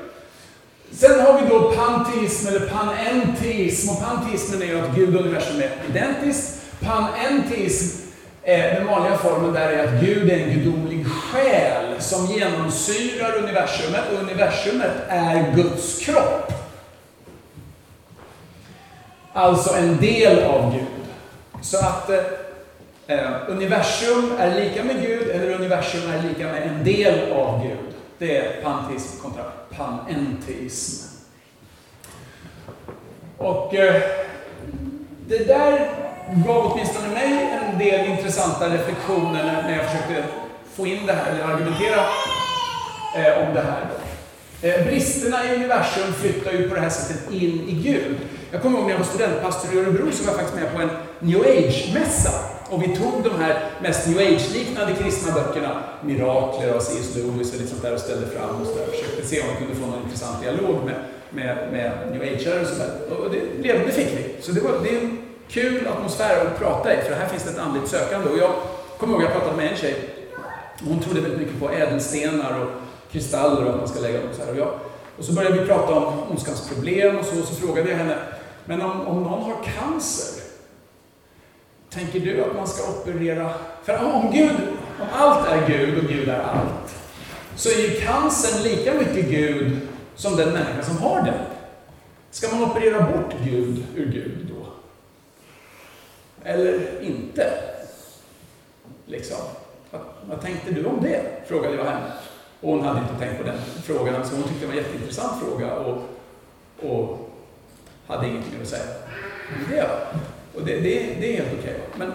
[0.92, 3.90] Sen har vi då panteism eller panenteism.
[3.90, 6.62] Och panteismen är ju att Gud och universum är identiskt.
[6.80, 8.08] Panenteism,
[8.42, 14.02] eh, den vanliga formen där är att Gud är en gudomlig själ som genomsyrar universumet
[14.12, 16.52] och universumet är Guds kropp.
[19.32, 20.86] Alltså en del av Gud.
[21.62, 22.16] Så att eh,
[23.08, 27.94] Eh, universum är lika med Gud eller universum är lika med en del av Gud.
[28.18, 29.42] Det är panteism kontra
[29.76, 31.06] panenteism.
[33.38, 34.02] Och eh,
[35.26, 35.90] det där
[36.46, 40.24] gav åtminstone mig en del intressanta reflektioner när jag försökte
[40.74, 42.00] få in det här, eller argumentera
[43.16, 43.86] eh, om det här.
[44.62, 48.16] Eh, bristerna i universum flyttar ju på det här sättet in i Gud.
[48.50, 50.82] Jag kommer ihåg när jag var studentpastor i Örebro så var jag faktiskt med på
[50.82, 52.55] en New Age-mässa.
[52.70, 57.16] Och vi tog de här mest New Age-liknande kristna böckerna, Mirakler av C.S.
[57.16, 58.86] Lewis och lite sånt där och ställde fram och så där.
[58.86, 60.94] Försökte se om vi kunde få någon intressant dialog med,
[61.30, 62.90] med, med New Age-are och sådär.
[63.18, 64.42] Och det, blev, det fick vi.
[64.42, 65.18] Så det, var, det är en
[65.48, 68.30] kul atmosfär att prata i, för här finns det ett andligt sökande.
[68.30, 68.52] Och jag
[68.98, 69.94] kommer ihåg att jag pratade med en tjej.
[70.88, 72.70] Hon trodde väldigt mycket på ädelstenar och
[73.12, 74.50] kristaller och att man ska lägga dem så här.
[74.50, 74.68] Och, jag,
[75.18, 78.16] och så började vi prata om ondskans problem och så, och så frågade jag henne,
[78.64, 80.35] men om, om någon har cancer,
[81.90, 83.54] Tänker du att man ska operera?
[83.84, 84.56] För om Gud,
[85.00, 86.96] om allt är Gud och Gud är allt,
[87.56, 89.80] så är ju cancern lika mycket Gud
[90.14, 91.38] som den människa som har den.
[92.30, 94.66] Ska man operera bort Gud ur Gud då?
[96.44, 97.52] Eller inte?
[99.06, 99.36] Liksom.
[99.90, 101.48] Vad, vad tänkte du om det?
[101.48, 102.12] Frågade jag henne.
[102.60, 105.42] Och hon hade inte tänkt på den frågan, så hon tyckte det var en jätteintressant
[105.42, 106.02] fråga och,
[106.90, 107.30] och
[108.06, 108.84] hade ingenting att säga.
[109.70, 109.88] Det
[110.56, 111.74] och det, det, det är helt okej.
[111.74, 111.98] Okay.
[111.98, 112.12] Men,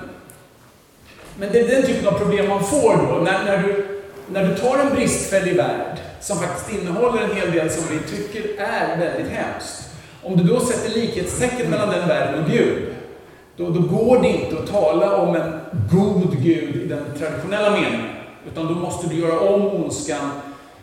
[1.40, 3.86] men det är den typen av problem man får då, när, när, du,
[4.32, 8.62] när du tar en bristfällig värld, som faktiskt innehåller en hel del som vi tycker
[8.62, 9.90] är väldigt hemskt.
[10.24, 12.94] Om du då sätter likhetstecken mellan den världen och Gud,
[13.58, 15.60] då, då går det inte att tala om en
[15.92, 18.10] god Gud i den traditionella meningen.
[18.52, 20.32] Utan då måste du göra om ondskan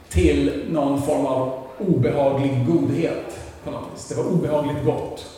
[0.09, 3.39] till någon form av obehaglig godhet.
[3.65, 4.09] På något vis.
[4.09, 5.38] Det var obehagligt gott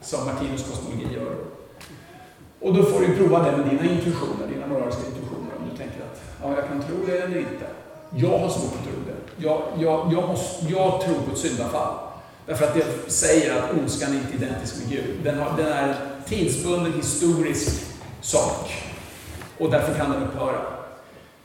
[0.00, 1.34] som Martinus kosmologi gör.
[2.60, 6.00] Och då får du prova det med dina intuitioner, dina moraliska intuitioner, om du tänker
[6.00, 7.66] att ja, jag kan tro det eller inte.
[8.16, 9.44] Jag har svårt att tro det.
[9.46, 11.94] Jag, jag, jag, måste, jag tror på ett syndafall.
[12.46, 15.16] Därför att det säger att ondskan inte är identisk med Gud.
[15.24, 15.94] Den, har, den är en
[16.26, 17.86] tidsbunden historisk
[18.20, 18.72] sak.
[19.58, 20.60] Och därför kan den upphöra.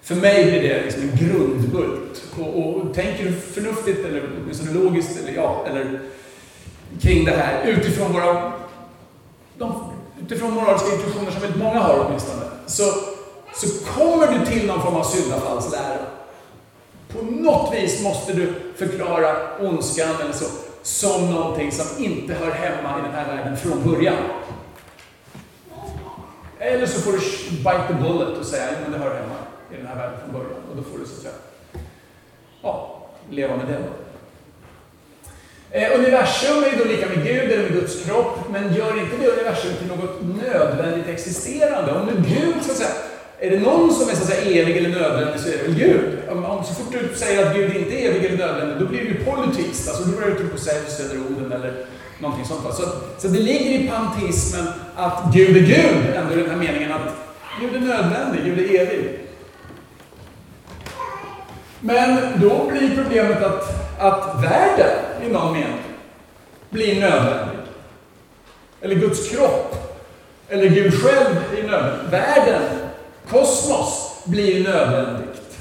[0.02, 2.24] För mig blir det liksom en grundbult.
[2.40, 6.00] Och, och tänker du förnuftigt, eller åtminstone logiskt, eller, ja, eller
[7.02, 8.52] kring det här utifrån våra
[9.58, 9.92] de,
[10.22, 12.84] utifrån moraliska intuitioner som väldigt många har åtminstone, så,
[13.56, 15.98] så kommer du till någon form av syndafallslära.
[17.08, 20.46] På något vis måste du förklara ondskan eller så
[20.84, 24.18] som någonting som inte hör hemma i den här världen från början.
[26.60, 27.20] Eller så får du
[27.50, 29.36] bite the bullet och säga att det hör hemma
[29.72, 30.62] i den här världen från början.
[30.72, 31.34] Och då får du så att säga,
[32.62, 34.05] ja, leva med det.
[35.72, 39.18] Eh, universum är ju då lika med Gud eller med Guds kropp, men gör inte
[39.22, 41.92] det universum till något nödvändigt existerande.
[41.92, 42.90] Om nu Gud, så att säga,
[43.40, 45.76] är det någon som är så att säga, evig eller nödvändig så är det väl
[45.76, 46.18] Gud.
[46.30, 49.00] Om, om, så fort du säger att Gud inte är evig eller nödvändig, då blir
[49.00, 49.90] du ju polyteist.
[49.90, 51.86] Alltså då börjar du tro typ på Zeus eller Oden eller
[52.20, 52.76] någonting sånt.
[52.76, 52.84] Så,
[53.18, 57.16] så det ligger i panteismen att Gud är Gud, ändå i den här meningen att
[57.62, 59.20] Gud är nödvändig, Gud är evig.
[61.80, 65.82] Men då blir problemet att, att världen, i någon mening,
[66.70, 67.58] blir nödvändig.
[68.82, 69.76] Eller Guds kropp,
[70.50, 72.10] eller Gud själv är nödvändig.
[72.12, 72.62] Världen,
[73.30, 75.58] kosmos, blir nödvändigt.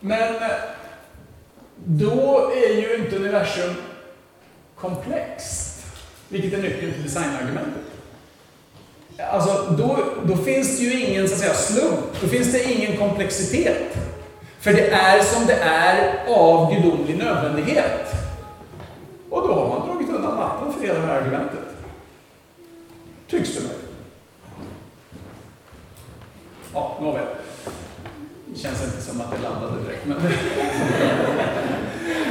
[0.00, 0.48] Men eh,
[1.84, 3.74] då är ju inte universum
[4.76, 5.84] komplext,
[6.28, 7.82] vilket är nyckeln till designargumentet.
[9.30, 12.96] Alltså, då, då finns det ju ingen så att säga, slump, då finns det ingen
[12.96, 13.96] komplexitet.
[14.60, 18.14] För det är som det är av gudomlig nödvändighet.
[19.30, 21.58] Och då har man dragit undan mattan för hela det här argumentet.
[23.28, 23.76] Tycks det mig.
[26.74, 27.26] Ja, nåväl.
[28.46, 30.06] Det känns inte som att det landade direkt.
[30.06, 30.20] Men...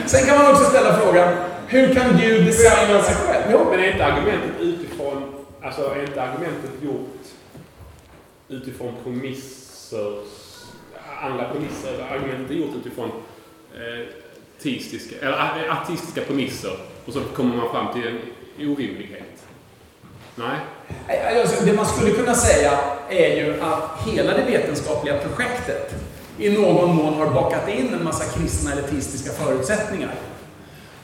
[0.06, 1.34] Sen kan man också ställa frågan,
[1.68, 3.44] hur kan Gud designa sig själv?
[3.52, 3.68] Jo.
[3.70, 7.20] Men är inte argumentet utifrån, alltså är inte argumentet gjort
[8.48, 10.14] utifrån premisser,
[11.22, 12.08] andra premisser?
[12.12, 13.12] Argumentet är gjort utifrån
[13.74, 14.08] eh,
[14.64, 16.72] teistiska, eller eh, artistiska premisser
[17.06, 18.20] och så kommer man fram till en
[18.60, 19.44] orimlighet.
[20.36, 20.60] Nej?
[21.08, 22.80] Eh, eh, alltså, det man skulle kunna säga
[23.10, 25.96] är ju att hela det vetenskapliga projektet
[26.38, 30.14] i någon mån har bakat in en massa kristna eller teistiska förutsättningar.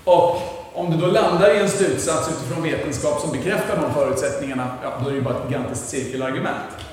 [0.04, 0.42] Och
[0.74, 5.08] om du då landar i en slutsats utifrån vetenskap som bekräftar de förutsättningarna, ja, då
[5.08, 6.85] är det ju bara ett gigantiskt cirkelargument.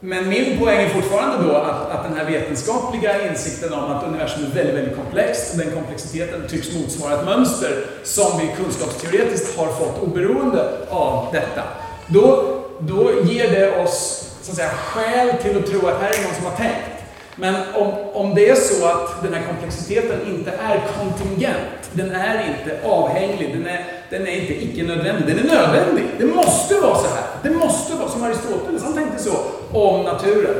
[0.00, 4.44] Men min poäng är fortfarande då att, att den här vetenskapliga insikten om att universum
[4.44, 9.66] är väldigt, väldigt komplext, och den komplexiteten tycks motsvara ett mönster som vi kunskapsteoretiskt har
[9.66, 11.62] fått oberoende av detta.
[12.06, 16.22] Då, då ger det oss så att säga, skäl till att tro att här är
[16.22, 16.98] någon som har tänkt.
[17.40, 22.34] Men om, om det är så att den här komplexiteten inte är kontingent, den är
[22.34, 26.04] inte avhängig, den är, den är inte icke-nödvändig, den är nödvändig.
[26.18, 27.24] Det måste vara så här.
[27.42, 29.32] Det måste vara som Aristoteles, han tänkte så
[29.72, 30.54] om naturen.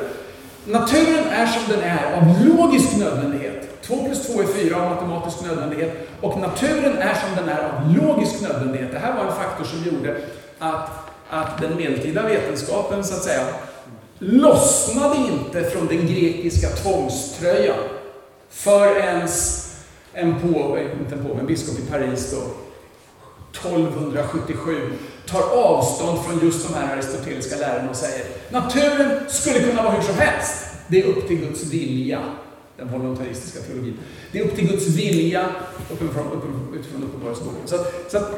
[0.64, 3.82] Naturen är som den är av logisk nödvändighet.
[3.82, 6.08] 2 plus 2 är 4 av matematisk nödvändighet.
[6.20, 8.92] Och naturen är som den är av logisk nödvändighet.
[8.92, 10.16] Det här var en faktor som gjorde
[10.58, 10.90] att,
[11.30, 13.46] att den medeltida vetenskapen, så att säga,
[14.18, 17.78] lossnade inte från den grekiska tvångströjan
[18.50, 19.28] förrän
[20.12, 22.67] en påve, inte en påve, en biskop i Paris då,
[23.52, 24.92] 1277
[25.26, 30.02] tar avstånd från just de här aristoteliska lärarna och säger naturen skulle kunna vara hur
[30.02, 30.64] som helst.
[30.88, 32.22] Det är upp till Guds vilja,
[32.76, 33.98] den voluntaristiska teologin.
[34.32, 35.44] Det är upp till Guds vilja
[35.92, 36.42] utifrån,
[36.74, 37.66] utifrån Uppenbarelseboken.
[37.66, 37.76] Så,
[38.08, 38.30] så att,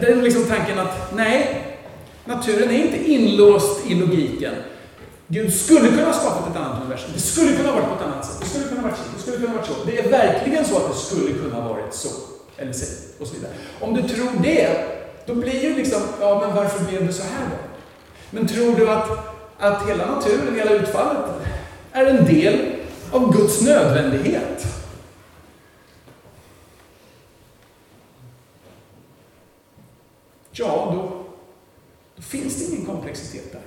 [0.00, 1.66] det är liksom tanken att nej,
[2.24, 4.54] naturen är inte inlåst i logiken.
[5.28, 7.10] Gud skulle kunna ha skapat ett annat universum.
[7.14, 8.40] Det skulle kunna ha varit på ett annat sätt.
[8.40, 9.04] Det skulle kunna ha varit så.
[9.16, 9.74] Det skulle kunna ha varit så.
[9.86, 12.35] Det är verkligen så att det skulle kunna ha varit så.
[12.56, 12.88] Eller sig,
[13.20, 13.52] Och så vidare.
[13.80, 14.68] Om du tror det,
[15.26, 17.56] då blir ju liksom, ja men varför blev det så här då?
[18.30, 19.10] Men tror du att,
[19.58, 21.24] att hela naturen, hela utfallet,
[21.92, 22.76] är en del
[23.12, 24.66] av Guds nödvändighet?
[30.50, 31.24] Ja, då,
[32.16, 33.60] då finns det ingen komplexitet där.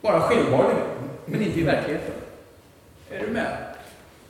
[0.00, 0.82] Bara skenbarligen,
[1.24, 2.14] men inte i verkligheten.
[3.10, 3.73] Är du med?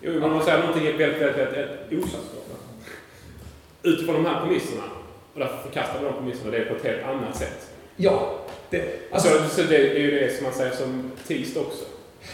[0.07, 2.45] Jo, men man säger någonting väldigt, väldigt, väldigt osannsynligt.
[3.83, 4.83] Utifrån de här premisserna,
[5.35, 7.71] och därför förkastar vi de premisserna, det är på ett helt annat sätt.
[7.97, 8.39] Ja.
[8.71, 11.85] Det, alltså, så det, det är ju det som man säger som teist också.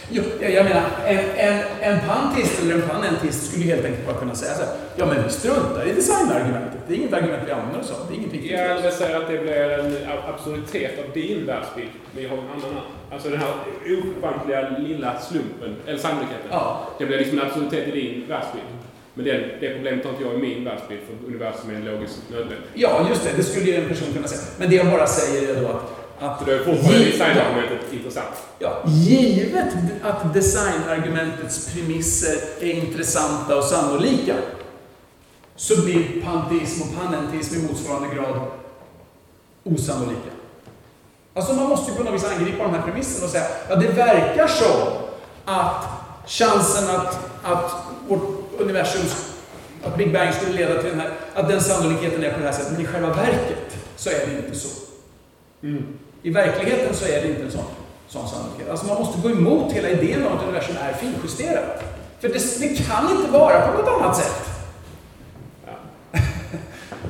[0.09, 4.35] Jo, jag menar, en, en, en pantist eller en panentist skulle helt enkelt bara kunna
[4.35, 6.79] säga så här, ja men vi struntar i designargumentet.
[6.87, 8.07] Det är inget argument vi använder oss av.
[8.07, 8.51] Det är inget viktigt.
[8.51, 9.95] Ja, eller säga att det blir en
[10.33, 11.89] absurditet av din världsbild.
[12.15, 12.83] Vi har en annan.
[13.11, 13.53] Alltså den här
[13.85, 16.47] ofantliga lilla slumpen, eller sannolikheten.
[16.49, 16.87] Ja.
[16.99, 18.65] Det blir liksom en absurditet i din världsbild.
[19.13, 22.15] Men det, det problemet har inte jag i min världsbild, för universum är en logisk
[22.29, 22.63] nödvändighet.
[22.73, 23.29] Ja, just det.
[23.35, 24.41] Det skulle ju en person kunna säga.
[24.59, 26.00] Men det jag bara säger är då att...
[26.21, 28.35] att är fortfarande Givet- designargumentet intressant.
[28.59, 29.73] Ja, givet
[30.03, 34.35] att designargumentets premisser är intressanta och sannolika
[35.55, 38.39] så blir panteism och panenteism i motsvarande grad
[39.63, 40.31] osannolika.
[41.33, 43.87] Alltså man måste ju på något vis angripa de här premisserna och säga ja, det
[43.87, 44.91] verkar som
[45.45, 45.85] att
[46.27, 47.71] chansen att, att
[48.07, 49.01] vårt universum,
[49.83, 52.53] att Big Bang skulle leda till den här, att den sannolikheten är på det här
[52.53, 54.69] sättet, men i själva verket så är det inte så.
[56.23, 57.65] I verkligheten så är det inte en sån,
[58.07, 58.69] sån sannolikhet.
[58.69, 61.83] Alltså man måste gå emot hela idén om att universum är finjusterat.
[62.19, 64.51] För det, det kan inte vara på något annat sätt.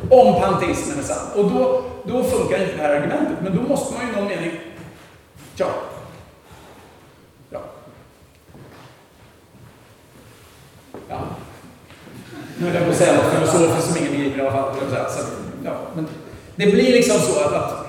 [0.09, 1.27] om panteismen är sann.
[1.35, 3.37] Och då, då funkar inte det här argumentet.
[3.43, 4.51] Men då måste man ju i någon mening...
[5.55, 5.67] Ja.
[7.49, 7.61] Ja.
[11.09, 11.19] Ja.
[12.57, 14.75] Nu höll jag på att säga något filosofiskt som ingen begriper i alla fall.
[15.09, 15.19] Så,
[15.65, 15.73] ja.
[15.95, 16.07] Men
[16.55, 17.80] det blir liksom så att, att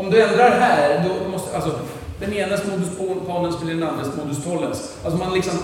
[0.00, 1.70] om du ändrar här, då måste, alltså,
[2.20, 2.88] den enes modus
[3.26, 4.96] ponens blir den andres modus tollens.
[5.04, 5.58] Alltså man liksom,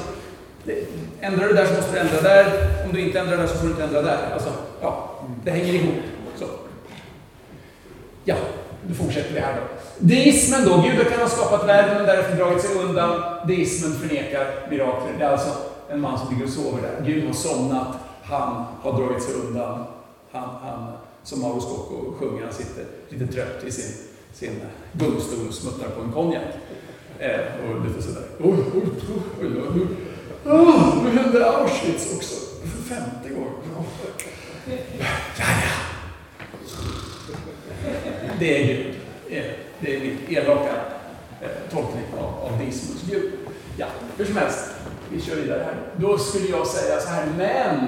[1.21, 2.47] ändrar du där så måste du ändra där,
[2.85, 4.19] om du inte ändrar där så får du inte ändra där.
[4.33, 4.51] Alltså,
[4.81, 6.03] ja, det hänger ihop.
[6.39, 6.45] Så.
[8.25, 8.35] Ja,
[8.89, 9.63] då fortsätter vi här då.
[9.99, 13.21] Deismen då, Gud kan ha skapat världen och därefter dragit sig undan.
[13.49, 15.13] Deismen förnekar mirakler.
[15.19, 15.51] Det är alltså
[15.91, 17.07] en man som ligger och sover där.
[17.07, 17.89] Gud har somnat,
[18.23, 19.85] han har dragit sig undan.
[20.33, 20.93] Han, han
[21.23, 24.07] som Mauro Scocco sjunger, han sitter lite trött i sin,
[24.39, 24.61] sin
[24.93, 26.43] gungstol och smuttar på en konjak.
[27.19, 28.23] Eh, och lite sådär.
[28.41, 28.83] Oj, oj,
[29.41, 29.87] oj, oj, oj.
[30.53, 32.35] Oh, nu händer Auschwitz också.
[32.61, 33.53] För femte gången.
[34.99, 35.07] Ja,
[35.39, 35.73] ja.
[38.39, 38.95] Det är Gud.
[39.31, 39.45] Eh,
[39.81, 40.75] det är min elaka
[41.41, 43.33] eh, tolkning av, av deismens Gud.
[43.77, 43.87] Ja,
[44.17, 44.71] hur som helst.
[45.11, 45.77] Vi kör vidare här.
[45.97, 47.87] Då skulle jag säga så här, men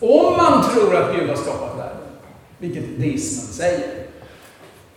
[0.00, 2.06] om man tror att Gud har skapat världen,
[2.58, 4.05] vilket deismen säger,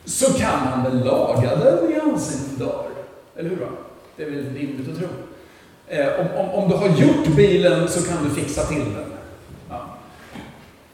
[0.06, 2.92] så kan han väl laga den i ansiktet dagar?
[3.36, 3.58] Eller hur?
[3.58, 3.68] Va?
[4.16, 5.08] Det är väl rimligt att tro.
[5.88, 9.14] Eh, om, om, om du har gjort bilen så kan du fixa till den.
[9.70, 9.86] Ja.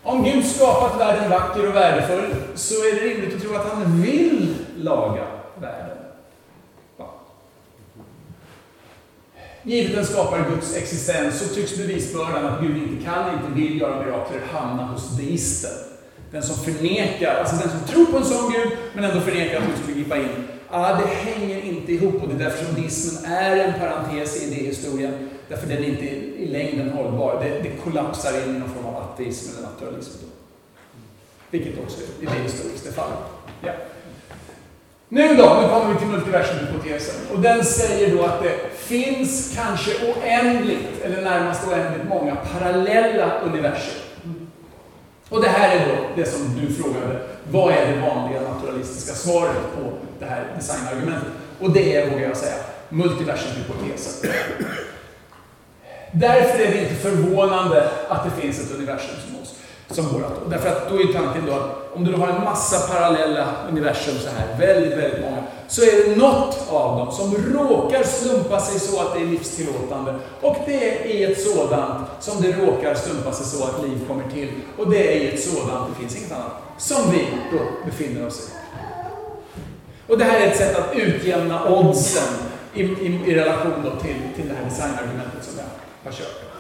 [0.03, 4.02] Om Gud skapat världen vacker och värdefull så är det rimligt att tro att han
[4.02, 5.23] vill laga
[5.61, 5.98] världen.
[6.98, 7.14] Ja.
[9.64, 14.06] Givet en skapare Guds existens så tycks bevisbördan att Gud inte kan, inte vill göra
[14.06, 15.95] mirakler hamna hos deisten.
[16.32, 19.68] Den som förnekar, alltså den som tror på en sån Gud men ändå förnekar att
[19.68, 20.48] Gud skulle gripa in.
[20.70, 24.46] Ah, det hänger inte ihop och det är därför som deismen är en parentes i
[24.46, 25.30] idéhistorien.
[25.48, 27.44] Därför den är inte i längden hållbar.
[27.44, 30.12] Det, det kollapsar in i någon form av ateism eller naturalism.
[30.22, 30.28] Då.
[31.50, 33.18] Vilket också är idéhistoriskt är fallet.
[33.62, 33.72] Ja.
[35.10, 37.16] Nu då, nu kommer vi till multiversumhypotesen.
[37.34, 44.05] Och den säger då att det finns kanske oändligt, eller närmast oändligt många parallella universum.
[45.30, 47.20] Och det här är då det som du frågade.
[47.52, 51.32] Vad är det vanliga naturalistiska svaret på det här designargumentet?
[51.60, 52.56] Och det är, vågar jag säga,
[52.90, 54.32] multiversumhypotesen.
[56.12, 59.56] Därför är det inte förvånande att det finns ett universum som oss,
[59.90, 60.32] som vårat.
[60.49, 64.30] Därför att då är tanken då att om du har en massa parallella universum så
[64.30, 69.02] här, väldigt, väldigt många, så är det något av dem som råkar slumpa sig så
[69.02, 70.16] att det är livstillåtande.
[70.41, 74.24] Och det är i ett sådant som det råkar slumpa sig så att liv kommer
[74.34, 74.49] till.
[74.78, 78.49] Och det är i ett sådant, det finns inget annat, som vi då befinner oss
[78.49, 78.52] i.
[80.07, 82.34] Och det här är ett sätt att utjämna oddsen
[82.74, 86.55] i, i, i relation då till, till det här designargumentet som jag har kört.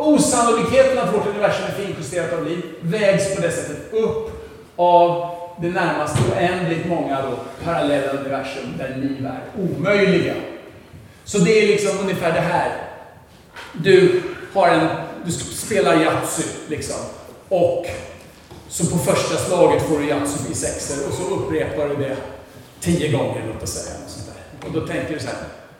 [0.00, 4.30] Osannolikheten att vårt universum är finjusterat av liv vägs på det sättet upp
[4.76, 10.34] av det närmast oändligt många då, parallella universum där liv är omöjliga.
[11.24, 12.76] Så det är liksom ungefär det här.
[13.72, 14.22] Du
[14.54, 14.88] har en,
[15.24, 16.96] du spelar Yatzy liksom.
[17.48, 17.86] Och
[18.68, 22.16] så på första slaget får du Yatzy i sexer och så upprepar du det
[22.80, 23.96] tio gånger, låt oss säga.
[24.04, 24.68] Och, sånt där.
[24.68, 25.36] och då tänker du så här,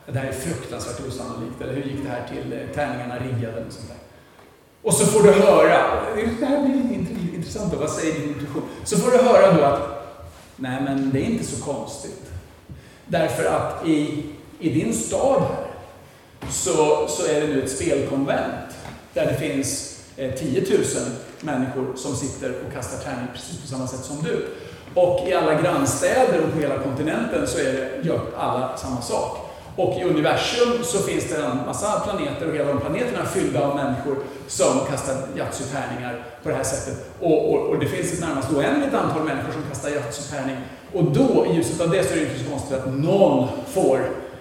[0.07, 1.61] det här är fruktansvärt osannolikt.
[1.61, 2.53] Eller hur gick det här till?
[2.53, 3.99] Eh, tärningarna riggade och sånt där.
[4.82, 6.05] Och så får du höra,
[6.40, 8.62] det här blir intressant då, vad säger din intuition?
[8.85, 9.81] Så får du höra då att,
[10.57, 12.31] nej men det är inte så konstigt.
[13.07, 14.24] Därför att i,
[14.59, 15.66] i din stad här
[16.51, 18.77] så, så är det nu ett spelkonvent
[19.15, 20.81] där det finns eh, 10 000
[21.40, 24.47] människor som sitter och kastar tärning precis på samma sätt som du.
[24.94, 29.49] Och i alla grannstäder och på hela kontinenten så är det, gör alla samma sak.
[29.77, 33.63] Och i universum så finns det en massa planeter och hela de planeterna är fyllda
[33.63, 34.17] av människor
[34.47, 35.65] som kastar yatzy
[36.43, 37.11] på det här sättet.
[37.21, 40.23] Och, och, och det finns ett närmast oändligt antal människor som kastar yatzy
[40.93, 44.01] Och då, i ljuset av det, så är det inte så konstigt att någon får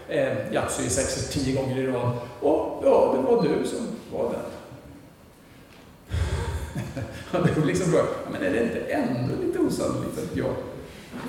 [0.09, 2.11] eh, Yatzy i sexet tio gånger i rad.
[2.39, 4.41] Och ja, det var du som var den.
[7.45, 10.53] Det var liksom frågan, men är det inte ändå lite osannolikt att jag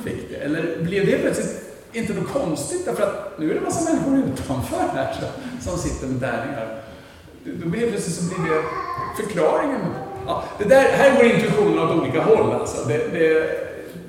[0.05, 0.37] fick det?
[0.37, 4.19] Eller blev det plötsligt inte något konstigt därför att nu är det en massa människor
[4.19, 6.83] utanför här som, som sitter med tärningar.
[7.45, 8.63] Då blir det plötsligt så blev det
[9.23, 9.81] förklaringen.
[10.27, 12.89] Ja, det där, här går intuitionen åt olika håll alltså.
[12.89, 13.51] Det, det,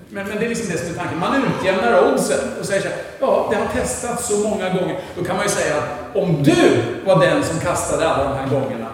[0.09, 1.19] men, men det är liksom det som är tanken.
[1.19, 4.99] Man utjämnar oddsen och säger så här, ja, det har testats så många gånger.
[5.17, 8.59] Då kan man ju säga att om du var den som kastade alla de här
[8.59, 8.87] gångerna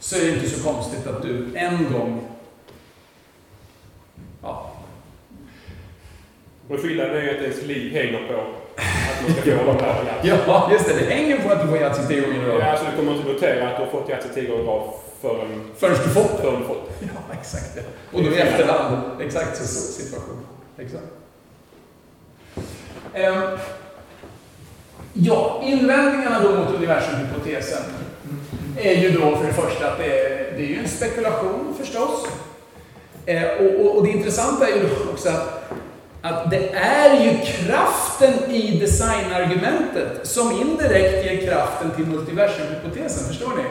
[0.00, 2.28] så är det inte så konstigt att du en gång
[6.68, 8.46] Och skillnaden är ju att ens liv hänger på att
[9.22, 10.04] man ska få de här
[10.46, 10.94] ja, just det.
[10.94, 12.62] Det hänger på att du får Yatzy tio gånger i Ja, rad.
[12.62, 14.90] alltså du kommer inte notera att du har fått Yatzy tio gånger i rad
[15.22, 16.42] förrän, Förrän du fått det.
[16.42, 17.06] förrän du fått det.
[17.14, 17.82] Ja, exakt det.
[18.16, 19.22] Och då i efterhand.
[19.22, 19.64] Exakt så
[20.02, 20.46] situation.
[20.78, 21.04] Exakt.
[23.14, 23.42] Ehm,
[25.12, 27.82] ja, invändningarna då mot universumhypotesen
[28.76, 32.26] är ju då för det första att det är, det är ju en spekulation förstås.
[33.26, 35.70] Eh, och, och, och det intressanta är ju då också att,
[36.22, 43.62] att det är ju kraften i designargumentet som indirekt ger kraften till multiversumhypotesen, förstår ni?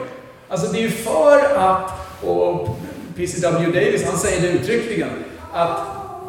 [0.49, 1.91] Alltså det är ju för att,
[2.23, 2.77] och
[3.15, 5.09] PCW Davis han säger det uttryckligen,
[5.53, 5.79] att,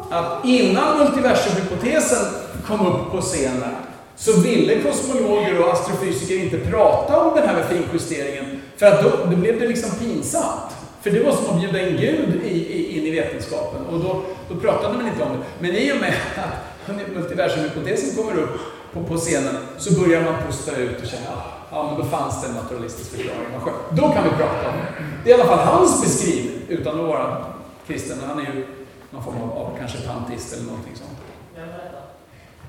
[0.09, 2.25] att innan multiversumhypotesen
[2.67, 3.75] kom upp på scenen
[4.15, 9.09] så ville kosmologer och astrofysiker inte prata om den här med finjusteringen, för att då,
[9.09, 10.78] då blev det liksom pinsamt.
[11.01, 14.21] För det var som att bjuda in Gud i, i, in i vetenskapen och då,
[14.49, 15.45] då pratade man inte om det.
[15.59, 18.59] Men i och med att multiversumhypotesen kommer upp
[18.93, 22.41] på, på scenen så börjar man pusta ut och känna ah, ja, men då fanns
[22.41, 23.47] det en naturalistisk förklaring.
[23.53, 23.77] Vad skönt.
[23.91, 25.03] Då kan vi prata om det.
[25.23, 27.45] Det är i alla fall hans beskrivning, utan att vara
[27.87, 28.17] kristen.
[28.27, 28.65] Han är ju
[29.11, 31.19] någon form av, av kanske pantist eller någonting sånt.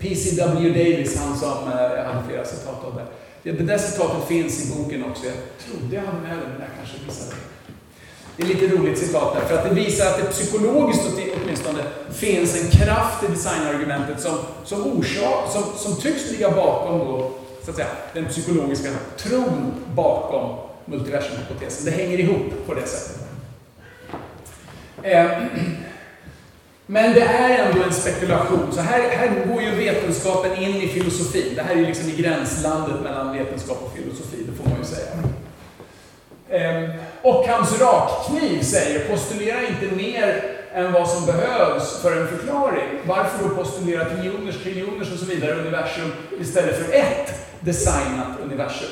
[0.00, 3.06] PCW Davis, han som, eh, jag hade flera citat av det.
[3.42, 3.58] det.
[3.58, 5.26] Det där citatet finns i boken också.
[5.26, 5.34] Jag
[5.66, 7.59] trodde jag hade med det, men jag kanske missade det.
[8.40, 11.02] Det är lite roligt citat där, för att det visar att det psykologiskt
[11.44, 17.30] åtminstone finns en kraft i designargumentet som, som orsak, som, som tycks ligga bakom då,
[17.64, 21.84] så att säga, den psykologiska tron bakom multiversumhypotesen.
[21.84, 23.26] Det hänger ihop på det sättet.
[25.02, 25.26] Eh,
[26.86, 28.72] men det är ändå en spekulation.
[28.72, 31.52] Så här, här går ju vetenskapen in i filosofin.
[31.56, 34.84] Det här är ju liksom i gränslandet mellan vetenskap och filosofi, det får man ju
[34.84, 35.12] säga.
[36.48, 36.90] Eh,
[37.22, 40.42] och hans rakkniv säger, postulera inte mer
[40.74, 42.88] än vad som behövs för en förklaring.
[43.06, 48.88] Varför då postulera triljoners, triljoners och så vidare universum istället för ett designat universum?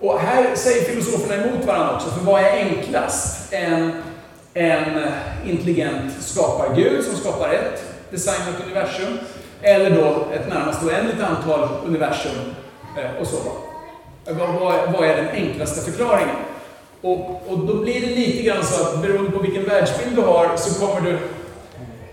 [0.00, 3.52] Och här säger filosoferna emot varandra också, för vad är enklast?
[3.52, 3.92] En,
[4.54, 5.02] en
[5.46, 9.18] intelligent skapargud som skapar ett designat universum,
[9.62, 12.54] eller då ett närmast oändligt antal universum
[12.98, 13.36] eh, och så.
[14.24, 16.36] Vad, vad är den enklaste förklaringen?
[17.02, 20.56] Och, och då blir det lite grann så att beroende på vilken världsbild du har
[20.56, 21.18] så kommer du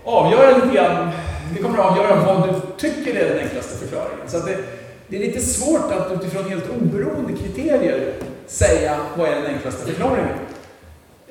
[0.04, 1.10] avgöra lite grann,
[1.54, 4.28] det kommer avgöra vad du tycker är den enklaste förklaringen.
[4.28, 4.58] Så att det,
[5.08, 8.12] det är lite svårt att utifrån helt oberoende kriterier
[8.46, 10.36] säga vad är den enklaste förklaringen.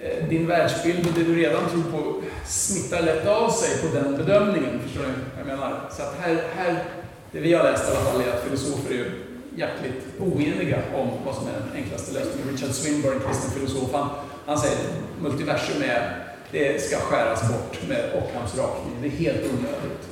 [0.02, 4.18] Eh, din världsbild och det du redan tror på smittar lätt av sig på den
[4.18, 5.82] bedömningen, förstår ni vad jag menar?
[5.92, 6.84] Så att här, här,
[7.32, 9.27] det vi har läst i alla fall är att filosofer är
[9.58, 12.50] hjärtligt oeniga om vad som är den enklaste lösningen.
[12.52, 14.10] Richard Swinburne, kristen filosof, han,
[14.46, 18.94] han säger att multiversum är, det ska skäras bort med Ockhams rakning.
[19.02, 20.08] Det är helt onödigt.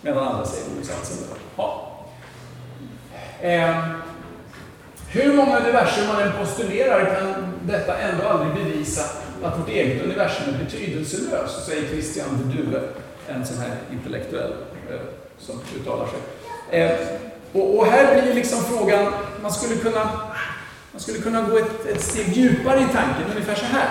[0.00, 1.16] Medan andra säger motsatsen.
[1.56, 1.98] Ja.
[3.40, 3.76] Eh,
[5.10, 9.02] hur många universum man än postulerar kan detta ändå aldrig bevisa
[9.42, 12.80] att vårt eget universum är betydelselöst, säger Christian de Duve,
[13.28, 14.52] en sån här intellektuell
[14.90, 15.00] eh,
[15.38, 16.20] som uttalar sig.
[16.80, 16.98] Eh,
[17.52, 19.12] och, och, här blir liksom frågan,
[19.42, 20.10] man skulle kunna,
[20.92, 23.88] man skulle kunna gå ett, ett steg djupare i tanken, ungefär så här.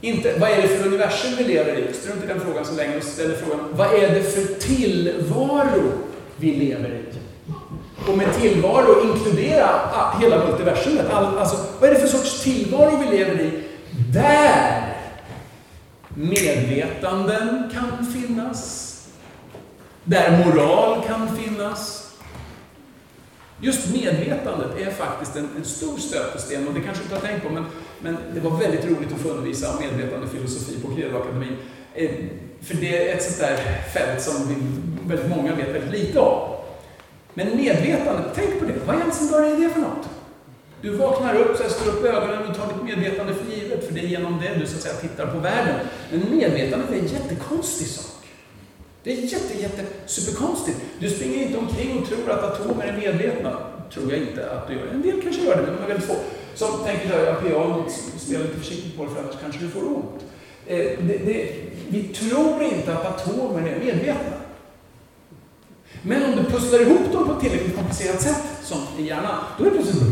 [0.00, 1.92] Inte vad är det för universum vi lever i?
[1.92, 5.92] Strunt i den frågan så länge och ställer frågan, vad är det för tillvaro
[6.36, 7.02] vi lever i?
[8.10, 9.68] Och med tillvaro inkludera
[10.20, 11.10] hela multiversumet.
[11.10, 13.62] All, alltså, vad är det för sorts tillvaro vi lever i?
[14.12, 14.94] Där
[16.08, 18.88] medvetanden kan finnas.
[20.04, 22.01] Där moral kan finnas.
[23.62, 27.46] Just medvetandet är faktiskt en, en stor stötesten och det kanske du inte har tänkt
[27.46, 27.64] på men,
[28.00, 31.56] men det var väldigt roligt att få undervisa om medvetandefilosofi på Kredoakademin,
[31.94, 32.10] Eh,
[32.60, 33.56] för det är ett sånt där
[33.94, 34.54] fält som vi,
[35.08, 36.56] väldigt många vet väldigt lite om.
[37.34, 38.74] Men medvetandet, tänk på det.
[38.86, 40.08] Vad egentligen börjar är det för något?
[40.82, 43.94] Du vaknar upp, så här, slår upp ögonen och tar ditt medvetande för givet, för
[43.94, 45.74] det är genom det du så att säga tittar på världen.
[46.10, 48.11] Men medvetandet är en jättekonstig sak.
[49.04, 50.78] Det är jätte, jätte superkonstigt.
[50.98, 53.56] Du springer inte omkring och tror att atomer är medvetna.
[53.92, 54.86] tror jag inte att du gör.
[54.86, 56.16] En del kanske gör det, men de är väldigt få.
[56.54, 59.86] Som tänker så här, pianot, spela lite försiktigt på det för annars kanske du får
[59.86, 60.24] ont.
[60.66, 61.54] Eh, det, det,
[61.88, 64.41] vi tror inte att atomer är medvetna.
[66.02, 69.64] Men om du pusslar ihop dem på ett tillräckligt komplicerat sätt, som i hjärnan, då
[69.64, 70.02] är det plötsligt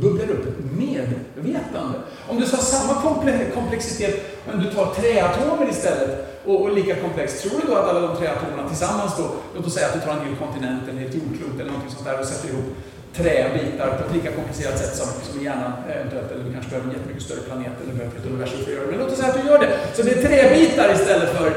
[0.00, 1.98] bubblar upp ett medvetande.
[2.28, 7.42] Om du har samma komple- komplexitet, men du tar träatomer istället, och, och lika komplext,
[7.42, 9.24] tror du då att alla de träatomerna tillsammans då,
[9.56, 12.06] låt oss säga att du tar en hel kontinent eller ett jordklot eller någonting sånt
[12.08, 12.68] där och sätter ihop
[13.16, 16.88] träbitar på ett lika komplicerat sätt som, som i hjärnan eventuellt, eller du kanske behöver
[16.88, 18.90] en jättemycket större planet eller behöver ett universum för att göra det.
[18.92, 19.70] Men låt oss säga att du gör det.
[19.94, 21.50] Så det är träbitar istället för,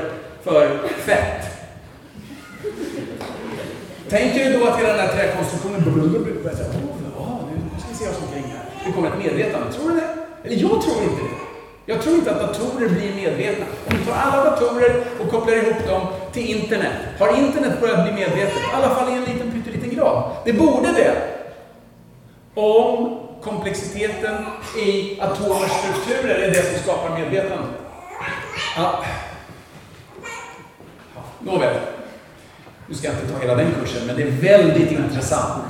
[0.43, 0.63] för
[1.07, 1.56] fett.
[4.09, 5.83] Tänker du då att hela den här träkonstruktionen
[6.43, 6.69] börjar säga,
[7.19, 8.65] åh, nu ska vi se oss omkring här.
[8.85, 9.73] Det kommer ett medvetande.
[9.73, 10.07] Tror du det?
[10.43, 11.37] Eller jag tror inte det.
[11.85, 13.65] Jag tror inte att datorer blir medvetna.
[13.85, 18.13] Om du tar alla datorer och kopplar ihop dem till internet, har internet börjat bli
[18.13, 18.57] medvetet?
[18.57, 20.31] I alla fall i en liten pytteliten grad.
[20.45, 21.15] Det borde det.
[22.61, 24.45] Om komplexiteten
[24.85, 27.67] i atomers strukturer är det som skapar medvetande.
[28.77, 29.03] Ja.
[31.15, 31.75] Ja, Nåväl.
[32.87, 35.63] Nu ska jag inte ta hela den kursen, men det är väldigt intressant.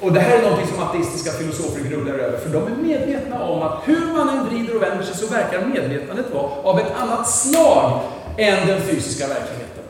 [0.00, 3.62] Och det här är något som ateistiska filosofer grubblar över, för de är medvetna om
[3.62, 7.30] att hur man än vrider och vänder sig så verkar medvetandet vara av ett annat
[7.30, 8.00] slag
[8.36, 9.84] än den fysiska verkligheten.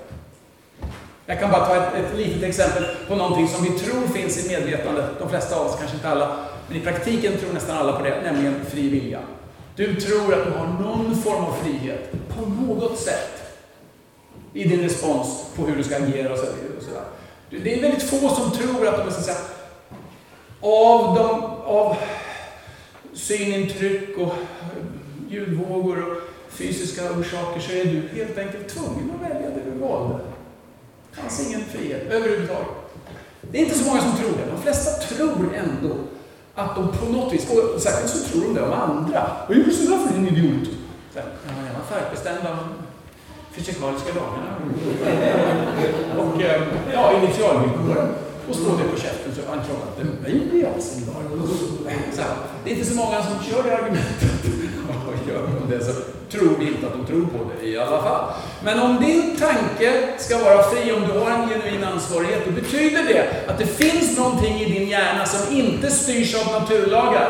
[1.27, 4.49] Jag kan bara ta ett, ett litet exempel på någonting som vi tror finns i
[4.49, 6.37] medvetandet, de flesta av oss, kanske inte alla,
[6.69, 9.19] men i praktiken tror nästan alla på det, nämligen fri vilja.
[9.77, 13.42] Du tror att du har någon form av frihet, på något sätt,
[14.53, 16.45] i din respons på hur du ska agera och så
[16.81, 17.05] sådär.
[17.51, 19.39] Det är väldigt få som tror att de är så att säga,
[20.61, 21.97] av, de, av
[23.13, 24.85] synintryck och eh,
[25.29, 26.17] ljudvågor och
[26.51, 30.19] fysiska orsaker så är du helt enkelt tvungen att välja det du valde.
[31.11, 32.69] Det fanns ingen frihet överhuvudtaget.
[33.51, 34.53] Det är inte så många som tror det.
[34.57, 35.97] De flesta tror ändå
[36.55, 39.31] att de på något vis, och särskilt så tror de det om andra.
[39.49, 40.69] Vad gjorde du sådär för din idiot?
[41.13, 42.59] Så Ja, jag var färgbestämd av
[43.55, 44.53] fysikaliska lagarna.
[46.19, 46.63] Och eh,
[46.93, 48.09] ja, initialvillkoren.
[48.49, 51.15] Och står det på käften så anklagar inte mig i all sin dag.
[52.65, 54.45] Det är inte så många som kör det argumentet.
[55.07, 55.93] Och gör de det så
[56.33, 58.33] tror vi inte att de tror på det i alla fall.
[58.65, 63.03] Men om din tanke ska vara fri, om du har en genuin ansvarighet, då betyder
[63.03, 67.29] det att det finns någonting i din hjärna som inte styrs av naturlagar.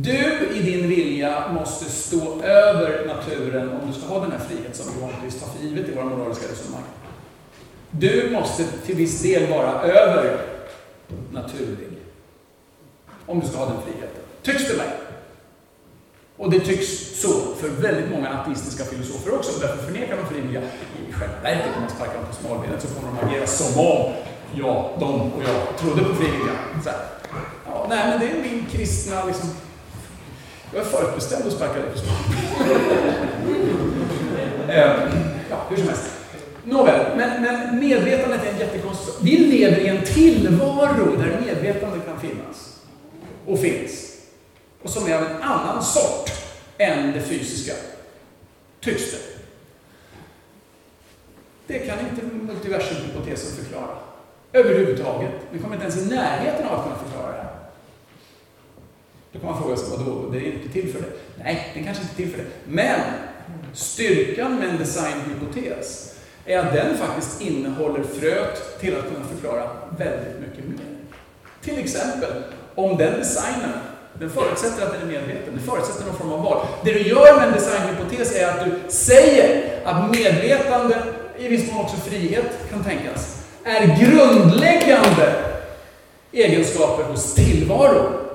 [0.00, 4.76] Du i din vilja måste stå över naturen om du ska ha den här frihet
[4.76, 6.82] som vi vanligtvis tar för givet i våra moraliska resonemang.
[7.90, 10.40] Du måste till viss del vara över
[11.32, 11.88] naturlig.
[13.26, 14.22] Om du ska ha den friheten.
[14.42, 14.88] Tycks det mig?
[16.36, 17.28] Och det tycks så
[17.60, 19.60] för väldigt många ateistiska filosofer också.
[19.60, 20.60] Därför förnekar de frivilliga.
[21.08, 24.12] I själva verket, om man sparkar dem på smalbenet, så kommer de agera som om
[24.54, 26.54] jag, de och jag trodde på frivilliga.
[26.84, 26.98] Så här.
[27.66, 29.48] Ja, nej, men det är min kristna liksom,
[30.74, 31.98] jag är förutbestämd att sparka dig på
[34.72, 34.92] eh,
[35.50, 36.10] Ja, hur som helst.
[36.64, 39.14] Nåväl, men, men medvetandet är en jättekonstig.
[39.22, 42.82] Vi lever i en tillvaro där medvetande kan finnas.
[43.46, 44.16] Och finns.
[44.82, 46.30] Och som är av en annan sort
[46.78, 47.72] än det fysiska.
[48.80, 49.18] Tycks det.
[51.66, 53.98] Det kan inte multiversumhypotesen förklara.
[54.52, 55.32] Överhuvudtaget.
[55.50, 57.47] Vi kommer inte ens i närheten av att kunna förklara det.
[59.32, 61.08] Då kan man fråga sig, vadå, det är inte till för det?
[61.44, 62.48] Nej, det kanske inte är till för det.
[62.64, 63.00] Men
[63.72, 66.14] styrkan med en designhypotes
[66.44, 70.86] är att den faktiskt innehåller fröet till att kunna förklara väldigt mycket mer.
[71.62, 72.30] Till exempel,
[72.74, 73.72] om den designen,
[74.14, 76.66] den förutsätter att den är medveten, den förutsätter någon form av val.
[76.84, 81.02] Det du gör med en designhypotes är att du säger att medvetande,
[81.38, 85.34] i viss mån också frihet kan tänkas, är grundläggande
[86.32, 88.27] egenskaper hos tillvaron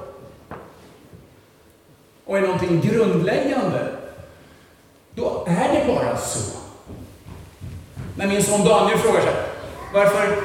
[2.25, 3.87] och är någonting grundläggande,
[5.15, 6.57] då är det bara så.
[8.15, 9.33] När min son Daniel frågar sig,
[9.93, 10.35] varför,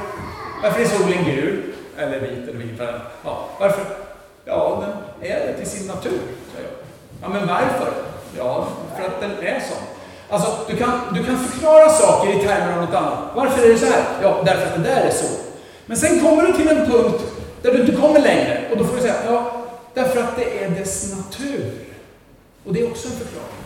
[0.62, 1.62] varför är solen gul?
[1.98, 2.80] Eller vit eller vit.
[3.24, 3.84] Ja, varför?
[4.44, 4.82] Ja,
[5.20, 6.20] den är det till sin natur,
[6.54, 6.78] säger jag.
[7.22, 7.92] Ja, men varför?
[8.36, 9.82] Ja, för att den är sån.
[10.30, 13.18] Alltså, du kan, du kan förklara saker i termer av något annat.
[13.34, 14.04] Varför är det så här?
[14.22, 15.26] Ja, därför att det där är så.
[15.86, 17.22] Men sen kommer du till en punkt
[17.62, 19.57] där du inte kommer längre och då får du säga, ja,
[19.98, 21.70] Därför att det är dess natur.
[22.64, 23.62] Och det är också en förklaring.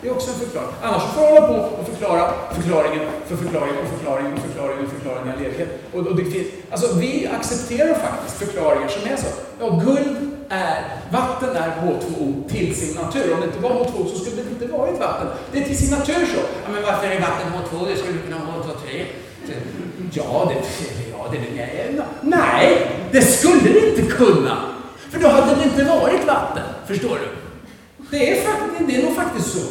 [0.00, 0.74] Det är också en förklaring.
[0.82, 4.90] Annars får jag hålla på och förklara förklaringen för förklaringen och förklaringen och förklaringen och
[4.90, 5.68] förklaringen i ledighet.
[5.92, 9.26] Och, och det finns, alltså vi accepterar faktiskt förklaringar som är så.
[9.60, 10.78] Ja, guld är,
[11.12, 13.34] vatten är H2O till sin natur.
[13.34, 15.26] Om det inte var H2O så skulle det inte varit vatten.
[15.52, 16.40] Det är till sin natur så.
[16.64, 17.88] Ja, men varför är vatten H2O?
[17.88, 19.04] Det skulle kunna vara H2O3
[20.12, 20.60] Ja, det,
[21.12, 24.73] ja, det, nej, nej, det skulle det inte kunna.
[25.14, 27.28] För då hade det inte varit vatten, förstår du?
[28.10, 29.66] Det är, faktiskt, det är nog faktiskt så.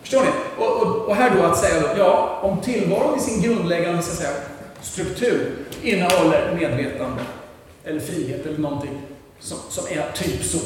[0.00, 0.28] Förstår ni?
[0.58, 4.10] Och, och, och här då att säga då, ja, om tillvaron i sin grundläggande så
[4.10, 4.30] att säga,
[4.82, 7.22] struktur innehåller medvetande
[7.84, 9.02] eller frihet eller någonting
[9.38, 10.58] som, som är typ så.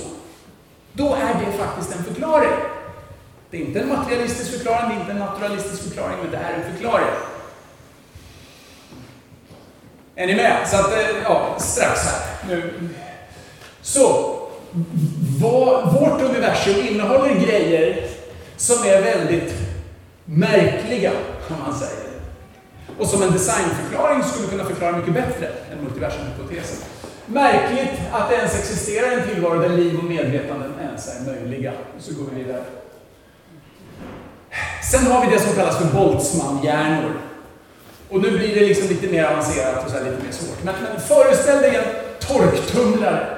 [0.93, 2.53] Då är det faktiskt en förklaring.
[3.51, 6.53] Det är inte en materialistisk förklaring, det är inte en naturalistisk förklaring, men det är
[6.53, 7.07] en förklaring.
[10.15, 10.69] Är ni med?
[10.69, 12.49] Så att, eh, ja, strax här.
[12.49, 12.89] Nu.
[13.89, 14.37] Så,
[15.41, 18.07] vad, vårt universum innehåller grejer
[18.57, 19.55] som är väldigt
[20.25, 21.13] märkliga,
[21.49, 22.09] kan man säga.
[22.99, 26.79] Och som en designförklaring skulle kunna förklara mycket bättre än multiversumhypotesen.
[27.27, 31.73] Märkligt att det ens existerar en tillvaro där liv och medvetanden ens är möjliga.
[31.97, 32.65] Och så går vi vidare.
[34.91, 37.13] Sen har vi det som kallas för Boltzmann-hjärnor.
[38.09, 40.65] Och nu blir det liksom lite mer avancerat och så lite mer svårt.
[40.65, 41.85] Men, men föreställ dig en
[42.29, 43.38] torktumlare.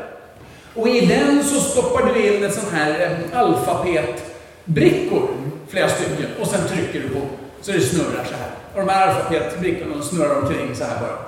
[0.75, 5.29] Och i den så stoppar du in ett sån här alfabetbrickor,
[5.69, 7.21] flera stycken, och sen trycker du på
[7.61, 8.51] så det snurrar så här.
[8.75, 11.19] Och de här alfabetbrickorna snurrar omkring så här bara.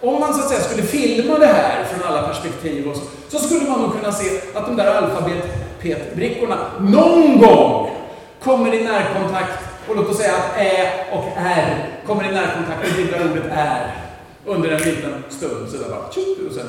[0.00, 3.38] Om man så att säga skulle filma det här från alla perspektiv och så, så
[3.38, 7.90] skulle man nog kunna se att de där alfabetbrickorna någon gång
[8.42, 9.58] kommer i närkontakt
[9.88, 13.94] och låt oss säga att Ä och R kommer i närkontakt med det ordet är
[14.44, 15.70] under en liten stund.
[15.70, 16.68] Så där bara, tjup, och sen.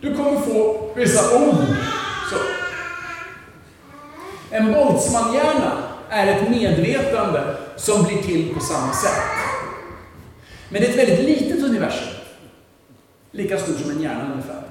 [0.00, 1.54] Du kommer få vissa ord.
[2.30, 2.36] Så.
[4.50, 5.72] En Boltzmann-hjärna
[6.08, 9.22] är ett medvetande som blir till på samma sätt.
[10.68, 12.08] Men det är ett väldigt litet universum.
[13.30, 14.62] Lika stort som en hjärna ungefär.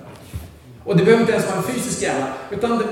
[0.86, 2.86] Och det behöver inte ens vara en fysisk hjärna, utan det,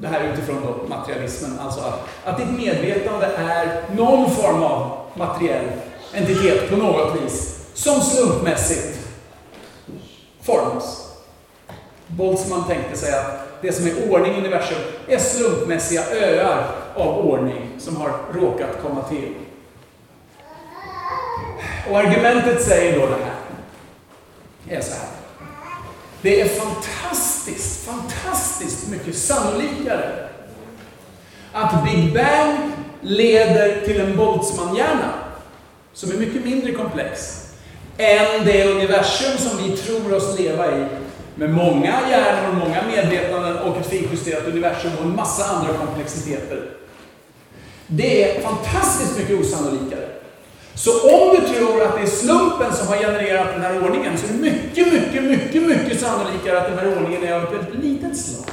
[0.00, 5.64] det här utifrån då materialismen, alltså att, att ditt medvetande är någon form av materiell
[6.12, 8.98] entitet på något vis, som slumpmässigt
[10.42, 11.01] formas.
[12.16, 14.78] Boltzmann tänkte sig att det som är ordning i universum
[15.08, 19.34] är slumpmässiga öar av ordning som har råkat komma till.
[21.90, 23.34] Och argumentet säger då det här.
[24.64, 25.08] Det är så här.
[26.22, 30.28] Det är fantastiskt, fantastiskt mycket sannolikare
[31.52, 35.12] att Big Bang leder till en Boltzmann-hjärna
[35.92, 37.46] som är mycket mindre komplex
[37.98, 40.86] än det universum som vi tror oss leva i
[41.34, 46.70] med många hjärnor, många medvetanden och ett finjusterat universum och en massa andra komplexiteter.
[47.86, 50.08] Det är fantastiskt mycket osannolikare.
[50.74, 54.26] Så om du tror att det är slumpen som har genererat den här ordningen så
[54.26, 57.84] är det mycket, mycket, mycket, mycket sannolikare att den här ordningen är av ett väldigt
[57.84, 58.46] litet slag.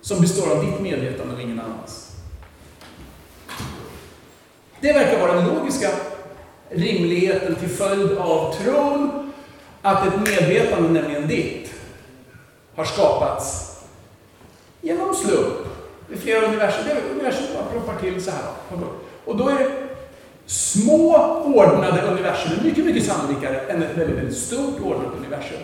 [0.00, 2.12] Som består av ditt medvetande och ingen annans.
[4.80, 5.88] Det verkar vara den logiska
[6.70, 9.25] rimligheten till följd av tron
[9.86, 11.70] att ett medvetande, nämligen ditt,
[12.76, 13.76] har skapats
[14.80, 15.54] genom slump.
[16.08, 16.84] Det är flera universum.
[16.86, 18.40] Det är universum bara ploppar till så här.
[19.24, 19.70] Och då är det
[20.46, 25.58] små ordnade universum mycket, mycket sannolikare än ett väldigt, väldigt stort ordnat universum.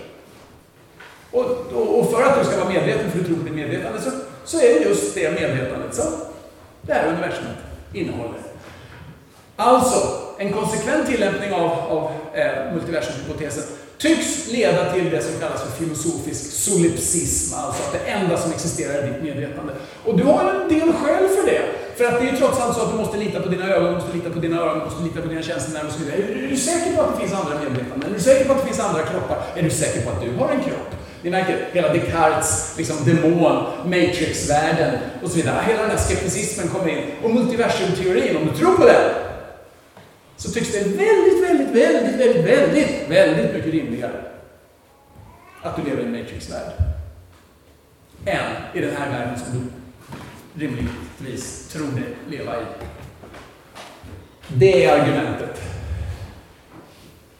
[1.31, 4.01] Och, och, och, för att du ska vara medveten, för du tror på ditt medvetande,
[4.01, 4.11] så,
[4.45, 6.13] så är det just det medvetandet som
[6.83, 7.57] det här universumet
[7.93, 8.41] innehåller.
[9.57, 13.65] Alltså, en konsekvent tillämpning av, av eh, multiversumhypotesen
[14.03, 18.95] tycks leda till det som kallas för filosofisk solipsism, alltså att det enda som existerar
[18.95, 19.73] är ditt medvetande.
[20.05, 21.63] Och du har en del skäl för det.
[21.97, 23.89] För att det är ju trots allt så att du måste lita på dina ögon,
[23.89, 26.17] du måste lita på dina öron, du måste lita på dina känslor och så vidare.
[26.47, 28.11] Är du säker på att det finns andra medvetanden?
[28.11, 29.39] Är du säker på att det finns andra kroppar?
[29.57, 30.91] Är du säker på att du har en kropp?
[31.23, 35.65] Ni märker, hela Descartes liksom, demon, matrix-världen och så vidare.
[35.67, 37.05] Hela den här skepticismen kommer in.
[37.23, 39.32] Och multiversumteorin, om du tror på den,
[40.43, 44.21] så tycks det väldigt, väldigt, väldigt, väldigt, väldigt, väldigt mycket rimligare
[45.63, 46.73] att du lever i en matrix-värld
[48.27, 49.71] än i den här världen som
[50.55, 52.65] du rimligtvis tror dig leva i.
[54.49, 55.63] Det är argumentet.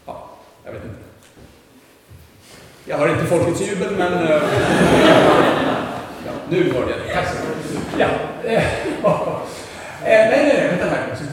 [0.07, 0.31] Ja,
[0.65, 0.97] jag vet inte.
[2.85, 4.13] Jag har inte folkets jubel, men...
[4.13, 4.29] Eh,
[6.27, 7.99] ja, nu var det Tack så mycket.
[7.99, 8.09] Ja.
[8.45, 8.55] Eh,
[9.05, 11.32] eh, nej, nej, nej, vänta här.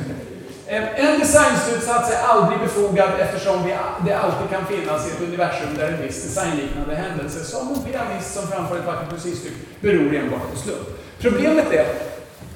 [0.71, 3.67] En designslutsats är aldrig befogad eftersom
[4.05, 8.33] det alltid kan finnas i ett universum där en viss designliknande händelse, som en pianist
[8.33, 10.87] som framför ett vackert musikstycke, beror enbart på slump.
[11.21, 11.85] Problemet är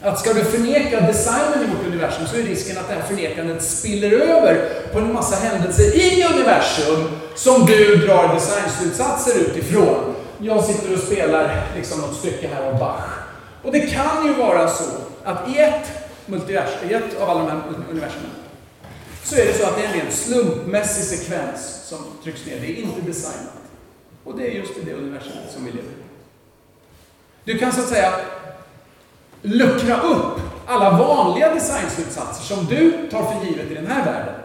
[0.01, 3.63] att ska du förneka designen i vårt universum så är risken att det här förnekandet
[3.63, 10.15] spiller över på en massa händelser i universum som du drar designslutsatser utifrån.
[10.37, 13.03] Jag sitter och spelar liksom något stycke här av Bach.
[13.63, 14.83] Och det kan ju vara så
[15.23, 18.31] att i ett multivers, i ett av alla de här universumen,
[19.23, 22.59] så är det så att det är en rent slumpmässig sekvens som trycks ner.
[22.59, 23.53] Det är inte designat.
[24.23, 26.03] Och det är just i det universumet som vi lever i.
[27.43, 28.13] Du kan så att säga
[29.41, 34.35] luckra upp alla vanliga designslutsatser som du tar för givet i den här världen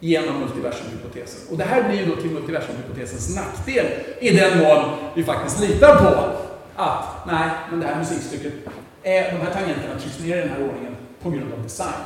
[0.00, 1.40] genom multiversumhypotesen.
[1.50, 3.86] Och det här blir ju då till multiversumhypotesens nackdel
[4.20, 4.84] i den mån
[5.14, 6.32] vi faktiskt litar på
[6.76, 8.52] att, nej, men det här musikstycket,
[9.02, 12.04] är, de här tangenterna trycks ner i den här ordningen på grund av design.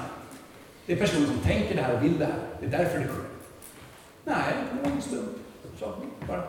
[0.87, 2.39] Det är personer som tänker det här och vill det här.
[2.61, 3.25] Det är därför det sker.
[4.25, 5.31] Nej, det var en slump.
[5.81, 5.95] Så,
[6.29, 6.43] bara.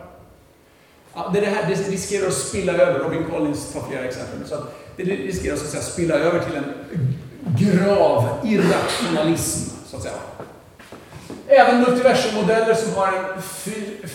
[1.13, 2.99] Ja, det, är det här det riskerar att spilla över.
[2.99, 4.47] Robin Collins tar flera exempel.
[4.47, 4.63] Så
[4.95, 6.73] det riskerar så att säga, spilla över till en
[7.59, 10.15] grav irrationalism, så att säga.
[11.47, 13.23] Även multiversummodeller som har, en,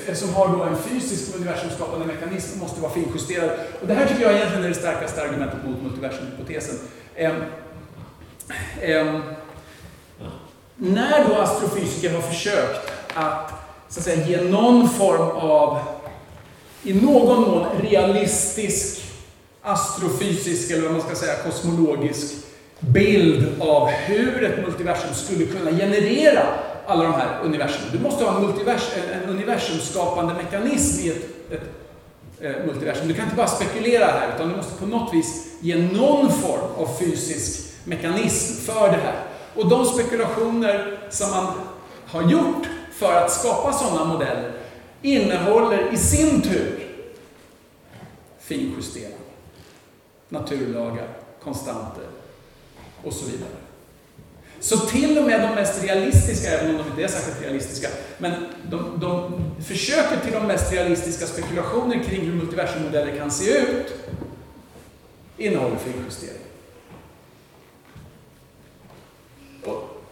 [0.08, 3.56] eh, som har då en fysisk universumskapande mekanism måste vara finjusterade.
[3.80, 6.78] Och det här tycker jag egentligen är det starkaste argumentet mot multiversumhypotesen.
[7.18, 7.44] Um,
[8.90, 9.22] um,
[10.76, 13.52] när då astrofysiker har försökt att,
[13.88, 15.78] så att säga, ge någon form av,
[16.82, 19.04] i någon mån realistisk
[19.62, 22.34] astrofysisk, eller vad man ska säga, kosmologisk
[22.78, 26.46] bild av hur ett multiversum skulle kunna generera
[26.90, 27.82] alla de här universum.
[27.92, 31.62] Du måste ha en, multivers, en universumskapande mekanism i ett, ett
[32.40, 33.08] eh, multiversum.
[33.08, 36.74] Du kan inte bara spekulera här, utan du måste på något vis ge någon form
[36.76, 39.24] av fysisk mekanism för det här.
[39.54, 41.46] Och de spekulationer som man
[42.06, 44.52] har gjort för att skapa sådana modeller
[45.02, 46.86] innehåller i sin tur
[48.40, 49.16] finjusterande
[50.28, 51.08] naturlagar,
[51.42, 52.04] konstanter
[53.04, 53.59] och så vidare.
[54.60, 57.88] Så till och med de mest realistiska, även om de inte är särskilt realistiska,
[58.18, 58.32] men
[58.70, 59.32] de, de
[59.64, 63.94] försöker till de mest realistiska spekulationer kring hur multiversummodeller kan se ut,
[65.36, 66.42] innehåller finjustering.
[69.64, 70.02] Och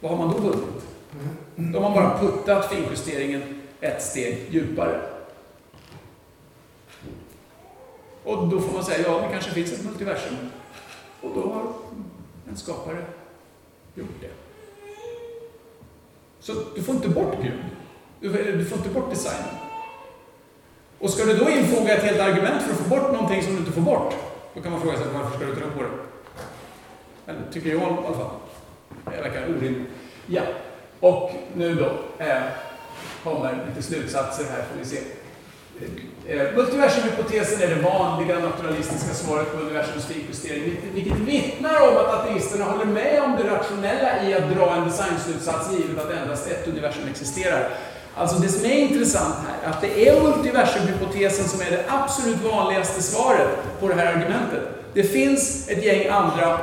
[0.00, 0.84] vad har man då vunnit?
[1.56, 5.00] Då har man bara puttat finjusteringen ett steg djupare.
[8.24, 10.36] Och då får man säga, ja, det kanske finns ett multiversum.
[11.20, 11.72] Och då har
[12.48, 13.04] en skapare
[13.98, 14.30] gjort det.
[16.40, 17.60] Så du får inte bort Gud.
[18.20, 19.54] Du får inte bort designen.
[20.98, 23.58] Och ska du då infoga ett helt argument för att få bort någonting som du
[23.58, 24.14] inte får bort,
[24.54, 25.88] då kan man fråga sig varför ska du tro på det?
[27.26, 28.30] Eller tycker jag i alla fall.
[29.04, 29.88] Det verkar orimligt.
[30.26, 30.42] Ja,
[31.00, 31.84] och nu då
[32.24, 32.42] eh,
[33.22, 35.00] kommer lite slutsatser här får vi se.
[36.28, 42.64] Eh, multiversumhypotesen är det vanliga naturalistiska svaret på universums finjustering, vilket vittnar om att ateisterna
[42.64, 47.02] håller med om det rationella i att dra en designslutsats givet att endast ett universum
[47.10, 47.68] existerar.
[48.14, 53.02] Alltså det som är intressant här, att det är multiversumhypotesen som är det absolut vanligaste
[53.02, 53.48] svaret
[53.80, 54.62] på det här argumentet.
[54.94, 56.58] Det finns ett gäng andra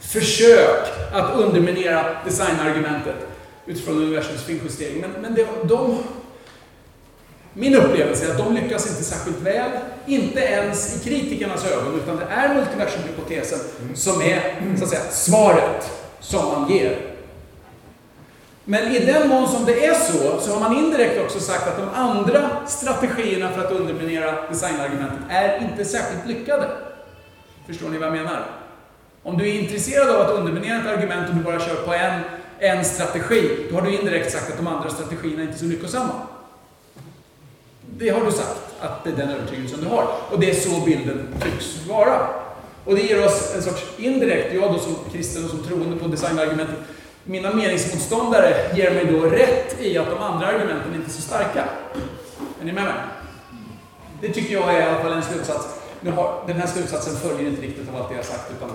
[0.00, 3.16] försök att underminera designargumentet
[3.66, 5.98] utifrån universums finjustering, men, men det, de
[7.54, 9.70] min upplevelse är att de lyckas inte särskilt väl,
[10.06, 13.58] inte ens i kritikernas ögon, utan det är multiversumhypotesen
[13.94, 15.90] som är så att säga, svaret
[16.20, 17.10] som man ger.
[18.64, 21.76] Men i den mån som det är så, så har man indirekt också sagt att
[21.76, 26.68] de andra strategierna för att underminera designargumentet är inte särskilt lyckade.
[27.66, 28.46] Förstår ni vad jag menar?
[29.22, 32.20] Om du är intresserad av att underminera ett argument och du bara kör på en,
[32.58, 36.12] en strategi, då har du indirekt sagt att de andra strategierna inte är så lyckosamma.
[38.00, 40.08] Det har du sagt, att det är den övertygelsen du har.
[40.30, 42.28] Och det är så bilden tycks vara.
[42.84, 46.08] Och det ger oss en sorts indirekt, jag då som kristen och som troende på
[46.08, 46.76] designargumentet,
[47.24, 51.64] mina meningsmotståndare ger mig då rätt i att de andra argumenten inte är så starka.
[52.60, 52.94] Är ni med mig?
[54.20, 55.68] Det tycker jag är i alla fall en slutsats.
[56.00, 58.70] Nu har, den här slutsatsen följer inte riktigt av allt det jag sagt, utan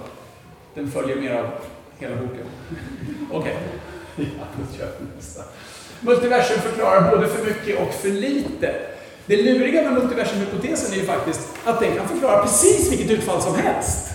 [0.73, 1.49] den följer mer av
[1.99, 2.45] hela boken.
[3.31, 3.57] Okej,
[4.15, 4.27] okay.
[5.99, 8.94] Multiversum förklarar både för mycket och för lite.
[9.25, 13.55] Det luriga med multiversumhypotesen är ju faktiskt att den kan förklara precis vilket utfall som
[13.55, 14.11] helst.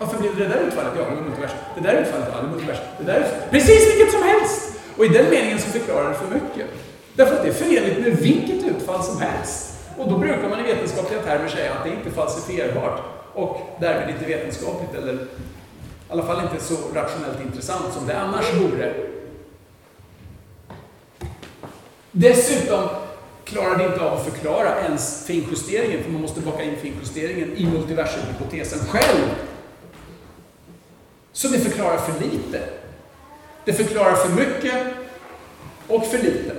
[0.00, 0.92] Varför blev det det där utfallet?
[0.96, 1.58] Ja, det var multiversum.
[1.74, 2.28] Det där utfallet?
[2.32, 2.84] Ja, det multiversum.
[2.98, 3.50] Det där utfallet.
[3.50, 4.72] Precis vilket som helst!
[4.96, 6.66] Och i den meningen så förklarar det för mycket.
[7.14, 9.72] Därför att det är förenligt med vilket utfall som helst.
[9.98, 13.00] Och då brukar man i vetenskapliga termer säga att det inte är falsifierbart
[13.34, 15.26] och därmed inte vetenskapligt eller i
[16.08, 18.94] alla fall inte så rationellt intressant som det annars vore.
[22.10, 22.88] Dessutom
[23.46, 28.78] klarade inte av att förklara ens finjusteringen, för man måste baka in finjusteringen i multiversumhypotesen
[28.78, 29.30] själv.
[31.32, 32.68] Så det förklarar för lite.
[33.64, 34.86] Det förklarar för mycket
[35.88, 36.56] och för lite.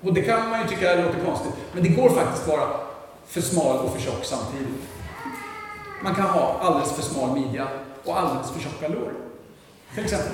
[0.00, 2.70] Och det kan man ju tycka låter konstigt, men det går faktiskt vara
[3.26, 4.82] för smal och för tjock samtidigt.
[6.02, 7.68] Man kan ha alldeles för smal midja
[8.04, 9.12] och alldeles för tjocka lår.
[9.94, 10.32] Till exempel.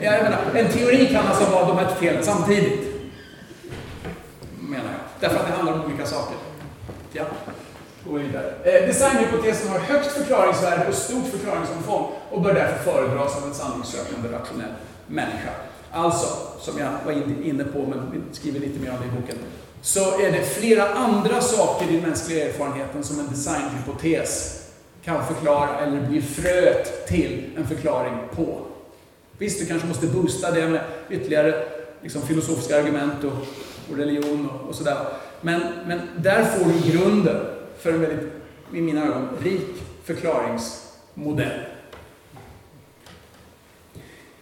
[0.00, 2.80] Jag menar, en teori kan alltså vara de här felen samtidigt.
[4.60, 5.00] Menar jag.
[5.20, 6.36] Därför att det handlar om olika saker.
[7.12, 7.24] Ja.
[8.04, 8.54] Gå vidare.
[8.64, 14.28] Eh, designhypotesen har högt förklaringsvärde och stort förklaringsomfång och bör därför föredras av en sanningssökande
[14.28, 14.72] rationell
[15.06, 15.50] människa.
[15.92, 16.26] Alltså,
[16.60, 17.12] som jag var
[17.44, 19.36] inne på, men skriver lite mer om det i boken,
[19.82, 24.62] så är det flera andra saker i den mänskliga erfarenheten som en designhypotes
[25.04, 28.69] kan förklara eller blir fröet till en förklaring på.
[29.40, 30.80] Visst, du kanske måste boosta det med
[31.10, 31.64] ytterligare
[32.02, 33.32] liksom, filosofiska argument och,
[33.90, 34.96] och religion och, och sådär.
[35.40, 37.46] Men, men där får du grunden
[37.78, 38.32] för en väldigt,
[38.74, 41.60] i mina ögon, rik förklaringsmodell.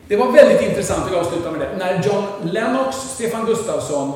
[0.09, 4.13] Det var väldigt intressant, jag avslutar med det, när John Lennox, Stefan Gustafsson,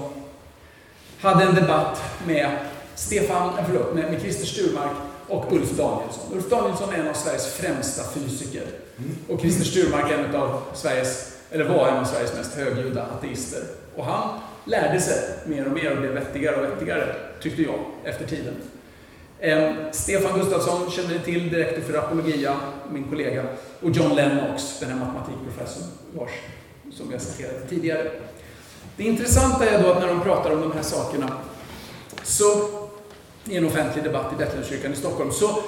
[1.21, 2.59] hade en debatt med,
[2.95, 4.93] Stefan, förlåt, med, med Christer Sturmark
[5.29, 6.33] och Ulf Danielsson.
[6.33, 8.63] Ulf Danielsson är en av Sveriges främsta fysiker.
[9.29, 13.63] Och Christer Sturmark är en av Sveriges, eller var en av Sveriges mest högljudda ateister.
[13.97, 18.27] Och han lärde sig mer och mer och blev vettigare och vettigare, tyckte jag, efter
[18.27, 18.55] tiden.
[19.39, 22.57] Eh, Stefan Gustafsson känner ni till, direktor för Apologia,
[22.93, 23.45] min kollega.
[23.81, 26.31] Och John Lennox, den här matematikprofessorn, vars,
[26.93, 28.11] som jag citerade tidigare.
[28.97, 31.37] Det intressanta är då att när de pratar om de här sakerna,
[32.23, 32.49] så
[33.45, 35.63] i en offentlig debatt i Betlehemskyrkan i Stockholm, så,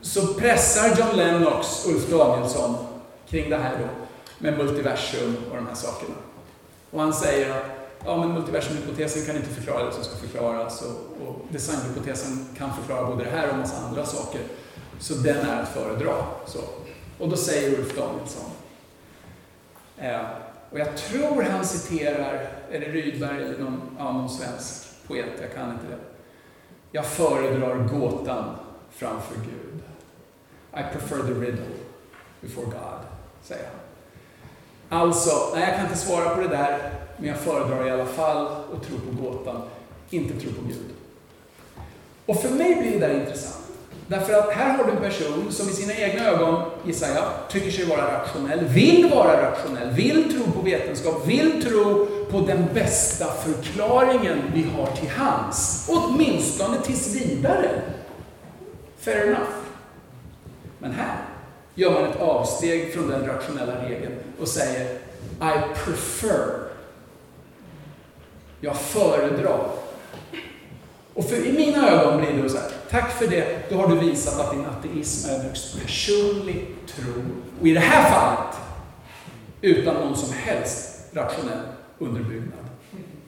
[0.00, 2.76] så pressar John Lennox Ulf Danielsson
[3.28, 3.88] kring det här då,
[4.38, 6.14] med multiversum och de här sakerna.
[6.90, 11.28] Och han säger att ja, men multiversumhypotesen kan inte förklara det som ska förklaras och,
[11.28, 14.40] och designhypotesen kan förklara både det här och en massa andra saker.
[15.00, 16.14] Så den är att föredra.
[16.46, 16.58] Så.
[17.18, 18.50] Och då säger Ulf Danielsson,
[19.98, 20.20] eh,
[20.70, 25.54] och jag tror han citerar, är det Rydberg eller någon, ja, någon svensk poet, jag
[25.54, 26.13] kan inte det.
[26.94, 28.56] Jag föredrar gåtan
[28.90, 29.82] framför Gud.
[30.72, 31.66] I prefer the riddle
[32.40, 33.00] before God,
[33.42, 35.00] säger han.
[35.00, 38.46] Alltså, nej jag kan inte svara på det där, men jag föredrar i alla fall
[38.46, 39.62] att tro på gåtan,
[40.10, 40.90] inte tro på Gud.
[42.26, 43.63] Och för mig blir det där intressant.
[44.06, 47.70] Därför att här har du en person som i sina egna ögon, gissar jag, tycker
[47.70, 53.24] sig vara rationell, vill vara rationell, vill tro på vetenskap, vill tro på den bästa
[53.24, 55.88] förklaringen vi har till hands.
[55.90, 57.70] Åtminstone tills vidare.
[58.98, 59.50] Fair enough.
[60.78, 61.16] Men här
[61.74, 64.98] gör man ett avsteg från den rationella regeln och säger
[65.40, 66.46] I prefer.
[68.60, 69.68] Jag föredrar.
[71.14, 73.98] Och för, i mina ögon blir det så här, tack för det, då har du
[73.98, 77.22] visat att din ateism är en högst personlig tro.
[77.60, 78.56] Och i det här fallet,
[79.60, 81.66] utan någon som helst rationell
[81.98, 82.64] underbyggnad.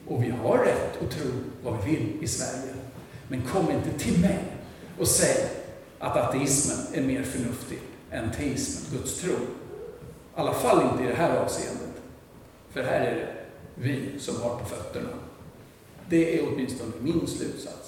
[0.07, 1.31] Och vi har rätt att tro
[1.63, 2.73] vad vi vill i Sverige.
[3.27, 4.39] Men kom inte till mig
[4.99, 5.49] och säg
[5.99, 7.79] att ateismen är mer förnuftig
[8.11, 9.31] än teismen, Guds tro.
[9.31, 9.35] I
[10.35, 12.01] alla fall inte i det här avseendet.
[12.69, 13.27] För här är det
[13.75, 15.09] vi som har på fötterna.
[16.09, 17.86] Det är åtminstone min slutsats.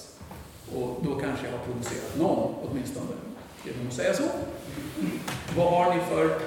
[0.74, 3.06] Och då kanske jag har provocerat någon åtminstone
[3.64, 4.22] genom att säga så.
[5.56, 6.38] Vad har ni för...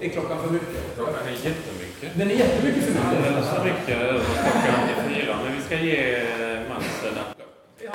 [0.00, 0.94] Är klockan för mycket?
[0.94, 2.18] Klockan är jättemycket.
[2.18, 3.06] Den är jättemycket för mycket.
[3.06, 6.22] Alldeles för mycket över klockan är fyra, men vi ska ge
[6.68, 7.46] Mats en applåd.
[7.78, 7.92] Ja.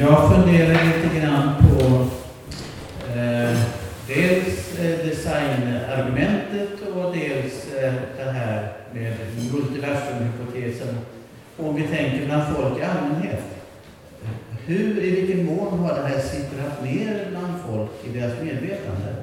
[0.00, 1.84] Jag funderar lite grann på
[3.18, 3.58] eh,
[4.06, 9.14] dels eh, designargumentet och dels eh, det här med
[9.52, 10.98] multiversumhypotesen.
[11.56, 13.44] Om vi tänker bland folk i allmänhet.
[14.66, 19.14] Hur, i vilken mån har det här sipprat ner bland folk i deras medvetande?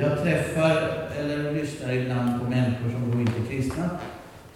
[0.00, 3.90] Jag träffar eller lyssnar ibland på människor som då inte är kristna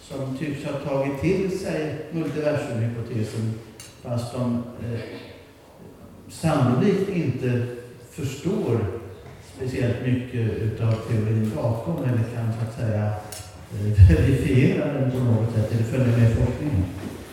[0.01, 3.55] som tycks ha tagit till sig multiversumhypotesen
[4.03, 4.63] fast de
[4.93, 5.01] eh,
[6.29, 7.67] sannolikt inte
[8.11, 8.79] förstår
[9.57, 13.05] speciellt mycket utav teorin bakom eller kan så att säga
[13.73, 16.85] eh, verifiera den på något sätt eller följa med forskningen.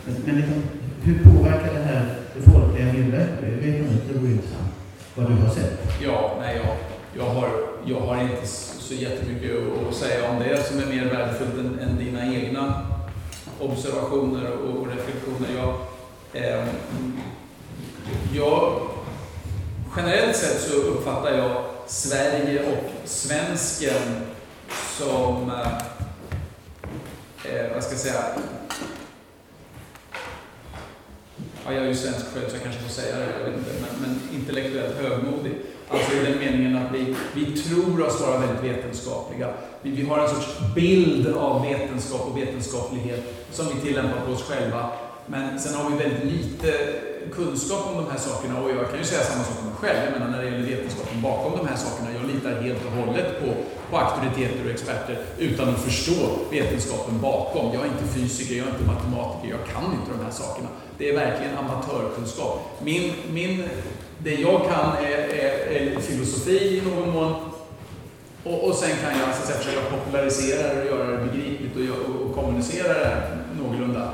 [0.06, 0.64] Men, men liksom,
[1.04, 3.40] hur påverkar det här det folkliga medvetandet?
[3.42, 4.72] Jag vet inte, det vore intressant
[5.16, 5.80] vad du har sett.
[6.04, 6.76] Ja, nej, jag,
[7.26, 7.50] jag, har,
[7.86, 9.52] jag har inte så jättemycket
[9.90, 12.82] att- säga om det som är mer värdefullt än, än dina egna
[13.60, 15.50] observationer och, och reflektioner.
[15.58, 15.76] Jag,
[16.36, 16.68] Ehm,
[18.34, 18.82] jag,
[19.98, 24.22] generellt sett så uppfattar jag Sverige och svensken
[24.98, 25.78] som, eh,
[27.53, 28.24] eh, vad ska jag säga,
[31.66, 33.72] ja, jag är ju svensk själv så jag kanske får säga det, jag vet inte,
[33.82, 35.53] men, men intellektuellt högmodig.
[35.90, 39.53] Alltså i den meningen att vi, vi tror oss vara väldigt vetenskapliga.
[39.82, 44.44] Vi, vi har en sorts bild av vetenskap och vetenskaplighet som vi tillämpar på oss
[44.44, 44.90] själva.
[45.27, 46.69] Men sen har vi väldigt lite
[47.34, 49.99] kunskap om de här sakerna och jag kan ju säga samma sak om mig själv.
[50.03, 52.10] Jag menar när det gäller vetenskapen bakom de här sakerna.
[52.19, 53.47] Jag litar helt och hållet på,
[53.89, 57.73] på auktoriteter och experter utan att förstå vetenskapen bakom.
[57.73, 60.68] Jag är inte fysiker, jag är inte matematiker, jag kan inte de här sakerna.
[60.97, 62.60] Det är verkligen amatörkunskap.
[62.84, 63.64] Min, min,
[64.18, 67.35] det jag kan är, är, är filosofi i någon mån
[68.43, 71.76] och, och sen kan jag så att säga, försöka popularisera det och göra det begripligt
[71.76, 74.11] och, och, och kommunicera det någorlunda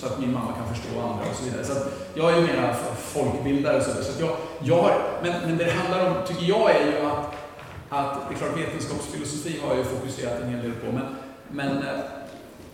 [0.00, 1.64] så att min mamma kan förstå andra och så vidare.
[1.64, 1.72] Så
[2.14, 3.84] jag är ju mera folkbildare.
[3.84, 4.30] Så, så jag,
[4.62, 7.34] jag har, men, men det det handlar om, tycker jag, är ju att,
[7.88, 11.04] att det är klart vetenskapsfilosofi har jag ju fokuserat en hel del på, men,
[11.48, 12.00] men eh,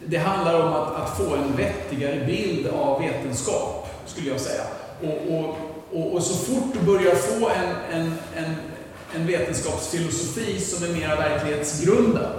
[0.07, 4.63] det handlar om att, att få en vettigare bild av vetenskap, skulle jag säga.
[5.03, 5.57] Och, och,
[5.93, 8.55] och, och så fort du börjar få en, en, en,
[9.15, 12.33] en vetenskapsfilosofi som är mera verklighetsgrundad,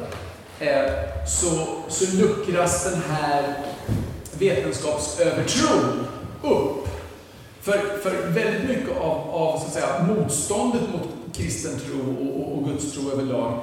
[0.59, 0.85] eh,
[1.27, 3.55] så, så luckras den här
[4.39, 5.67] vetenskapsövertro
[6.41, 6.87] upp.
[7.61, 12.57] För, för väldigt mycket av, av så att säga, motståndet mot kristen tro och, och,
[12.57, 13.61] och Guds tro överlag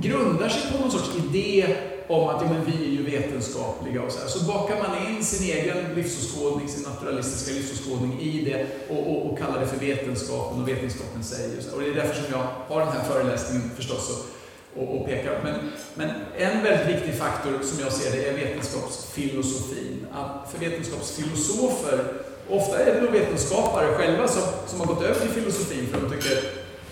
[0.00, 1.76] grundar sig på någon sorts idé
[2.08, 4.28] om att ja, men vi är ju vetenskapliga och så här.
[4.28, 9.38] Så bakar man in sin egen livsåskådning, sin naturalistiska livsåskådning i det och, och, och
[9.38, 11.60] kallar det för vetenskapen och vetenskapen säger.
[11.60, 11.76] Så.
[11.76, 14.26] Och det är därför som jag har den här föreläsningen förstås
[14.76, 15.40] och, och, peka pekar.
[15.44, 15.54] Men,
[15.94, 20.06] men en väldigt viktig faktor som jag ser det är vetenskapsfilosofin.
[20.12, 22.04] Att för vetenskapsfilosofer,
[22.48, 26.10] ofta är det nog vetenskapare själva som, som har gått över till filosofin för de
[26.10, 26.38] tycker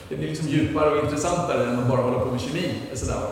[0.09, 2.75] det blir liksom djupare och intressantare än att bara hålla på med kemi.
[2.95, 3.23] Sådär.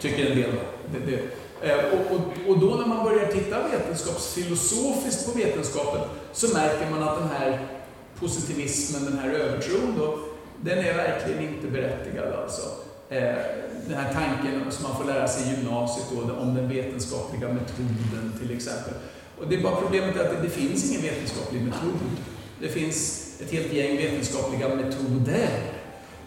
[0.00, 0.50] Tycker en del.
[0.92, 1.20] Det, det.
[1.68, 6.00] Eh, och, och, och, då när man börjar titta vetenskapsfilosofiskt på vetenskapen
[6.32, 7.58] så märker man att den här
[8.20, 10.18] positivismen, den här övertron, då,
[10.60, 12.34] den är verkligen inte berättigad.
[12.34, 12.62] Alltså.
[13.14, 13.34] Eh,
[13.88, 18.32] den här tanken som man får lära sig i gymnasiet då, om den vetenskapliga metoden
[18.40, 18.94] till exempel.
[19.38, 22.00] Och det är bara problemet är att det, det finns ingen vetenskaplig metod.
[22.60, 25.48] Det finns ett helt gäng vetenskapliga metoder.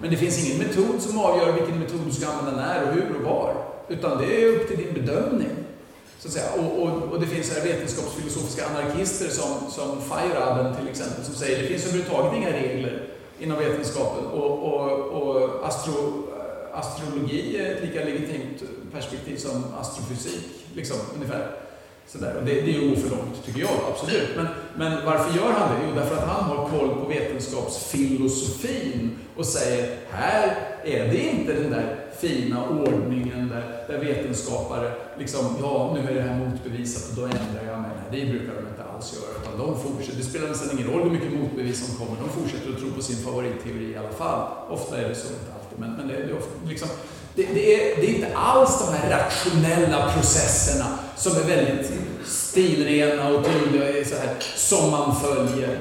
[0.01, 3.15] Men det finns ingen metod som avgör vilken metod du ska använda när och hur
[3.15, 3.55] och var.
[3.89, 5.49] Utan det är upp till din bedömning.
[6.19, 6.49] Så att säga.
[6.57, 11.55] Och, och, och det finns här vetenskapsfilosofiska anarkister som, som Feyerabend till exempel, som säger
[11.55, 13.03] att det finns överhuvudtaget inga regler
[13.39, 14.25] inom vetenskapen.
[14.25, 16.26] Och, och, och astro,
[16.77, 20.43] astrologi är ett lika legitimt perspektiv som astrofysik,
[20.73, 21.51] liksom, ungefär.
[22.07, 22.35] Sådär.
[22.39, 24.29] Och det, det är ju för långt, tycker jag, absolut.
[24.35, 25.81] Men, men varför gör han det?
[25.87, 31.71] Jo, därför att han har koll på vetenskapsfilosofin och säger, här är det inte den
[31.71, 37.23] där fina ordningen där, där vetenskapare liksom, ja, nu är det här motbevisat och då
[37.23, 37.91] ändrar jag mig.
[38.11, 40.17] Nej, det brukar de inte alls göra, utan de fortsätter.
[40.17, 43.01] Det spelar nästan ingen roll hur mycket motbevis som kommer, de fortsätter att tro på
[43.01, 44.47] sin favoritteori i alla fall.
[44.69, 46.89] Ofta är det så, inte men, men det, det, är ofta, liksom,
[47.35, 50.85] det, det, är, det är inte alls de här rationella processerna
[51.17, 51.91] som är väldigt
[52.25, 55.79] stilrena och tydliga så här, som man följer.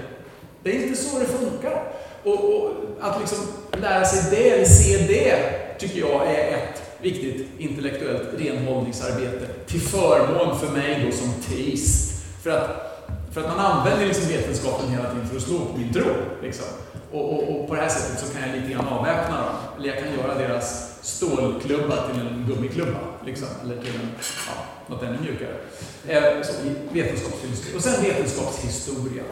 [0.62, 1.92] Det är inte så det funkar.
[2.24, 2.70] Och, och,
[3.00, 3.38] att liksom
[3.80, 5.36] lära sig det, eller se det,
[5.78, 12.24] tycker jag är ett viktigt intellektuellt renhållningsarbete till förmån för mig då som teist.
[12.42, 12.68] För att,
[13.34, 16.04] för att man använder liksom vetenskapen hela tiden för att slå på min tro.
[16.42, 16.66] Liksom.
[17.12, 19.54] Och, och, och, på det här sättet så kan jag lite grann avväpna dem.
[19.78, 22.98] Eller jag kan göra deras stålklubba till en gummiklubba.
[23.26, 23.48] Liksom.
[23.64, 24.08] Eller till en,
[24.46, 24.54] ja,
[24.86, 25.54] något ännu mjukare.
[26.08, 26.52] Eh, så,
[26.92, 27.76] vetenskapsfilosofi.
[27.76, 29.22] Och sen vetenskapshistoria.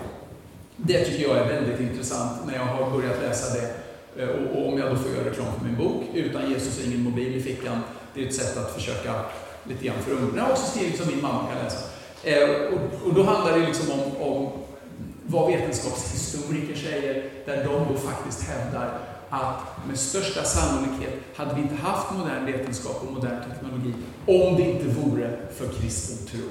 [0.77, 3.75] Det tycker jag är väldigt intressant när jag har börjat läsa det.
[4.23, 7.03] Eh, och, och om jag då får göra reklam för min bok, Utan Jesus ingen
[7.03, 7.81] mobil i fickan.
[8.15, 9.15] Det är ett sätt att försöka
[9.65, 10.37] lite grann för ungdomar.
[10.37, 11.79] Jag har också skrivit som min mamma kan läsa.
[12.23, 14.53] Eh, och, och, då handlar det liksom om, om
[15.27, 18.99] vad vetenskapshistoriker säger, där de då faktiskt hävdar
[19.31, 23.95] att med största sannolikhet hade vi inte haft modern vetenskap och modern teknologi
[24.27, 26.49] om det inte vore för kristen tro.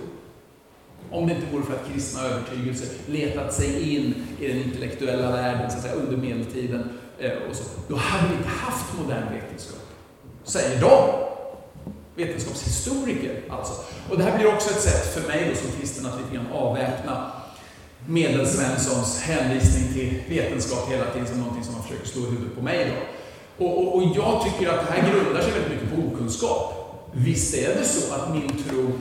[1.11, 5.71] Om det inte vore för att kristna övertygelser letat sig in i den intellektuella världen
[5.71, 6.89] så att säga, under medeltiden.
[7.19, 9.81] Eh, och så, då hade vi inte haft modern vetenskap.
[10.43, 11.23] Säger de.
[12.15, 13.73] Vetenskapshistoriker alltså.
[14.09, 16.47] Och det här blir också ett sätt för mig då, som kristen att lite grann
[16.53, 17.31] avväpna
[18.07, 22.61] Medelsvenssons hänvisning till vetenskap hela tiden som någonting som han försöker slå i huvudet på
[22.61, 22.91] mig.
[22.91, 23.65] Då.
[23.65, 26.73] Och, och, och jag tycker att det här grundar sig väldigt mycket på okunskap.
[27.11, 28.91] Visst är det så att min tro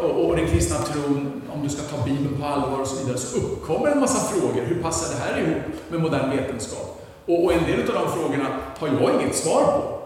[0.00, 3.18] och, och den kristna tron, om du ska ta Bibeln på allvar och så vidare,
[3.18, 4.62] så uppkommer en massa frågor.
[4.62, 7.02] Hur passar det här ihop med modern vetenskap?
[7.26, 8.46] Och, och en del av de frågorna
[8.78, 9.96] har jag inget svar på.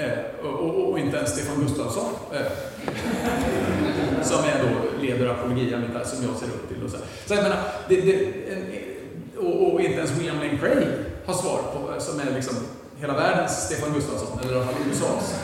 [0.00, 2.04] Eh, och, och, inte ens Stefan Gustafsson.
[2.32, 2.46] Eh,
[4.24, 6.84] som är då leder apologia, som jag ser upp till.
[6.84, 6.96] Och så
[7.26, 7.58] så jag menar,
[7.88, 8.14] det, det,
[8.52, 8.62] en,
[9.38, 10.88] och, och inte ens William Lane Craig
[11.26, 12.56] har svar på, som är liksom
[13.00, 15.34] hela världens Stefan Gustafsson, eller i alla fall USAs.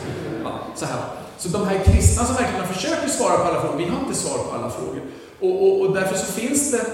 [0.43, 1.01] Ja, så, här.
[1.37, 4.37] så de här kristna som verkligen försöker svara på alla frågor, vi har inte svar
[4.37, 5.01] på alla frågor.
[5.39, 6.85] Och, och, och därför så finns det,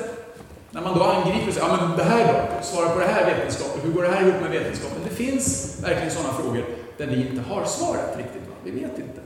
[0.71, 3.25] när man då angriper och säger, ja men det här då, svara på det här
[3.25, 4.97] vetenskapligt, hur går det här ihop med vetenskapen?
[5.09, 6.65] Det finns verkligen sådana frågor
[6.97, 8.55] där vi inte har svaret riktigt, va?
[8.63, 9.21] vi vet inte.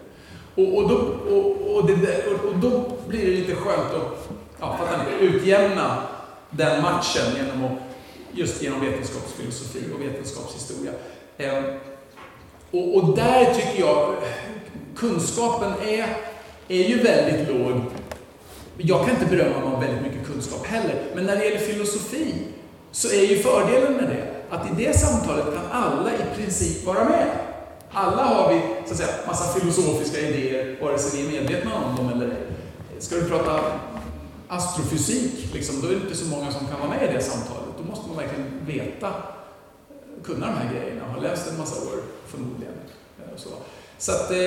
[0.56, 0.96] Och, och, då,
[1.36, 4.30] och, och, det, och, och då blir det lite skönt att
[4.60, 4.78] ja,
[5.20, 6.04] ni, utjämna
[6.50, 7.80] den matchen genom att,
[8.32, 10.92] just genom vetenskapsfilosofi och vetenskapshistoria.
[11.38, 11.64] Eh,
[12.72, 14.16] och, och där tycker jag
[14.96, 16.18] kunskapen är,
[16.68, 17.82] är ju väldigt låg.
[18.78, 22.34] Jag kan inte berömma mig av väldigt mycket kunskap heller, men när det gäller filosofi
[22.92, 27.04] så är ju fördelen med det att i det samtalet kan alla i princip vara
[27.04, 27.28] med.
[27.98, 31.96] Alla har vi, så att säga, massa filosofiska idéer, vare sig vi är medvetna om
[31.96, 32.42] dem eller ej.
[33.00, 33.60] Ska du prata
[34.48, 37.70] astrofysik, liksom, då är det inte så många som kan vara med i det samtalet.
[37.78, 39.14] Då måste man verkligen veta,
[40.24, 42.74] kunna de här grejerna, ha läst en massa år förmodligen.
[43.20, 43.50] Eh, Så,
[43.98, 44.40] så att, eh,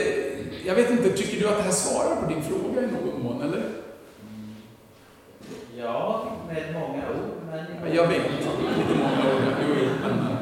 [0.66, 3.42] jag vet inte, tycker du att det här svarar på din fråga i någon mån,
[3.42, 3.62] eller?
[5.78, 7.64] Ja, med många ord, men...
[7.84, 8.48] Ja, Jag vet, lite
[8.98, 10.10] många ord, jo, jo, men...
[10.18, 10.37] eh,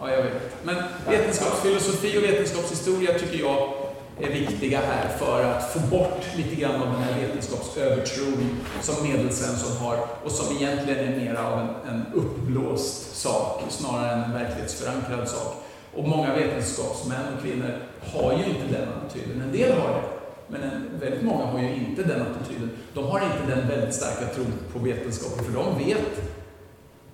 [0.00, 0.64] Ja, jag vet.
[0.64, 0.76] Men
[1.08, 3.72] vetenskapsfilosofi och vetenskapshistoria tycker jag
[4.20, 9.76] är viktiga här för att få bort lite grann av den här vetenskapsövertron som Medelsvensson
[9.76, 15.28] har och som egentligen är mer av en, en uppblåst sak snarare än en verklighetsförankrad
[15.28, 15.54] sak.
[15.94, 17.78] Och många vetenskapsmän och kvinnor
[18.12, 19.42] har ju inte den attityden.
[19.42, 20.02] En del har det,
[20.48, 22.70] men en, väldigt många har ju inte den attityden.
[22.94, 26.39] De har inte den väldigt starka tron på vetenskapen, för de vet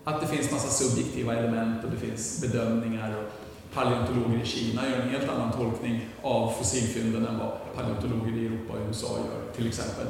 [0.07, 3.17] att det finns massa subjektiva element och det finns bedömningar.
[3.17, 3.33] Och
[3.75, 8.73] paleontologer i Kina gör en helt annan tolkning av fossilfynden än vad paleontologer i Europa
[8.73, 10.07] och USA gör, till exempel.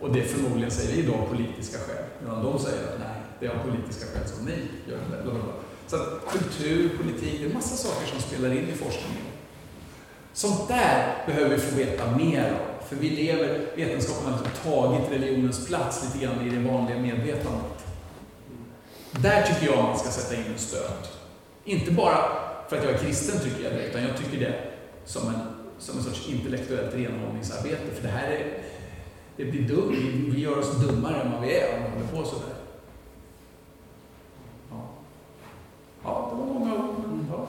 [0.00, 3.46] Och det förmodligen säger vi idag av politiska skäl, medan de säger att nej, det
[3.46, 4.58] är av politiska skäl som ni
[4.88, 5.22] gör det.
[5.22, 5.52] Bla bla bla.
[5.86, 9.26] Så att kultur, politik, det är massa saker som spelar in i forskningen.
[10.32, 14.40] Sånt där behöver vi få veta mer av, för vi lever, vetenskapen har
[14.72, 17.79] tagit religionens plats lite grann i det vanliga medvetandet.
[19.12, 21.18] Där tycker jag man ska sätta in en stöt.
[21.64, 22.16] Inte bara
[22.68, 24.54] för att jag är kristen tycker jag det, utan jag tycker det
[25.04, 25.40] som en,
[25.78, 27.94] som en sorts intellektuellt renhållningsarbete.
[27.94, 28.46] För det här är,
[29.36, 32.24] det blir dumt, vi, vi gör oss dummare än vad vi är om vi håller
[32.24, 32.54] på sådär.
[34.70, 34.88] Ja,
[36.04, 37.46] ja det var många ord, ja,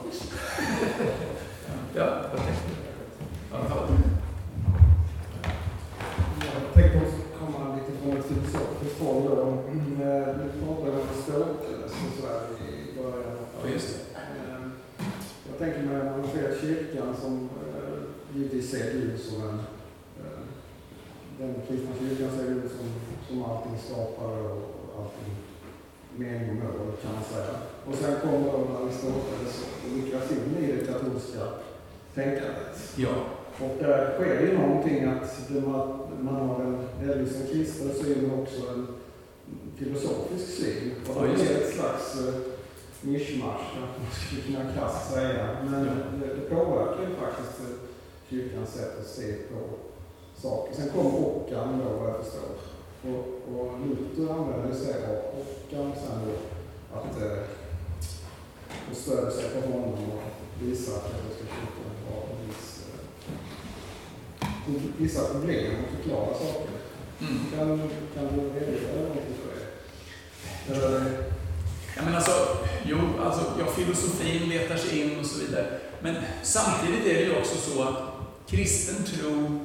[1.94, 2.70] ja, jag tänkte.
[3.52, 3.86] Ja, ja.
[6.64, 9.42] Jag tänkte också komma lite från ett filosofiskt håll då.
[9.42, 13.36] Mm, eh, Du pratade om förståelse och sådär i början.
[13.64, 14.20] Ja, just det.
[14.20, 14.68] Eh,
[15.50, 16.22] Jag tänker mig när man
[17.02, 18.02] kyrkan som eh,
[18.34, 19.58] givetvis ser Gud som en
[20.20, 20.42] eh,
[21.38, 22.86] den kristna kyrkan ser Gud som,
[23.28, 25.34] som allting skapare och allting
[26.16, 27.54] mening och mål kan man säga.
[27.86, 31.44] Och sen kommer då Aristoteles och lyckas in i det katolska
[32.14, 32.92] tänkandet.
[32.96, 33.14] Ja,
[33.60, 38.40] Och där sker ju någonting att man, man har en delvis en kristen syn men
[38.40, 38.86] också en
[39.76, 40.92] filosofisk syn.
[41.08, 42.51] Och det är ett slags uh,
[43.04, 45.56] mischmasch, kanske man skulle kunna krasst säga.
[45.64, 45.84] Men
[46.20, 47.76] det, det påverkar ju faktiskt eh,
[48.30, 49.58] kyrkans sätt att se på
[50.42, 50.74] saker.
[50.74, 52.54] Sen kom Ockham då vad jag förstår.
[53.08, 56.34] Och, och Luther använde sig av Ockham sen då
[56.98, 57.42] att eh,
[58.90, 60.22] och stödde sig på honom och
[60.62, 62.86] visa att katolska kyrkan har en viss
[64.42, 66.70] eh, vissa problem att förklara saker.
[67.20, 67.38] mm.
[67.56, 70.74] Kan, kan du redogöra någonting för det?
[70.74, 71.32] Eller,
[71.96, 75.66] Ja, menar alltså, jo, alltså, ja, filosofin letar sig in och så vidare.
[76.02, 77.96] Men samtidigt är det ju också så att
[78.46, 79.60] kristen tro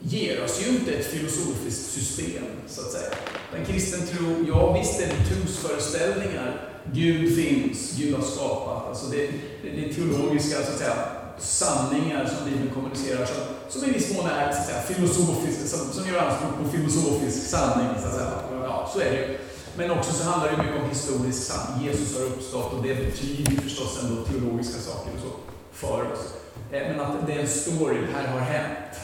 [0.00, 3.10] ger oss ju inte ett filosofiskt system, så att säga.
[3.52, 6.68] Den kristen tro, ja visst är det trosföreställningar.
[6.92, 8.88] Gud finns, Gud har skapat.
[8.88, 9.26] Alltså det,
[9.62, 10.96] det, det är teologiska, så att säga,
[11.38, 15.92] sanningar som Bibeln kommunicerar som, som i viss mån är så att säga, filosofiska, som,
[15.92, 18.32] som gör anspråk på filosofisk sanning, så att säga.
[18.62, 19.38] Ja, så är det ju.
[19.76, 21.86] Men också så handlar det mycket om historisk sanning.
[21.86, 25.30] Jesus har uppstått och det betyder ju förstås ändå teologiska saker och så
[25.72, 26.34] för oss.
[26.72, 28.96] Eh, men att det är en story, det här har hänt.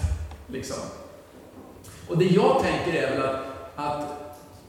[0.47, 0.76] Liksom.
[2.09, 3.36] Och det jag tänker är väl att,
[3.76, 4.26] att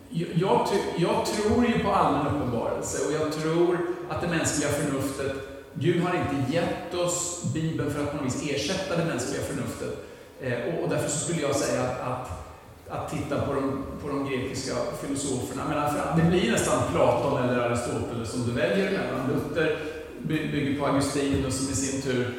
[0.09, 0.67] jag,
[0.97, 3.77] jag, tror ju på allmän uppenbarelse och jag tror
[4.09, 5.33] att det mänskliga förnuftet,
[5.73, 10.07] Gud har inte gett oss Bibeln för att på något vis ersätta det mänskliga förnuftet.
[10.41, 12.46] Eh, och, och därför så skulle jag säga att,
[12.89, 15.64] att titta på de, på de grekiska filosoferna.
[15.69, 19.30] Men det blir nästan Platon eller Aristoteles som du väljer mellan.
[19.34, 19.77] Luther
[20.22, 22.34] by- bygger på Augustinus som i sin tur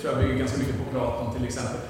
[0.00, 1.80] tror jag bygger ganska mycket på Platon till exempel.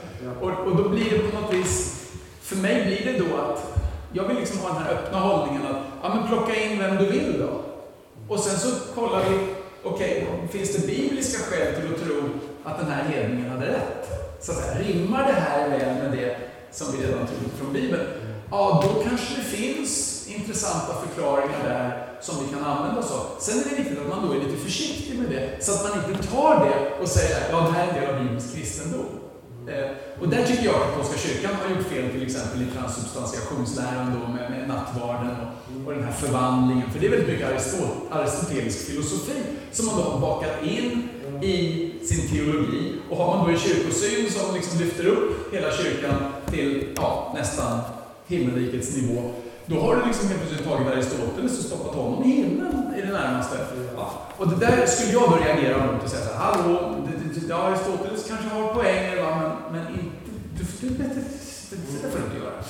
[0.40, 2.04] Och, och då blir det på något vis,
[2.42, 3.80] för mig blir det då att
[4.12, 7.06] jag vill liksom ha den här öppna hållningen att, ja men plocka in vem du
[7.06, 7.60] vill då.
[8.28, 9.38] Och sen så kollar vi,
[9.82, 12.22] okej, finns det bibliska skäl till att tro
[12.64, 14.10] att den här hedningen hade rätt?
[14.40, 16.36] Så att säga, rimmar det här väl med det
[16.72, 18.06] som vi redan tror från Bibeln?
[18.50, 23.26] Ja, då kanske det finns intressanta förklaringar där som vi kan använda oss av.
[23.40, 26.12] Sen är det viktigt att man då är lite försiktig med det, så att man
[26.12, 29.06] inte tar det och säger ja, det här är en del av Bibelns kristendom.
[29.68, 29.90] Eh,
[30.20, 34.32] och där tycker jag att Katolska kyrkan har gjort fel, till exempel i transsubstantiationsläran då
[34.32, 36.90] med, med nattvarden och, och den här förvandlingen.
[36.90, 39.42] För det är väldigt mycket aristot, aristotelisk filosofi
[39.72, 41.08] som man då har bakat in
[41.42, 42.94] i sin teologi.
[43.10, 46.14] Och har man då en kyrkosyn som liksom lyfter upp hela kyrkan
[46.50, 47.80] till ja, nästan
[48.26, 49.30] himmelrikets nivå,
[49.66, 53.12] då har du liksom helt plötsligt tagit Aristoteles och stoppat honom i himlen i det
[53.12, 53.56] närmaste.
[53.96, 54.12] Ja.
[54.36, 57.46] Och det där skulle jag då reagera mot och säga så här, hallå, det, det,
[57.48, 62.18] ja, Aristoteles kanske har poänger, va, men, men inte, du, du, det, det, det får
[62.18, 62.62] du inte göra.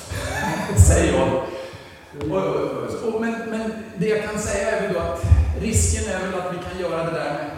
[0.88, 1.28] Säger jag.
[1.28, 5.22] Och, och, och, men, men det jag kan säga är väl då att
[5.60, 7.57] risken är väl att vi kan göra det där med,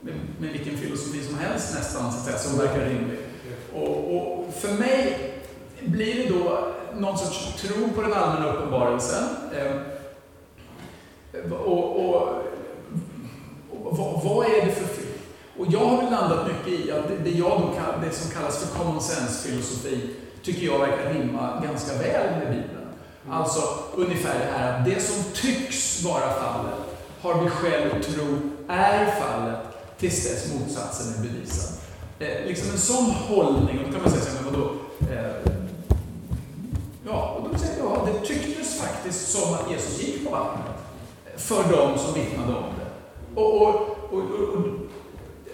[0.00, 3.18] med, med vilken filosofi som helst nästan, så att säga, som verkar rimlig.
[3.74, 5.32] Och, och för mig
[5.80, 9.24] blir det då någon sorts tro på den allmänna uppenbarelsen.
[9.56, 9.76] Eh,
[11.52, 12.14] och, och,
[13.70, 15.00] och vad, vad, är det för...
[15.58, 18.64] Och jag har väl landat mycket i att det, det, jag då, det som kallas
[18.64, 20.10] för common sense-filosofi
[20.42, 22.88] tycker jag verkar rimma ganska väl med Bibeln.
[23.30, 23.60] Alltså
[23.94, 26.74] ungefär det här att det som tycks vara fallet
[27.20, 27.50] har vi
[27.96, 29.69] att tro är fallet
[30.00, 31.70] tills dess motsatsen är bevisad.
[32.18, 34.70] Eh, liksom en sån hållning, och då kan man säga så här, men vadå?
[35.12, 35.52] Eh,
[37.06, 40.66] Ja, och då säger jag, det tycktes faktiskt som att Jesus gick på vattnet.
[41.26, 43.40] Eh, för de som vittnade om det.
[43.40, 43.78] Och, och,
[44.12, 44.20] och,
[44.54, 44.62] och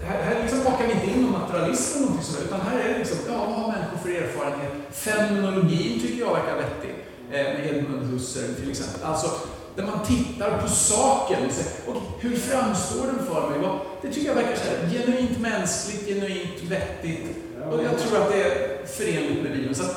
[0.03, 2.93] här, här liksom bakar vi inte in någon naturalism eller någonting sådär, utan här är
[2.93, 4.73] det liksom, ja, vad har människor för erfarenhet?
[4.91, 6.95] Fenomenologin tycker jag verkar vettig,
[7.31, 9.03] eh, med Edmund Husserl till exempel.
[9.05, 9.31] Alltså,
[9.77, 13.69] där man tittar på saken och säger, och hur framstår den för mig?
[14.03, 17.37] Det tycker jag verkar så här, genuint mänskligt, genuint vettigt.
[17.71, 19.75] Och jag tror att det är förenligt med Bibeln.
[19.75, 19.89] Så eh,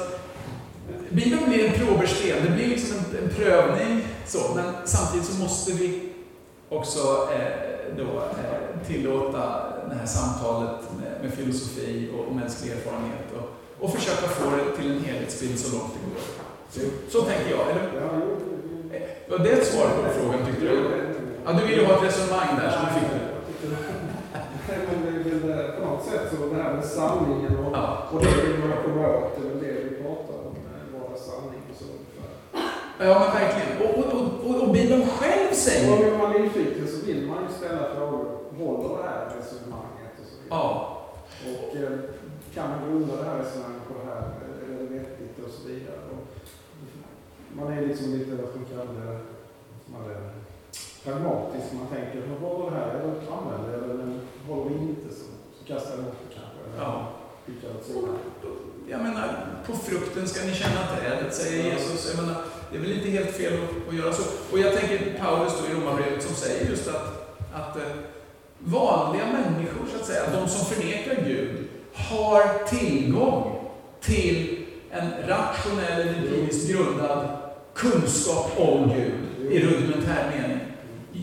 [1.09, 5.71] Bibeln blir en probersten, det blir liksom en, en, prövning, så, men samtidigt så måste
[5.71, 6.09] vi
[6.69, 13.27] också eh, då, eh, tillåta det här samtalet med, med filosofi och, och, mänsklig erfarenhet
[13.37, 16.21] och, och försöka få det till en helhetsbild så långt det går.
[16.71, 17.89] Så, så tänker jag, eller?
[19.29, 20.75] Var det ett svar på frågan, tyckte du?
[21.45, 23.19] Ja, du ville ha ett resonemang där, så du fick det.
[24.87, 28.09] Men det är väl på något sätt så det här med sanningen och, ja.
[28.11, 30.59] och det vill man komma åt, det är väl det vi pratar om.
[33.01, 33.71] Ja, men verkligen.
[33.81, 36.07] Och, och, och, och Bibeln själv säger...
[36.07, 38.25] Och om man är nyfiken så vill man ju ställa frågor.
[38.57, 40.13] Håller det här resonemanget?
[40.21, 40.59] Och så vidare.
[40.61, 40.97] Ja.
[41.51, 41.99] Och eh,
[42.53, 44.21] kan man grunda det här resonemanget på det här?
[44.63, 45.45] Är det vettigt?
[45.45, 45.99] Och så vidare.
[47.57, 49.19] Man är liksom lite, vad ska man kalla det,
[49.85, 50.31] man är
[51.03, 51.73] pragmatisk.
[51.73, 52.89] Man tänker, håller det här?
[52.89, 53.93] Eller använder det?
[53.93, 55.15] Eller håller det inte?
[55.15, 55.25] Så,
[55.59, 56.59] så kastar jag bort det kanske.
[56.77, 57.15] Ja.
[58.87, 62.13] Jag menar, på frukten ska ni känna trädet, säger Jesus.
[62.15, 64.23] Jag menar, det är väl inte helt fel att, att göra så.
[64.51, 67.83] Och jag tänker Paulus då i Romarbrevet som säger just att, att eh,
[68.59, 73.69] vanliga människor, så att säga, de som förnekar Gud, har tillgång
[74.01, 74.58] till
[74.91, 77.27] en rationell, empiriskt grundad
[77.75, 80.59] kunskap om Gud i rudimentär mening,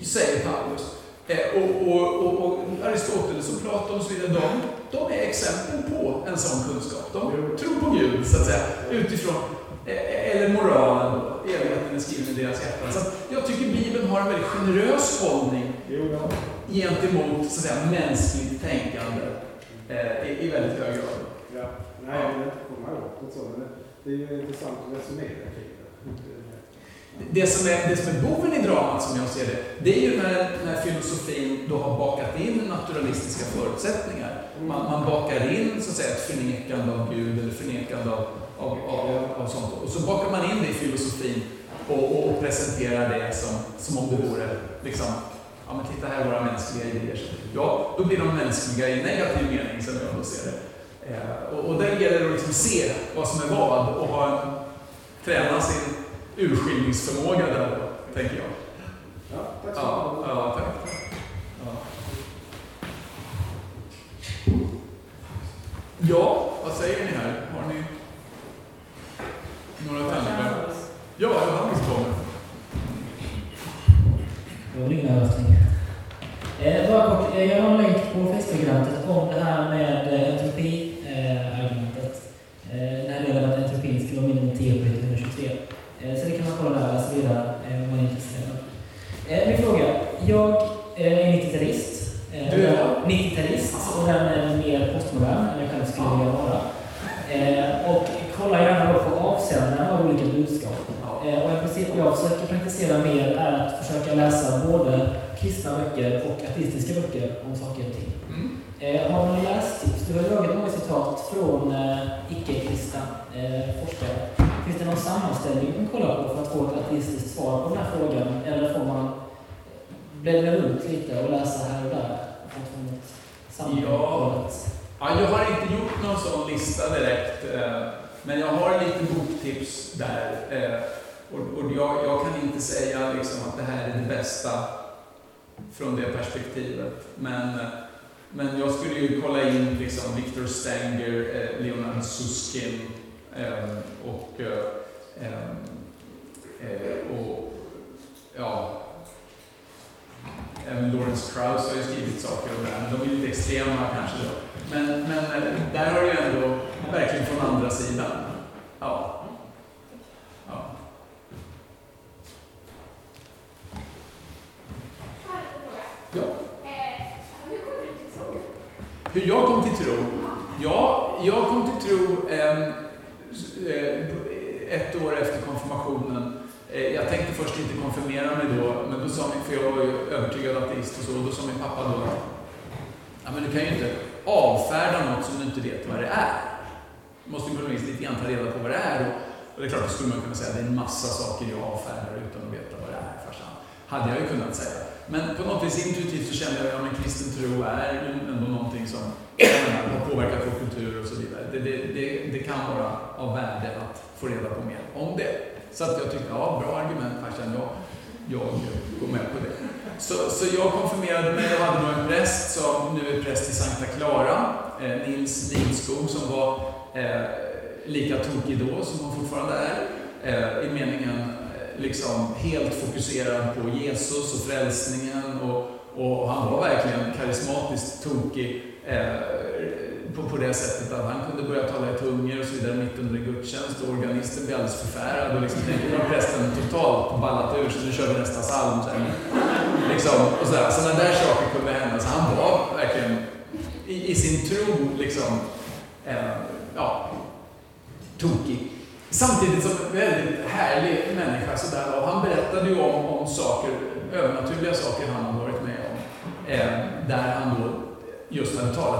[0.04, 0.92] säger Paulus.
[1.28, 4.60] Eh, och, och, och, och, Aristoteles och Platon och så vidare, de,
[4.98, 7.12] de är exempel på en sån kunskap.
[7.12, 9.34] De tror på Gud, så att säga, utifrån
[9.86, 12.92] Eh, eller moralen, evigheten är skriven i deras hjärtan.
[12.92, 13.00] Så
[13.34, 15.72] jag tycker Bibeln har en väldigt generös hållning
[16.72, 19.22] gentemot så att säga, mänskligt tänkande
[19.88, 21.25] eh, i, i väldigt hög grad.
[22.06, 23.68] Nej, jag vill inte komma åt det så, men
[24.04, 27.40] det är ju intressant att resonera kring det.
[27.40, 30.10] Det som, är, det som är boven i dramat som jag ser det, det är
[30.10, 34.42] ju när, när filosofin då har bakat in naturalistiska förutsättningar.
[34.60, 38.26] Man, man bakar in så att säga, ett förnekande av Gud eller förnekande av
[38.58, 39.74] av, av, av sånt.
[39.84, 41.42] Och så bakar man in det i filosofin
[41.88, 44.48] och, och presenterar det som, som om det vore
[44.84, 45.06] liksom,
[45.66, 47.20] ja men titta här våra mänskliga idéer.
[47.54, 50.58] Ja, då blir de mänskliga i negativ mening som jag då ser det.
[51.10, 54.40] Eh, och, och där gäller det att liksom se vad som är vad och ha
[54.42, 54.54] en,
[55.24, 55.94] träna sin
[56.36, 57.78] urskiljningsförmåga där
[58.14, 58.44] tänker jag.
[59.32, 60.90] Ja, tack så ja, ja, tack.
[61.64, 61.72] Ja.
[65.98, 67.42] ja, vad säger ni här?
[67.54, 67.82] Har ni
[69.88, 70.68] några tankar?
[71.16, 72.14] Ja, Johannes kommer.
[74.74, 75.08] Det var din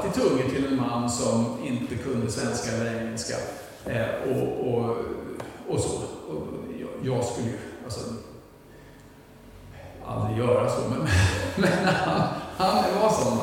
[0.07, 3.35] i tungor till en man som inte kunde svenska eller engelska.
[3.87, 4.97] Eh, och, och,
[5.69, 5.97] och så.
[6.29, 6.47] Och
[6.81, 8.01] jag, jag skulle ju alltså,
[10.07, 10.99] aldrig göra så, men,
[11.57, 12.23] men han,
[12.57, 13.39] han var sån.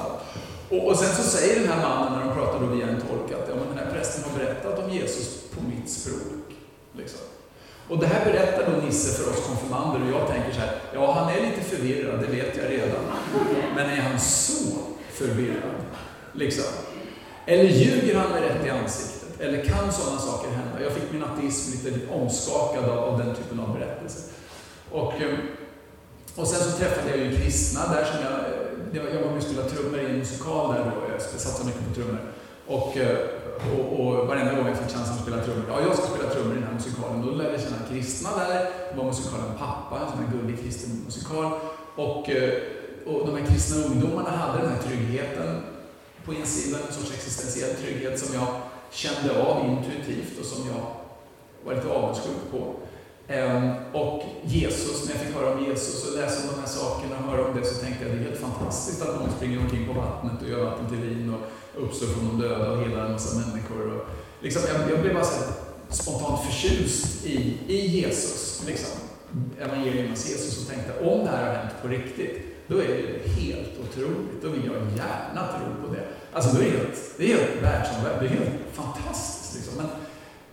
[0.69, 3.31] Och, och sen så säger den här mannen när de pratar då via en tolk
[3.31, 6.53] att ja, men den här prästen har berättat om Jesus på mitt språk.
[6.93, 7.19] Liksom.
[7.89, 11.13] Och det här berättar då Nisse för oss konfirmander och jag tänker så här, ja
[11.13, 13.03] han är lite förvirrad, det vet jag redan.
[13.75, 14.77] Men är han så
[15.11, 15.82] förvirrad?
[16.33, 16.65] Liksom.
[17.45, 19.41] Eller ljuger han med rätt i ansiktet?
[19.41, 20.83] Eller kan sådana saker hända?
[20.83, 24.23] Jag fick min ateism lite omskakad av, av den typen av berättelser.
[24.91, 25.37] Och, ehm,
[26.35, 29.69] och sen så träffade jag ju kristna där som jag, jag var med och spelade
[29.69, 32.19] trummor i en musikal där då, jag satsade mycket på trummor.
[32.67, 33.17] Och, eh,
[33.73, 36.51] och, och varenda gång jag fick chansen att spela trummor, ja jag ska spela trummor
[36.51, 38.65] i den här musikalen, då lärde jag känna kristna där.
[38.91, 41.51] Det var musikalen Pappa, en sån här gullig kristen musikal.
[41.95, 42.53] Och, eh,
[43.05, 45.61] och de här kristna ungdomarna hade den här tryggheten
[46.25, 48.47] på insidan, en sorts existentiell trygghet som jag
[48.91, 50.85] kände av intuitivt och som jag
[51.65, 52.73] var lite avundsjuk på.
[53.27, 57.17] Ehm, och Jesus, när jag fick höra om Jesus och läsa om de här sakerna
[57.17, 59.59] och höra om det så tänkte jag att det är helt fantastiskt att någon springer
[59.59, 63.05] omkring på vattnet och gör vatten till vin och uppstår från de döda och helar
[63.05, 63.93] en massa människor.
[63.93, 64.05] Och
[64.41, 65.43] liksom, jag, jag blev bara så
[65.89, 68.99] spontant förtjust i, i Jesus, liksom.
[69.59, 73.71] evangeliernas Jesus och tänkte om det här har hänt på riktigt, då är det helt
[73.79, 74.41] otroligt.
[74.41, 76.07] Då vill jag gärna tro på det.
[76.33, 78.19] Alltså, det är det, det är helt världsomvänt.
[78.19, 79.55] Det är helt fantastiskt.
[79.55, 79.77] Liksom.
[79.77, 79.87] Men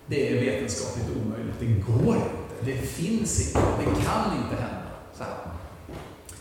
[0.06, 1.54] det är vetenskapligt omöjligt.
[1.60, 2.64] Det går inte.
[2.64, 3.60] Det finns inte.
[3.78, 4.90] Det kan inte hända.
[5.14, 5.34] Så här.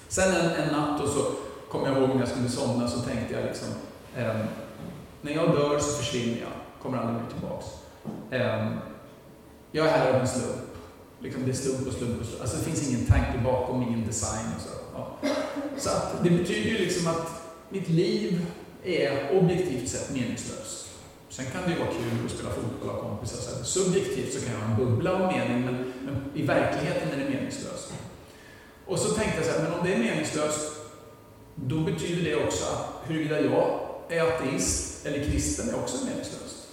[0.08, 1.26] Sen en, en natt och så
[1.72, 3.68] kom jag ihåg när jag skulle somna så tänkte jag liksom,
[4.18, 4.36] eh,
[5.22, 6.50] när jag dör så försvinner jag.
[6.82, 7.66] Kommer aldrig mer tillbaks.
[8.32, 8.72] Eh,
[9.72, 10.70] jag är här av en slump.
[11.20, 12.42] Liksom det är slump och slump och slump.
[12.42, 14.89] Alltså det finns ingen tanke bakom, ingen design och så.
[15.78, 17.28] Så att det betyder ju liksom att
[17.70, 18.46] mitt liv
[18.84, 20.90] är objektivt sett meningslöst.
[21.30, 23.38] Sen kan det ju vara kul att spela fotboll och kompisar.
[23.38, 27.18] Så subjektivt så kan jag ha en bubbla av mening, men, men, i verkligheten är
[27.18, 27.94] det meningslöst.
[28.86, 30.72] Och så tänkte jag så här, men om det är meningslöst,
[31.56, 36.68] då betyder det också att huruvida jag är ateist eller kristen är också meningslöst.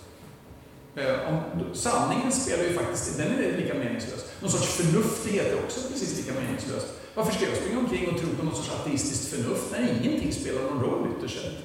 [0.97, 4.25] Eh, om, sanningen spelar ju faktiskt, den är lika meningslös.
[4.41, 6.87] Någon sorts förnuftighet är också precis lika meningslöst.
[7.17, 10.63] Varför ska jag springa omkring och tro på något sorts ateistiskt förnuft när ingenting spelar
[10.63, 11.59] någon roll ytterst sett?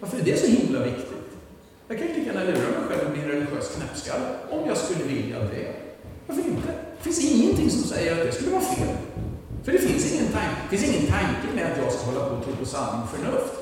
[0.00, 1.28] Varför är det så himla viktigt?
[1.88, 5.04] Jag kan ju lika gärna lura mig själv med en religiös knäppskalle, om jag skulle
[5.04, 5.74] vilja det.
[6.26, 6.68] Varför inte?
[6.98, 8.96] Det finns ingenting som säger att det skulle vara fel.
[9.64, 12.34] För det finns ingen, tanke, det finns ingen tanke med att jag ska hålla på
[12.34, 13.54] och tro på sanning och förnuft.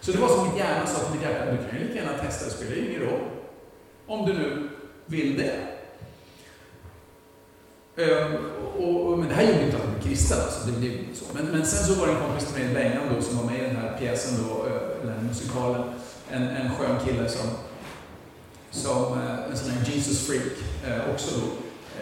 [0.00, 2.18] Så det var som mitt hjärna sa till mitt hjärta, du kan ju lika gärna
[2.18, 3.20] testa, det spelar ingen roll.
[4.06, 4.68] Om du nu
[5.06, 5.79] vill det.
[8.02, 8.32] Ehm,
[8.78, 11.24] och, och, men det här gjorde inte att han blev kristen, alltså, det det, så.
[11.34, 13.60] Men, men sen så var det en kompis till mig, Bengan, då, som var med
[13.60, 15.82] i den här pjäsen, då, eh, den här musikalen.
[16.30, 17.46] En, en skön kille som,
[18.70, 20.56] som eh, en sån här Jesus freak,
[20.86, 21.46] eh, också då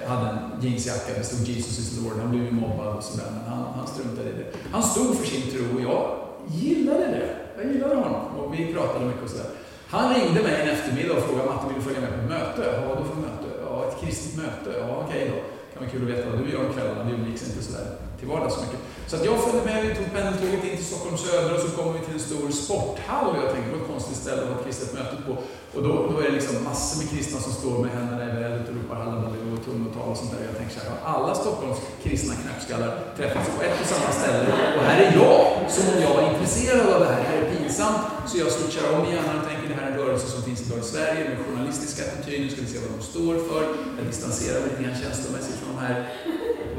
[0.06, 2.12] hade en jeansjacka det stod Jesus is Lord.
[2.20, 4.46] Han blev ju mobbad och sådär, men han, han struntade i det.
[4.72, 7.28] Han stod för sin tro och jag gillade det.
[7.56, 9.50] Jag gillade honom och vi pratade mycket och sådär.
[9.88, 12.62] Han ringde mig en eftermiddag och frågade Matte, vill följa med på ett möte?
[12.74, 13.48] Ja, vad då för möte?
[13.64, 14.78] Ja, ett kristet möte.
[14.78, 15.57] Ja, okej då.
[15.80, 17.04] Det kan vara kul att veta vad du gör om kvällarna.
[17.04, 17.86] det umgicks inte sådär
[18.18, 18.80] till vardags så mycket.
[19.06, 21.92] Så att jag följde med, vi tog pendeltåget in till Stockholm Söder och så kom
[21.92, 24.56] vi till en stor sporthall och jag tänkte, det var ett konstigt ställe att ha
[24.58, 25.32] ett kristet möte på.
[25.74, 28.68] Och då, då är det liksom massor med kristna som står med händerna i vädret
[28.68, 30.42] och ropar halleluja och tungotal och sånt där.
[30.50, 34.44] Jag tänker så här, alla Stockholms kristna knäppskallar träffas på ett och samma ställe.
[34.76, 35.36] Och här är jag,
[35.74, 37.20] som om jag var intresserad av det här.
[37.22, 38.00] Det här är pinsamt.
[38.28, 40.60] Så jag switchar om i hjärnan och tänker, det här är en rörelse som finns
[40.66, 42.44] idag i Sverige med journalistiska attityder.
[42.44, 43.62] Nu ska vi se vad de står för.
[43.98, 45.96] Jag distanserar mig lite grann känslomässigt från de här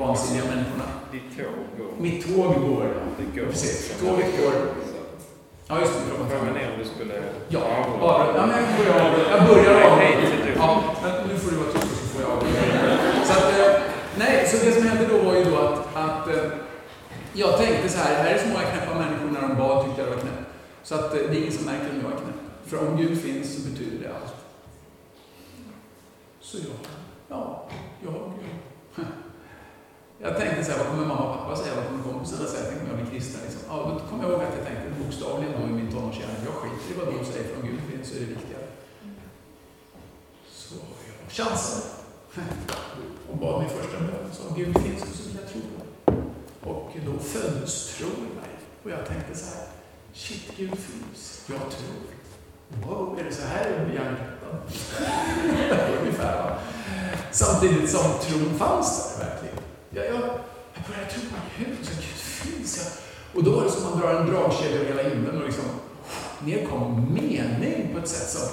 [0.03, 0.87] vansinniga människorna.
[1.13, 1.91] Ditt tåg går.
[2.05, 2.85] Mitt tåg går.
[3.17, 3.47] Det går.
[3.51, 4.53] Precis, tåget går.
[5.71, 6.15] Ja, just det.
[6.29, 7.13] Frågan är om du skulle...
[7.49, 9.19] Ja, bara, ja men jag börjar av.
[9.31, 9.99] Jag börjar av.
[9.99, 10.53] Hej till du.
[10.59, 12.43] Ja, men nu får du vara tyst så får jag av.
[13.25, 13.81] Så att, eh,
[14.17, 16.51] nej, så det som hände då var ju då att, att eh,
[17.33, 20.09] jag tänkte så här, här är så många knäppa människor när de bad tyckte jag
[20.09, 20.45] det var knäpp.
[20.83, 22.41] Så att eh, det är ingen som märker om jag är knäpp.
[22.65, 24.35] För om Gud finns så betyder det allt.
[26.39, 26.77] Så jag,
[27.27, 27.67] ja,
[28.03, 28.33] jag,
[30.21, 31.75] jag tänkte så här, vad kommer mamma och pappa säga?
[31.75, 32.65] Vad kommer kompisarna säga?
[32.69, 33.41] Tänk om jag blir kristen?
[33.45, 33.61] Liksom.
[33.69, 36.89] Ja, då kommer jag ihåg att jag tänkte bokstavligen då i min tonårshjärna, jag skiter
[36.91, 38.67] i vad de säger, för om Gud finns så är det viktigare.
[40.61, 40.75] Så
[41.07, 41.81] jag har chansen.
[43.27, 45.79] Hon bad min första bön och sa, om Gud finns så vill jag tro på.
[46.71, 48.53] Och då föddes tro i mig.
[48.83, 49.67] Och jag tänkte så här,
[50.13, 51.43] shit, Gud finns.
[51.47, 51.99] Jag tror.
[52.85, 54.55] Wow, är det så här jag blir hjärntvättad?
[56.01, 56.57] Ungefär va?
[57.31, 59.38] Samtidigt som tron fanns där.
[59.89, 60.13] Jag, jag,
[60.73, 62.77] jag började tro på Gud, så Gud finns.
[62.77, 62.87] Jag.
[63.37, 65.65] Och då var det som att man drar en dragkedja över hela himlen och liksom
[66.39, 68.49] ner kom mening på ett sätt som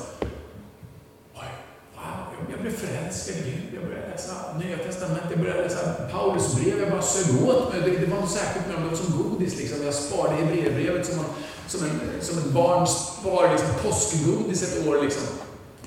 [1.34, 1.48] Oj,
[1.94, 3.74] wow, jag, blev förälskad i Gud.
[3.74, 6.78] Jag började läsa Nya Testamentet, jag började läsa Paulus brev.
[6.80, 7.80] Jag bara sög åt mig.
[7.80, 9.58] Det, det var något särskilt med dem, det var som godis.
[9.58, 9.84] Liksom.
[9.84, 11.24] Jag sparade Hebreerbrevet som,
[11.68, 15.02] som, en, som ett barn sparar liksom, påskgodis ett år.
[15.02, 15.22] Liksom.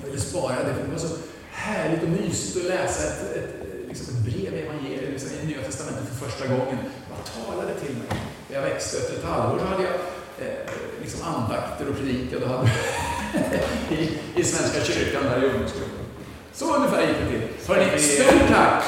[0.00, 1.16] Jag ville spara det, för det var så
[1.50, 3.59] härligt och mysigt att läsa ett, ett,
[3.90, 6.78] liksom ett brev i evangeliet liksom, i Nya Testamentet för första gången.
[7.10, 8.20] Vad talade till mig.
[8.48, 9.94] Jag växte efter ett halvår då hade jag
[10.46, 12.70] eh, liksom andakter och predikade och hade
[13.90, 16.04] i, i Svenska kyrkan där i ungdomsgruppen.
[16.52, 17.68] Så ungefär gick det till.
[17.68, 18.84] Hörrni, stort tack!